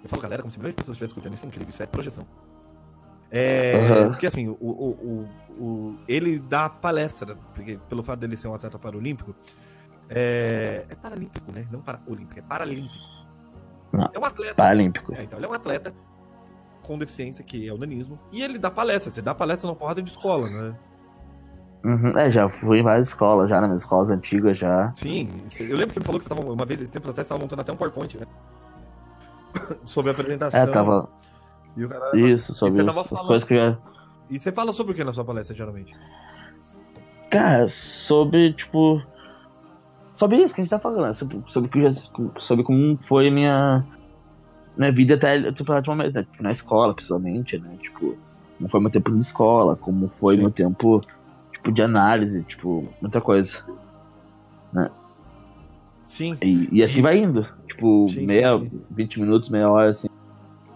Eu 0.04 0.10
falo 0.10 0.22
galera 0.22 0.42
como 0.42 0.50
se 0.52 0.58
milhões 0.58 0.74
de 0.74 0.78
pessoas 0.78 0.96
estivessem 0.96 1.12
escutando, 1.14 1.34
isso 1.36 1.46
é 1.46 1.48
incrível, 1.48 1.70
isso 1.70 1.84
é 1.84 1.86
projeção. 1.86 2.26
É, 3.32 3.74
Aham. 3.76 4.10
Porque 4.10 4.26
assim, 4.26 4.48
o, 4.48 4.58
o, 4.60 5.28
o, 5.60 5.64
o- 5.64 5.96
ele 6.08 6.40
dá 6.40 6.68
palestra, 6.70 7.36
porque 7.54 7.78
pelo 7.88 8.02
fato 8.02 8.20
dele 8.20 8.36
ser 8.36 8.48
um 8.48 8.56
atleta 8.56 8.80
paralímpico, 8.80 9.36
é, 10.10 10.86
é 10.90 10.96
paralímpico, 10.96 11.52
né? 11.52 11.66
Não 11.72 11.82
paraolímpico, 11.82 12.40
é 12.40 12.42
paralímpico. 12.42 12.96
Não. 13.94 14.10
É 14.14 14.20
um 14.20 14.26
atleta. 14.26 14.56
Paralímpico. 14.56 15.14
É, 15.16 15.24
então, 15.24 15.40
ele 15.40 15.46
é 15.46 15.50
um 15.50 15.54
atleta 15.54 15.94
com 16.84 16.98
deficiência, 16.98 17.44
que 17.44 17.68
é 17.68 17.74
o 17.74 17.78
nanismo, 17.78 18.20
e 18.32 18.42
ele 18.42 18.58
dá 18.58 18.70
palestra. 18.72 19.12
Você 19.12 19.22
dá 19.22 19.34
palestra 19.36 19.68
numa 19.68 19.76
porrada 19.76 20.02
de 20.02 20.10
escola, 20.10 20.48
né? 20.50 20.76
Uhum, 21.84 22.12
É, 22.20 22.30
já 22.30 22.50
fui 22.50 22.80
em 22.80 22.84
várias 22.84 23.08
escolas, 23.08 23.50
já, 23.50 23.58
nas 23.62 23.70
minhas 23.70 23.84
escolas 23.84 24.10
antigas 24.12 24.58
já. 24.58 24.92
Sim, 24.96 25.30
eu 25.62 25.78
lembro 25.78 25.88
que 25.90 25.94
você 25.94 26.00
me 26.02 26.06
falou 26.06 26.20
que 26.20 26.26
você 26.26 26.30
tava, 26.36 26.42
uma 26.42 26.66
vez, 26.66 26.82
esse 26.82 26.92
tempo 26.92 27.08
até, 27.10 27.18
você 27.18 27.22
estava 27.22 27.40
montando 27.42 27.62
até 27.62 27.72
um 27.72 27.78
PowerPoint, 27.78 28.18
né? 28.18 28.26
Sobre 29.86 30.10
a 30.12 30.14
apresentação. 30.14 30.60
É, 30.60 30.68
tava. 30.68 31.10
E, 31.78 31.86
o 31.86 31.90
cara- 31.90 32.18
Isso, 32.18 32.54
sobre 32.54 32.84
você 32.84 32.90
os- 33.00 33.12
as 33.14 33.22
coisas 33.22 33.48
que 33.48 33.54
eu 33.54 33.58
já. 33.72 33.78
e 34.30 34.38
você 34.40 34.52
fala 34.52 34.72
sobre 34.74 34.92
o 34.92 34.96
que 34.96 35.04
na 35.04 35.14
sua 35.14 35.24
palestra, 35.24 35.56
geralmente? 35.56 35.96
Cara, 37.30 37.68
sobre, 37.70 38.54
tipo. 38.54 39.02
Sobre 40.20 40.44
isso 40.44 40.54
que 40.54 40.60
a 40.60 40.64
gente 40.66 40.70
tá 40.70 40.78
falando, 40.78 41.08
né? 41.08 41.14
sobre, 41.14 41.42
sobre, 41.48 41.70
que 41.70 41.80
sobre 42.42 42.66
como 42.66 42.98
foi 42.98 43.32
minha. 43.32 43.86
Minha 44.76 44.92
vida 44.92 45.16
até 45.16 45.50
tipo, 45.54 45.72
atualmente, 45.72 46.14
né? 46.14 46.24
tipo, 46.24 46.44
na 46.44 46.52
escola, 46.52 46.94
principalmente, 46.94 47.58
né? 47.58 47.78
Tipo, 47.82 48.18
como 48.58 48.70
foi 48.70 48.82
meu 48.82 48.90
tempo 48.90 49.12
de 49.14 49.20
escola, 49.20 49.78
como 49.78 50.10
foi 50.20 50.36
Sim. 50.36 50.42
meu 50.42 50.52
tempo, 50.52 51.00
tipo, 51.54 51.72
de 51.72 51.82
análise, 51.82 52.44
tipo, 52.44 52.86
muita 53.02 53.22
coisa. 53.22 53.64
Sim. 56.10 56.38
E, 56.42 56.68
e 56.70 56.84
assim 56.84 57.02
vai 57.02 57.18
indo. 57.18 57.48
Tipo, 57.66 58.10
Sim, 58.10 58.16
sim, 58.16 58.26
meia, 58.26 58.60
sim. 58.60 58.72
20 58.92 59.22
minutos, 59.22 59.50
meia 59.50 59.70
hora, 59.70 59.90
assim. 59.90 60.10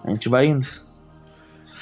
A 0.05 0.11
gente 0.11 0.29
vai 0.29 0.45
indo. 0.45 0.67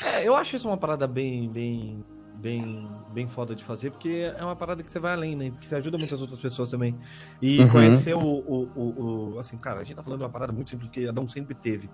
É, 0.04 0.28
eu 0.28 0.36
acho 0.36 0.56
isso 0.56 0.68
uma 0.68 0.78
parada 0.78 1.06
bem, 1.06 1.48
bem, 1.48 2.04
bem, 2.42 2.88
bem 3.14 3.28
foda 3.28 3.56
de 3.56 3.64
fazer, 3.64 3.92
porque 3.92 4.32
é 4.38 4.44
uma 4.44 4.56
parada 4.56 4.82
que 4.84 4.92
você 4.92 5.00
vai 5.00 5.14
além, 5.14 5.36
né? 5.36 5.52
Porque 5.52 5.68
você 5.68 5.76
ajuda 5.76 5.98
muitas 5.98 6.20
outras 6.22 6.40
pessoas 6.40 6.70
também. 6.72 6.96
E 7.42 7.60
Uhum. 7.60 7.70
conhecer 7.70 8.16
o, 8.16 8.20
o, 8.20 8.70
o, 8.76 9.34
o- 9.36 9.40
Assim, 9.40 9.58
cara, 9.58 9.80
a 9.82 9.84
gente 9.84 9.96
tá 9.96 10.04
falando 10.04 10.20
de 10.20 10.24
uma 10.26 10.30
parada 10.32 10.52
muito 10.52 10.70
simples, 10.70 10.90
que 10.90 11.08
Adão 11.08 11.28
sempre 11.28 11.54
teve. 11.56 11.90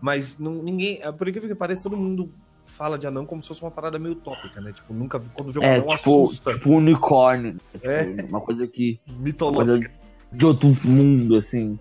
Mas 0.00 0.38
não, 0.38 0.62
ninguém. 0.62 0.98
é, 1.02 1.10
Por 1.10 1.26
incrível 1.28 1.48
que 1.48 1.54
pareça, 1.54 1.84
todo 1.84 1.96
mundo 1.96 2.30
fala 2.66 2.98
de 2.98 3.06
anão 3.06 3.24
como 3.24 3.40
se 3.42 3.48
fosse 3.48 3.62
uma 3.62 3.70
parada 3.70 3.98
meio 3.98 4.14
utópica, 4.14 4.60
né? 4.60 4.72
Tipo, 4.72 4.92
nunca 4.92 5.18
quando 5.32 5.52
vê 5.52 5.58
um 5.60 5.62
É, 5.62 5.76
anão 5.76 5.86
tipo, 5.96 6.24
assusta. 6.24 6.52
tipo 6.52 6.70
um 6.70 6.76
unicórnio. 6.76 7.56
Tipo, 7.72 7.86
É. 7.88 8.16
Uma 8.28 8.40
coisa 8.40 8.66
que. 8.66 9.00
mitológica. 9.18 9.78
Coisa 9.88 9.90
de 10.32 10.44
outro 10.46 10.68
mundo, 10.84 11.36
assim. 11.36 11.78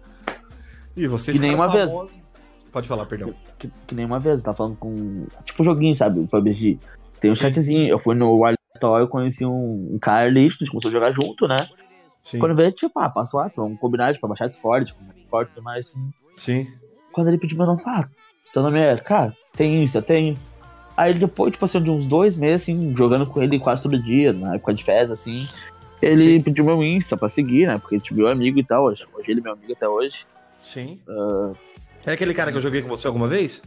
E 0.96 1.08
você 1.08 1.34
Que 1.34 1.40
nem 1.40 1.54
uma 1.54 1.68
vez. 1.68 1.92
Pode 2.72 2.88
falar, 2.88 3.06
perdão. 3.06 3.34
Que, 3.58 3.70
que 3.88 3.96
nem 3.96 4.06
uma 4.06 4.20
vez, 4.20 4.42
tava 4.44 4.56
falando 4.56 4.76
com. 4.78 5.26
Tipo 5.46 5.64
joguinho, 5.64 5.96
sabe? 5.96 6.20
O 6.20 6.28
PUBG. 6.28 6.80
Tem 7.26 7.32
um 7.32 7.36
chatzinho. 7.36 7.88
Eu 7.88 8.00
fui 8.00 8.16
no 8.16 8.44
aleatório, 8.44 9.08
conheci 9.08 9.46
um, 9.46 9.94
um 9.94 10.00
cara 10.00 10.28
ali, 10.28 10.46
a 10.46 10.50
gente 10.50 10.68
começou 10.70 10.90
a 10.90 10.92
jogar 10.92 11.12
junto, 11.12 11.48
né? 11.48 11.58
Sim. 12.24 12.40
Quando 12.40 12.56
veio, 12.56 12.72
tipo, 12.72 13.00
ah, 13.00 13.10
passa 13.10 13.38
o 13.38 13.40
WhatsApp, 13.40 13.58
vamos 13.58 13.80
combinar, 13.80 14.08
tipo, 14.14 14.22
pra 14.22 14.30
baixar 14.30 14.48
Discord, 14.48 14.86
tipo, 14.88 15.00
Discord 15.14 15.50
e 15.50 15.54
tudo 15.54 15.64
mais, 15.64 15.88
assim. 15.88 16.12
Sim. 16.38 16.68
Quando 17.12 17.28
ele 17.28 17.38
pediu 17.38 17.58
meu 17.58 17.68
nome, 17.68 17.82
ah, 17.86 18.08
teu 18.52 18.64
nome 18.64 18.80
é, 18.80 18.96
cara, 18.98 19.36
tem 19.56 19.84
isso, 19.84 19.98
eu 19.98 20.02
tenho. 20.02 20.38
Aí 20.98 21.14
depois, 21.14 21.52
tipo 21.52 21.66
assim, 21.66 21.82
de 21.82 21.90
uns 21.90 22.06
dois 22.06 22.36
meses, 22.36 22.64
assim, 22.64 22.96
jogando 22.98 23.26
com 23.28 23.42
ele 23.44 23.60
quase 23.60 23.84
todo 23.84 24.02
dia, 24.02 24.34
na 24.34 24.56
época 24.56 24.74
de 24.74 24.84
festa, 24.84 25.14
assim, 25.14 25.46
ele 26.02 26.38
Sim. 26.38 26.42
pediu 26.42 26.66
meu 26.66 26.82
Insta 26.84 27.16
pra 27.18 27.30
seguir, 27.30 27.68
né? 27.68 27.78
Porque, 27.78 28.00
tipo, 28.00 28.16
meu 28.16 28.28
amigo 28.28 28.60
e 28.60 28.64
tal, 28.64 28.86
hoje, 28.86 29.06
hoje 29.14 29.32
ele 29.32 29.40
é 29.40 29.44
meu 29.44 29.54
amigo 29.54 29.72
até 29.74 29.88
hoje. 29.88 30.26
Sim. 30.64 31.00
Ah, 31.08 31.52
É 32.06 32.12
aquele 32.14 32.34
cara 32.34 32.52
que 32.52 32.58
eu 32.58 32.62
joguei 32.62 32.82
com 32.82 32.90
você 32.90 33.08
alguma 33.08 33.28
vez? 33.28 33.62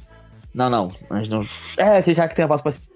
não, 0.55 0.69
não, 0.69 0.93
a 1.11 1.19
gente 1.19 1.31
não... 1.31 1.43
É, 1.77 1.99
aquele 1.99 2.17
cara 2.17 2.29
que 2.29 2.35
tem 2.35 2.45
a 2.45 2.49
voz 2.49 2.61
pra 2.61 2.73
cima. 2.73 2.87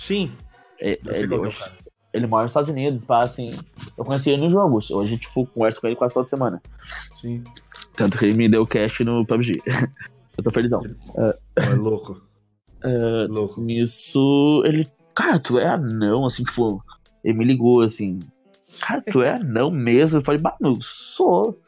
Sim. 0.00 0.32
É, 0.80 0.98
ele, 1.04 1.34
é 1.34 1.38
hoje- 1.38 1.58
cara. 1.58 1.72
ele 2.14 2.26
mora 2.26 2.44
nos 2.44 2.50
Estados 2.52 2.70
Unidos, 2.70 3.04
pá, 3.04 3.20
assim. 3.22 3.54
Eu 3.96 4.04
conheci 4.04 4.30
ele 4.30 4.42
no 4.42 4.48
jogo. 4.50 4.78
Hoje, 4.92 5.18
tipo, 5.18 5.46
converso 5.46 5.80
com 5.80 5.86
ele 5.86 5.96
quase 5.96 6.14
toda 6.14 6.26
semana. 6.26 6.60
Sim. 7.20 7.44
Tanto 7.94 8.16
que 8.16 8.24
ele 8.24 8.36
me 8.38 8.48
deu 8.48 8.66
cash 8.66 9.00
no 9.00 9.24
PUBG. 9.26 9.60
eu 10.38 10.42
tô 10.44 10.50
felizão. 10.50 10.82
É 11.56 11.74
louco. 11.74 12.20
É, 12.82 13.26
Louco. 13.28 13.60
nisso, 13.60 14.62
ele. 14.64 14.88
Cara, 15.14 15.38
tu 15.38 15.58
é 15.58 15.66
anão, 15.66 16.24
assim, 16.24 16.42
tipo. 16.44 16.82
Ele 17.22 17.38
me 17.38 17.44
ligou 17.44 17.82
assim. 17.82 18.20
Cara, 18.80 19.02
tu 19.02 19.20
é 19.20 19.34
anão 19.34 19.70
mesmo? 19.70 20.18
Eu 20.18 20.22
falei, 20.24 20.40
mano, 20.40 20.78
sou. 20.82 21.60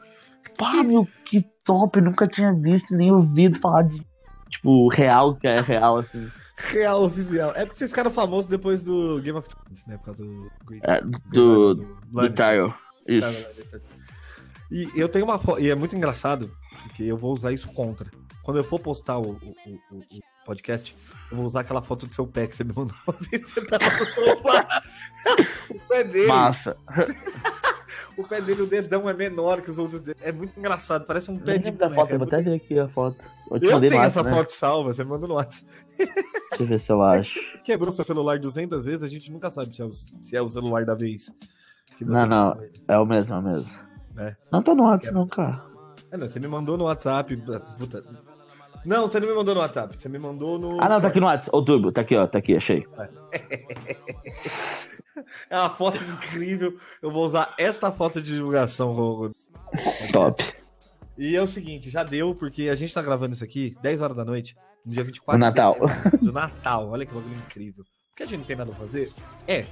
Pá, 0.56 0.82
meu, 0.82 1.06
que 1.26 1.42
top. 1.64 2.00
Nunca 2.00 2.26
tinha 2.26 2.54
visto 2.54 2.96
nem 2.96 3.12
ouvido 3.12 3.58
falar 3.58 3.82
de. 3.82 4.02
Tipo, 4.48 4.88
real, 4.88 5.34
que 5.36 5.46
é 5.46 5.60
real, 5.60 5.98
assim. 5.98 6.30
Real 6.70 7.02
oficial. 7.04 7.50
É 7.56 7.64
porque 7.64 7.78
vocês 7.78 7.90
ficaram 7.90 8.10
famosos 8.10 8.46
depois 8.46 8.82
do 8.82 9.20
Game 9.20 9.36
of 9.38 9.48
Thrones, 9.48 9.86
né? 9.86 9.96
Por 9.98 10.04
causa 10.06 10.24
do. 10.24 10.50
É, 10.82 11.00
do. 11.00 11.74
Do 11.74 11.98
Lannister. 12.12 12.46
Tile. 12.46 12.74
Isso. 13.08 13.20
Tá, 13.26 13.26
Lannister. 13.48 13.82
E 14.70 14.88
eu 14.94 15.08
tenho 15.08 15.24
uma 15.24 15.38
foto. 15.38 15.60
E 15.60 15.70
é 15.70 15.74
muito 15.74 15.94
engraçado, 15.96 16.50
porque 16.84 17.02
eu 17.02 17.16
vou 17.16 17.32
usar 17.32 17.52
isso 17.52 17.68
contra. 17.72 18.10
Quando 18.42 18.56
eu 18.58 18.64
for 18.64 18.80
postar 18.80 19.18
o, 19.18 19.32
o, 19.32 19.54
o, 19.90 19.98
o- 19.98 20.02
podcast, 20.44 20.96
eu 21.30 21.36
vou 21.36 21.46
usar 21.46 21.60
aquela 21.60 21.80
foto 21.82 22.04
do 22.06 22.12
seu 22.12 22.26
pé 22.26 22.46
que 22.48 22.56
você 22.56 22.64
me 22.64 22.72
mandou 22.74 22.96
uma 23.06 23.16
vez. 23.30 23.42
Você 23.48 23.60
tava 23.64 23.84
no 23.86 25.76
o 25.76 25.80
pé 25.88 26.02
dele. 26.04 26.26
Massa. 26.26 26.76
O 28.16 28.26
pé 28.28 28.40
dele, 28.40 28.62
o 28.62 28.66
dedão 28.66 29.08
é 29.08 29.14
menor 29.14 29.62
que 29.62 29.70
os 29.70 29.78
outros 29.78 30.02
dedos. 30.02 30.22
É 30.22 30.32
muito 30.32 30.58
engraçado, 30.58 31.04
parece 31.06 31.30
um 31.30 31.38
pé 31.38 31.56
de 31.58 31.70
da 31.70 31.88
boneca, 31.88 31.94
foto, 31.94 32.10
eu 32.10 32.14
é 32.14 32.18
vou 32.18 32.18
muito- 32.18 32.34
até 32.34 32.42
ver 32.42 32.54
aqui 32.56 32.78
a 32.78 32.88
foto. 32.88 33.24
Eu 33.50 33.58
te 33.60 33.66
Eu 33.66 33.72
mandei 33.72 33.90
no 33.90 33.96
tenho 33.96 34.06
essa 34.06 34.22
né? 34.22 34.34
foto 34.34 34.50
salva, 34.50 34.92
você 34.92 35.04
me 35.04 35.10
mandou 35.10 35.28
no 35.28 35.34
WhatsApp. 35.36 35.66
Deixa 35.98 36.12
eu 36.60 36.66
ver 36.66 36.80
se 36.80 36.92
eu 36.92 37.00
acho. 37.04 37.40
Quebrou 37.64 37.92
seu 37.92 38.04
celular 38.04 38.38
200 38.38 38.84
vezes, 38.84 39.02
a 39.02 39.08
gente 39.08 39.30
nunca 39.32 39.48
sabe 39.50 39.74
se 39.74 39.82
é 39.82 39.84
o, 39.84 39.92
se 39.92 40.36
é 40.36 40.42
o 40.42 40.48
celular 40.48 40.84
da 40.84 40.94
vez. 40.94 41.30
Não, 42.00 42.26
não. 42.26 42.60
É 42.88 42.98
o 42.98 43.06
mesmo, 43.06 43.34
é 43.34 43.38
o 43.38 43.42
mesmo. 43.42 43.78
É. 44.18 44.36
Não 44.50 44.62
tá 44.62 44.74
no 44.74 44.84
WhatsApp, 44.84 45.14
não, 45.14 45.26
cara. 45.26 45.62
É, 46.10 46.16
não, 46.16 46.26
você 46.26 46.38
me 46.38 46.48
mandou 46.48 46.76
no 46.76 46.84
WhatsApp. 46.84 47.34
Puta. 47.78 48.04
Não, 48.84 49.06
você 49.06 49.20
não 49.20 49.28
me 49.28 49.34
mandou 49.34 49.54
no 49.54 49.60
WhatsApp, 49.60 49.96
você 49.96 50.08
me 50.08 50.18
mandou 50.18 50.58
no. 50.58 50.80
Ah, 50.82 50.88
não, 50.88 51.00
tá 51.00 51.08
aqui 51.08 51.20
no 51.20 51.26
WhatsApp. 51.26 51.56
Ô, 51.56 51.62
Turbo, 51.62 51.92
tá 51.92 52.00
aqui, 52.02 52.16
ó. 52.16 52.26
Tá 52.26 52.38
aqui, 52.38 52.56
achei. 52.56 52.86
É 55.50 55.58
uma 55.58 55.70
foto 55.70 56.02
incrível. 56.04 56.78
Eu 57.02 57.10
vou 57.10 57.24
usar 57.24 57.54
esta 57.58 57.90
foto 57.92 58.20
de 58.20 58.32
divulgação. 58.34 59.30
Top. 60.12 60.42
E 61.18 61.36
é 61.36 61.42
o 61.42 61.46
seguinte, 61.48 61.90
já 61.90 62.02
deu, 62.02 62.34
porque 62.34 62.68
a 62.68 62.74
gente 62.74 62.92
tá 62.94 63.02
gravando 63.02 63.34
isso 63.34 63.44
aqui 63.44 63.76
10 63.82 64.00
horas 64.00 64.16
da 64.16 64.24
noite, 64.24 64.56
no 64.84 64.92
dia 64.94 65.04
24 65.04 65.38
No 65.38 65.44
Natal. 65.46 65.76
do 66.20 66.32
Natal. 66.32 66.88
Olha 66.88 67.04
que 67.06 67.12
bagulho 67.14 67.34
incrível. 67.36 67.84
Porque 68.10 68.22
a 68.22 68.26
gente 68.26 68.38
não 68.40 68.46
tem 68.46 68.56
nada 68.56 68.72
a 68.72 68.74
fazer? 68.74 69.12
É. 69.46 69.66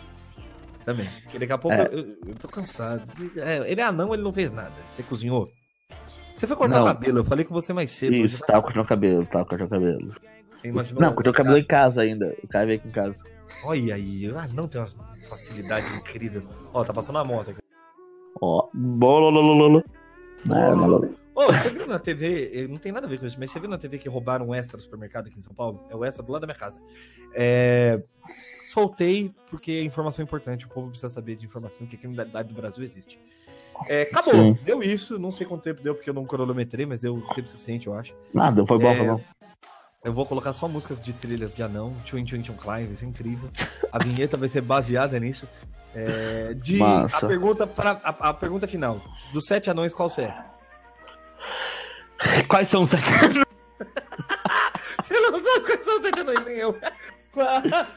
Também. 0.85 1.07
Porque 1.23 1.39
daqui 1.39 1.53
a 1.53 1.59
pouco 1.59 1.77
É. 1.77 1.87
eu, 1.93 2.17
eu 2.27 2.35
tô 2.39 2.49
cansado. 2.49 3.03
É, 3.37 3.71
ele 3.71 3.81
é 3.81 3.85
anão, 3.85 4.13
ele 4.15 4.23
não 4.23 4.33
fez 4.33 4.51
nada. 4.53 4.73
Você 4.89 5.03
cozinhou? 5.03 5.49
Você 6.41 6.47
foi 6.47 6.57
cortar 6.57 6.77
Não. 6.77 6.85
o 6.85 6.87
cabelo, 6.87 7.19
eu 7.19 7.25
falei 7.25 7.45
com 7.45 7.53
você 7.53 7.71
mais 7.71 7.91
cedo. 7.91 8.15
Isso, 8.15 8.43
tava 8.47 8.63
cortando 8.63 8.83
o 8.83 8.89
cabelo, 8.89 9.27
tava 9.27 9.45
cortando 9.45 9.67
o 9.67 9.71
cabelo. 9.71 10.15
Não, 10.99 11.13
cortou 11.13 11.35
o 11.35 11.37
cabelo 11.37 11.59
em 11.59 11.65
casa 11.65 12.01
ainda. 12.01 12.35
O 12.43 12.49
cara 12.49 12.65
veio 12.65 12.79
aqui 12.79 12.89
em 12.89 12.91
casa. 12.91 13.25
Olha 13.63 13.95
aí, 13.95 14.27
ah, 14.35 14.49
não 14.55 14.67
tem 14.67 14.81
uma 14.81 14.87
facilidade 15.29 15.87
incrível. 15.99 16.43
Ó, 16.73 16.83
tá 16.83 16.95
passando 16.95 17.19
a 17.19 17.25
moto 17.25 17.51
aqui. 17.51 17.61
Ó. 18.41 18.71
Bololololo. 18.73 19.85
É, 20.47 20.75
maluco. 20.75 21.15
Ô, 21.35 21.47
você 21.49 21.69
viu 21.69 21.87
na 21.87 21.99
TV, 21.99 22.51
eh, 22.55 22.67
não 22.67 22.79
tem 22.79 22.91
nada 22.91 23.07
a 23.07 23.11
ver 23.11 23.21
com 23.21 23.27
isso, 23.27 23.37
mas 23.39 23.51
você 23.51 23.61
viu 23.61 23.69
na 23.69 23.77
TV 23.77 23.99
que 23.99 24.09
roubaram 24.09 24.49
um 24.49 24.55
extra 24.55 24.79
no 24.79 24.83
supermercado 24.83 25.27
aqui 25.27 25.39
em 25.39 25.43
São 25.43 25.53
Paulo? 25.53 25.85
É 25.91 25.95
o 25.95 26.03
extra 26.07 26.23
do 26.23 26.33
lado 26.33 26.41
da 26.41 26.47
minha 26.47 26.59
casa. 26.59 26.81
É, 27.35 28.03
Soltei 28.71 29.35
porque 29.51 29.73
é 29.73 29.83
informação 29.83 30.23
importante, 30.23 30.65
o 30.65 30.69
povo 30.69 30.91
precisa 30.91 31.11
saber 31.11 31.35
de 31.35 31.45
informação 31.45 31.87
que 31.87 31.97
a 31.97 31.99
criminalidade 31.99 32.49
do 32.49 32.55
Brasil 32.55 32.85
existe. 32.85 33.21
É, 33.89 34.03
acabou, 34.03 34.33
Sim. 34.33 34.65
deu 34.65 34.83
isso, 34.83 35.19
não 35.19 35.31
sei 35.33 35.47
quanto 35.47 35.63
tempo 35.63 35.83
deu 35.83 35.95
porque 35.95 36.11
eu 36.11 36.15
não 36.15 36.25
cronometrei, 36.25 36.85
mas 36.87 37.01
deu 37.01 37.21
tempo 37.35 37.49
suficiente, 37.49 37.87
eu 37.87 37.95
acho. 37.95 38.15
Nada, 38.35 38.65
foi 38.67 38.79
bom, 38.79 38.91
É, 38.91 38.97
foi 38.97 39.07
bom. 39.07 39.21
Eu 40.03 40.13
vou 40.15 40.25
colocar 40.25 40.53
só 40.55 40.67
músicas 40.67 40.99
de 41.03 41.13
trilhas 41.13 41.53
de 41.55 41.63
anão, 41.63 41.95
Twin 42.09 42.25
Twin 42.25 42.41
Twin 42.43 42.57
Klein, 42.57 42.87
vai 42.87 42.97
ser 42.97 43.05
incrível. 43.07 43.51
A 43.93 43.99
vinheta 44.03 44.37
vai 44.37 44.49
ser 44.49 44.63
baseada 44.63 45.19
nisso. 45.21 45.47
É, 45.95 46.55
de 46.55 46.77
Massa. 46.79 47.27
a 47.27 47.29
pergunta 47.29 47.67
para 47.67 48.01
a, 48.03 48.29
a 48.31 48.35
pergunta 48.35 48.67
final. 48.67 49.01
Dos 49.33 49.45
sete 49.47 49.71
anões, 49.71 49.93
qual 49.93 50.09
você 50.09 50.23
é? 50.23 50.35
Quais 52.49 52.69
são 52.69 52.83
os 52.83 52.91
sete 52.91 53.05
Você 55.03 55.19
não 55.21 55.43
sabe 55.43 55.65
quais 55.67 55.85
são 55.85 55.97
os 55.97 56.03
sete 56.03 56.21
anões, 56.21 56.45
nem 56.45 56.57
eu. 56.59 56.77
Qua- 57.33 57.63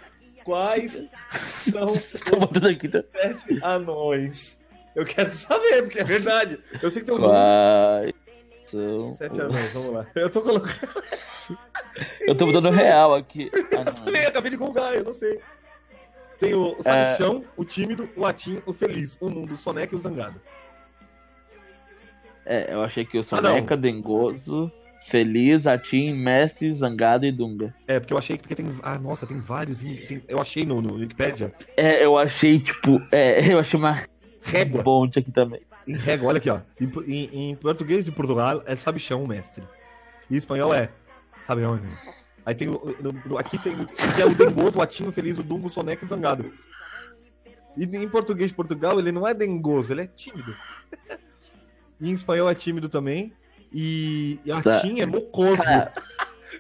Quais 0.44 1.02
são 1.42 1.86
os 1.86 2.02
Tô 2.02 2.36
botando 2.38 2.68
aqui, 2.68 2.90
tá? 2.90 3.02
sete 3.14 3.64
anões? 3.64 4.58
Eu 4.96 5.06
quero 5.06 5.32
saber, 5.34 5.82
porque 5.84 6.00
é 6.00 6.04
verdade. 6.04 6.60
Eu 6.82 6.90
sei 6.92 7.02
que 7.02 7.08
tem 7.08 7.16
um. 7.16 7.20
Quais 7.20 8.14
são. 8.66 9.16
Sete 9.16 9.42
anões, 9.42 9.74
vamos 9.74 9.94
lá. 9.94 10.06
Eu 10.16 10.30
tô 10.30 10.42
colocando. 10.42 10.78
Eu 12.22 12.34
tô 12.36 12.46
botando 12.48 12.70
real 12.72 13.14
aqui. 13.14 13.52
Ah, 13.78 13.84
não. 13.86 13.96
Falei, 13.98 14.26
acabei 14.26 14.50
de 14.50 14.58
googar, 14.58 14.94
eu 14.96 15.04
não 15.04 15.14
sei. 15.14 15.40
Tem 16.40 16.54
o 16.56 16.76
sabichão, 16.82 17.44
o 17.56 17.64
tímido, 17.64 18.10
o 18.18 18.26
atim, 18.26 18.62
o 18.66 18.74
feliz, 18.74 19.16
o 19.22 19.30
mundo, 19.30 19.54
o 19.54 19.58
soneca 19.58 19.94
e 19.94 19.96
o 19.96 20.00
zangado. 20.00 20.40
É, 22.46 22.74
eu 22.74 22.84
achei 22.84 23.06
que 23.06 23.18
o 23.18 23.22
Ah. 23.22 23.24
Soneca, 23.24 23.78
Dengoso, 23.78 24.72
Feliz, 25.08 25.68
Atim, 25.68 26.14
Mestre, 26.14 26.72
Zangado 26.72 27.26
e 27.26 27.32
Dunga. 27.32 27.74
É, 27.88 28.00
porque 28.00 28.14
eu 28.14 28.18
achei 28.18 28.38
que 28.38 28.44
porque 28.44 28.56
tem. 28.56 28.66
Ah, 28.82 28.98
nossa, 28.98 29.26
tem 29.28 29.40
vários. 29.40 29.84
em- 29.84 29.96
tem- 29.96 30.24
Eu 30.28 30.40
achei 30.42 30.66
no, 30.66 30.82
no 30.82 30.96
Wikipedia. 30.96 31.54
É, 31.78 32.04
eu 32.04 32.18
achei, 32.18 32.60
tipo, 32.60 33.02
é, 33.12 33.40
eu 33.54 33.60
achei 33.60 33.78
uma 33.80 33.98
Régua. 34.44 34.84
ponte 34.84 35.20
aqui 35.20 35.32
também. 35.32 35.62
Em 35.88 35.96
régua, 35.96 36.30
olha 36.30 36.38
aqui, 36.38 36.50
ó. 36.50 36.60
Em, 36.80 36.92
em- 37.08 37.50
em 37.52 37.56
português 37.56 38.04
de 38.06 38.12
Portugal 38.12 38.62
é 38.66 38.76
sabichão 38.76 39.24
o 39.24 39.28
mestre. 39.28 39.64
Em 40.30 40.36
espanhol 40.36 40.74
é. 40.74 40.90
Sabe 41.46 41.64
onde? 41.66 41.84
Aí 42.46 42.54
tem 42.56 42.68
no- 42.68 42.82
no- 43.26 43.38
aqui 43.38 43.58
tem 43.58 43.74
o- 43.74 43.86
que 43.88 44.22
é 44.22 44.26
o 44.26 44.34
dengoso, 44.36 44.78
o 44.80 44.82
atinho, 44.82 45.12
feliz, 45.12 45.38
o 45.38 45.44
dungo, 45.44 45.68
o 45.68 45.72
soneca 45.72 46.04
e 46.04 46.06
o 46.06 46.10
zangado. 46.10 46.54
E 47.76 47.84
em 47.86 48.08
português 48.10 48.50
de 48.52 48.56
Portugal 48.56 49.00
ele 49.00 49.12
não 49.12 49.28
é 49.28 49.34
dengoso, 49.34 49.92
ele 49.94 50.02
é 50.02 50.08
tímido. 50.08 50.56
E 52.00 52.10
em 52.10 52.14
espanhol 52.14 52.50
é 52.50 52.56
tímido 52.56 52.88
também. 52.90 53.34
E, 53.72 54.40
e 54.46 54.62
Tá. 54.62 54.78
atim 54.78 55.00
é 55.00 55.06
mocoso. 55.06 55.62
Cara. 55.64 55.92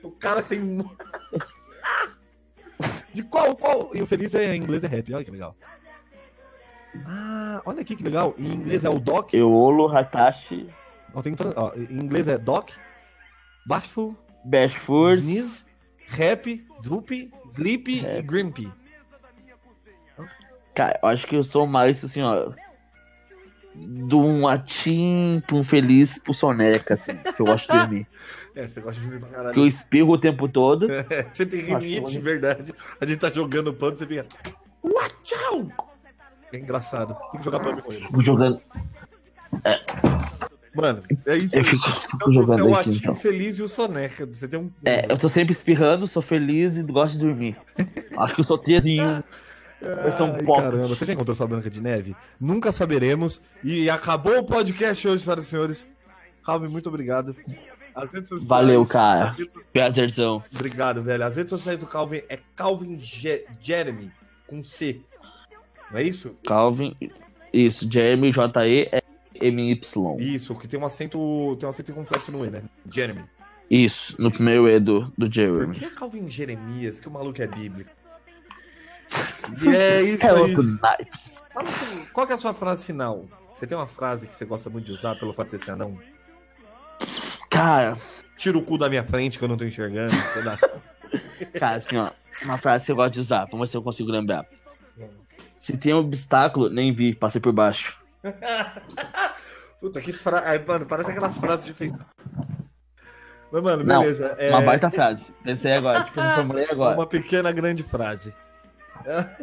O 0.02 0.12
cara 0.12 0.42
tem. 0.44 0.60
De 3.14 3.24
qual, 3.24 3.56
qual? 3.56 3.92
E 3.94 4.02
o 4.02 4.08
feliz 4.08 4.34
é 4.34 4.54
em 4.56 4.62
inglês 4.62 4.84
é 4.84 4.88
rap, 4.88 5.14
olha 5.14 5.24
que 5.24 5.32
legal. 5.32 5.56
Ah, 7.06 7.62
olha 7.66 7.82
aqui 7.82 7.96
que 7.96 8.04
legal. 8.04 8.36
Em 8.38 8.54
inglês 8.54 8.84
é 8.84 8.90
o 8.90 9.00
doc. 9.00 9.34
Eolo, 9.34 9.88
Hatashi, 9.88 10.68
Ó, 11.14 11.22
tem 11.22 11.36
ó, 11.56 11.72
em 11.76 11.98
inglês 12.00 12.28
é 12.28 12.38
Doc, 12.40 12.72
Bashful, 13.68 14.16
Bashford, 14.44 15.20
Sneeze, 15.20 15.64
Rap, 16.10 16.66
Droopy, 16.82 17.32
Sleepy 17.54 17.98
e 17.98 18.02
Rap. 18.02 18.22
Grimpy. 18.26 18.72
Cara, 20.74 21.00
eu 21.04 21.10
acho 21.10 21.28
que 21.28 21.36
eu 21.36 21.44
sou 21.44 21.68
mais 21.68 22.04
assim, 22.04 22.22
ó. 22.24 22.52
De 23.76 24.16
um 24.16 24.48
Atim 24.48 25.42
pra 25.48 25.56
um 25.56 25.64
Feliz 25.64 26.18
pro 26.20 26.34
Soneca, 26.34 26.94
assim, 26.96 27.16
que 27.16 27.40
eu 27.42 27.46
gosto 27.46 27.72
de 27.72 27.78
dormir. 27.78 28.08
É, 28.56 28.68
você 28.68 28.82
gosta 28.82 29.02
de 29.02 29.08
dormir 29.08 29.20
pra 29.22 29.30
Que 29.30 29.36
caralho. 29.36 29.60
eu 29.60 29.66
espirro 29.66 30.12
o 30.14 30.18
tempo 30.20 30.48
todo. 30.48 30.86
É, 31.10 31.24
você 31.24 31.44
tem 31.44 31.60
rinite, 31.62 32.02
bonito. 32.02 32.22
verdade. 32.22 32.72
A 33.02 33.06
gente 33.06 33.18
tá 33.18 33.28
jogando 33.28 33.74
pano, 33.74 33.98
você 33.98 34.06
fica. 34.06 34.28
Uachau! 34.84 35.68
É 36.54 36.58
engraçado. 36.60 37.18
Tem 37.32 37.40
que 37.40 37.46
jogar 37.46 37.60
pano 37.60 37.82
com 37.82 37.92
ele. 37.92 38.02
Fico 38.02 38.22
jogando. 38.22 38.62
Mano, 40.76 41.04
é 41.28 41.38
isso. 41.38 41.56
Eu 41.56 41.64
fico, 41.64 41.88
Então, 41.88 42.02
fico 42.02 42.18
você 42.26 42.32
é 42.32 42.34
jogando 42.34 42.66
o 42.68 42.76
aqui, 42.76 42.90
Atim 42.90 43.00
então. 43.00 43.16
feliz 43.16 43.60
e 43.60 43.62
o 43.64 43.68
Soneca. 43.68 44.26
Você 44.26 44.48
tem 44.48 44.60
um. 44.60 44.72
É, 44.86 45.12
eu 45.12 45.18
tô 45.18 45.30
sempre 45.30 45.52
espirrando, 45.52 46.08
sou 46.08 46.22
feliz 46.22 46.78
e 46.78 46.84
gosto 46.84 47.14
de 47.18 47.26
dormir. 47.26 47.56
Acho 48.18 48.34
que 48.36 48.40
eu 48.42 48.44
sou 48.46 48.58
um. 48.58 49.22
versão 50.04 50.34
Ai, 50.34 50.44
pocket. 50.44 50.64
caramba, 50.64 50.88
você 50.88 51.06
já 51.06 51.14
encontrou 51.14 51.36
sua 51.36 51.46
Branca 51.48 51.70
de 51.70 51.80
Neve? 51.82 52.16
Nunca 52.40 52.72
saberemos. 52.72 53.40
E 53.64 53.88
acabou 53.90 54.40
o 54.40 54.44
podcast 54.46 55.08
hoje, 55.08 55.24
senhoras 55.24 55.46
e 55.46 55.48
senhores. 55.50 55.88
Calvin, 56.44 56.68
muito 56.68 56.90
obrigado. 56.90 57.36
Sociais- 57.96 58.44
Valeu, 58.44 58.84
cara. 58.88 59.34
sociais- 59.34 59.54
Prazerzão. 59.72 60.44
Obrigado, 60.56 61.04
velho. 61.04 61.24
As 61.24 61.36
redes 61.36 61.52
sociais 61.52 61.80
do 61.80 61.86
Calvin 61.86 62.22
é 62.28 62.40
Calvin 62.56 62.98
Je- 63.00 63.46
Jeremy, 63.62 64.12
com 64.48 64.64
C. 64.64 65.02
Não 65.94 66.00
é 66.00 66.04
isso? 66.04 66.36
Calvin. 66.46 66.96
Isso, 67.54 67.88
Jeremy 67.90 68.32
J-E-M-Y. 68.32 70.18
Isso, 70.20 70.56
que 70.56 70.68
tem 70.68 70.80
um 70.80 70.86
acento. 70.86 71.56
Tem 71.60 71.68
um 71.68 71.70
acento 71.70 71.94
com 71.94 72.04
flexo 72.06 72.32
no 72.32 72.44
E, 72.44 72.50
né? 72.50 72.64
Jeremy. 72.92 73.24
Isso, 73.70 74.16
no 74.20 74.32
primeiro 74.32 74.68
E 74.68 74.80
do, 74.80 75.02
do 75.18 75.26
Por 75.28 75.32
Jeremy. 75.34 75.74
que 75.76 75.86
é 75.86 75.90
Calvin 75.90 76.28
Jeremias? 76.30 77.00
Que 77.00 77.08
o 77.08 77.12
maluco 77.12 77.42
é 77.42 77.48
bíblico. 77.48 77.90
E 79.62 79.68
é 79.76 80.02
isso 80.02 80.26
É 80.26 80.30
aí. 80.32 80.56
assim, 81.56 82.06
Qual 82.14 82.26
que 82.26 82.32
é 82.32 82.36
a 82.36 82.40
sua 82.40 82.54
frase 82.54 82.84
final? 82.84 83.26
Você 83.54 83.68
tem 83.68 83.78
uma 83.78 83.86
frase 83.86 84.26
que 84.26 84.34
você 84.34 84.46
gosta 84.46 84.70
muito 84.70 84.86
de 84.86 84.94
usar 84.94 85.16
pelo 85.20 85.32
fato 85.34 85.56
de 85.56 85.64
ser 85.64 85.72
anão? 85.72 85.96
Cara, 87.50 87.98
Tira 88.38 88.58
o 88.58 88.64
cu 88.64 88.78
da 88.78 88.90
minha 88.90 89.04
frente 89.04 89.38
que 89.38 89.44
eu 89.44 89.48
não 89.48 89.56
tô 89.58 89.64
enxergando, 89.64 90.12
sei 90.34 90.44
lá. 90.44 90.58
cara, 91.60 91.76
assim, 91.78 91.98
ó. 91.98 92.10
Uma 92.44 92.58
frase 92.58 92.86
que 92.88 92.92
eu 92.92 92.96
gosto 92.96 93.14
de 93.14 93.20
usar. 93.20 93.46
Vamos 93.46 93.68
ver 93.68 93.72
se 93.72 93.78
eu 93.78 93.84
consigo 93.84 94.12
lembrar. 94.12 94.46
Se 95.58 95.78
tem 95.78 95.94
um 95.94 95.98
obstáculo, 96.00 96.70
nem 96.70 96.94
vi, 96.94 97.16
passei 97.16 97.40
por 97.40 97.54
baixo. 97.54 97.98
Puta, 99.80 100.02
que 100.02 100.14
frase. 100.14 100.64
Mano, 100.66 100.86
parece 100.86 101.12
aquelas 101.12 101.38
frases 101.38 101.66
de 101.66 101.74
Facebook. 101.74 102.06
Mas, 103.52 103.64
mano, 103.64 103.84
Não, 103.84 104.02
beleza. 104.02 104.36
é 104.38 104.50
Uma 104.50 104.62
baita 104.62 104.90
frase. 104.90 105.32
Pensei 105.44 105.74
agora, 105.74 106.04
tipo, 106.04 106.20
eu 106.20 106.36
formulei 106.36 106.66
agora. 106.70 106.98
Uma 106.98 107.06
pequena, 107.08 107.52
grande 107.52 107.84
frase. 107.84 108.34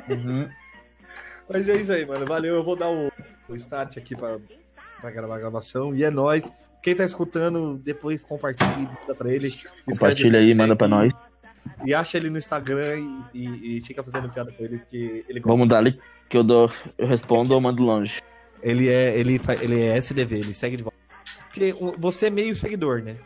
Uhum. 0.08 0.48
Mas 1.48 1.68
é 1.68 1.76
isso 1.76 1.92
aí, 1.92 2.06
mano. 2.06 2.26
Valeu. 2.26 2.54
Eu 2.54 2.64
vou 2.64 2.76
dar 2.76 2.88
o, 2.88 3.10
o 3.48 3.54
start 3.54 3.96
aqui 3.98 4.16
pra, 4.16 4.38
pra 5.00 5.10
gravar 5.10 5.36
a 5.36 5.38
gravação. 5.38 5.94
E 5.94 6.02
é 6.04 6.10
nóis. 6.10 6.42
Quem 6.82 6.94
tá 6.94 7.04
escutando, 7.04 7.76
depois 7.78 8.22
compartilha 8.22 8.70
e 8.78 8.82
manda 8.82 9.14
pra 9.14 9.30
ele. 9.32 9.54
Compartilha 9.84 10.38
aí, 10.38 10.54
manda 10.54 10.74
pra 10.74 10.88
nós. 10.88 11.12
E 11.84 11.94
acha 11.94 12.16
ele 12.16 12.30
no 12.30 12.38
Instagram 12.38 12.98
e, 13.32 13.38
e- 13.38 13.78
e 13.78 13.82
fica 13.82 14.02
fazendo 14.02 14.28
piada 14.30 14.50
com 14.52 14.64
ele, 14.64 14.78
porque 14.78 15.24
ele 15.28 15.40
Vamos 15.40 15.68
dar 15.68 15.78
ali 15.78 15.98
que 16.28 16.36
eu 16.36 16.44
dou. 16.44 16.70
Eu 16.98 17.06
respondo 17.06 17.54
ou 17.54 17.60
mando 17.60 17.82
longe. 17.82 18.20
Ele 18.62 18.88
é, 18.88 19.18
ele, 19.18 19.38
fa- 19.38 19.54
ele 19.54 19.80
é 19.80 19.96
SDV, 19.96 20.36
ele 20.38 20.54
segue 20.54 20.76
de 20.76 20.82
volta. 20.82 20.98
Porque 21.48 21.74
você 21.98 22.26
é 22.26 22.30
meio 22.30 22.54
seguidor, 22.54 23.02
né? 23.02 23.16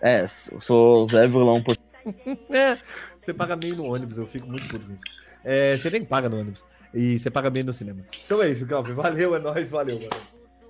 É, 0.00 0.28
eu 0.50 0.60
sou 0.60 1.06
Zé 1.08 1.26
Vilão 1.26 1.62
por. 1.62 1.76
É, 2.50 2.78
você 3.18 3.32
paga 3.32 3.54
meio 3.54 3.76
no 3.76 3.84
ônibus, 3.84 4.18
eu 4.18 4.26
fico 4.26 4.48
muito 4.48 4.66
puto 4.66 4.84
com 4.86 4.92
isso. 4.94 5.02
É, 5.44 5.76
você 5.76 5.88
nem 5.90 6.04
paga 6.04 6.28
no 6.28 6.40
ônibus. 6.40 6.64
E 6.92 7.18
você 7.18 7.30
paga 7.30 7.48
meio 7.50 7.64
no 7.64 7.72
cinema. 7.72 8.00
Então 8.26 8.42
é 8.42 8.50
isso, 8.50 8.66
Calvin. 8.66 8.92
Valeu, 8.92 9.34
é 9.36 9.38
nóis, 9.38 9.70
valeu, 9.70 9.96
mano. 9.98 10.10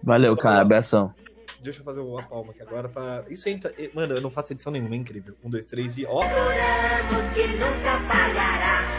Valeu, 0.02 0.36
cara. 0.36 0.60
Abração. 0.60 1.14
Deixa 1.62 1.80
eu 1.80 1.84
fazer 1.84 2.00
uma 2.00 2.22
palma 2.22 2.50
aqui 2.52 2.62
agora 2.62 2.88
pra. 2.88 3.24
Isso 3.28 3.48
tá- 3.58 3.70
Mano, 3.94 4.14
eu 4.14 4.20
não 4.20 4.30
faço 4.30 4.52
edição 4.52 4.72
nenhuma, 4.72 4.94
é 4.94 4.98
incrível. 4.98 5.34
Um, 5.44 5.48
dois, 5.48 5.64
três 5.66 5.96
e. 5.96 6.04
Ó! 6.04 6.20
que 7.34 7.46
nunca 7.46 8.00
falhará. 8.08 8.91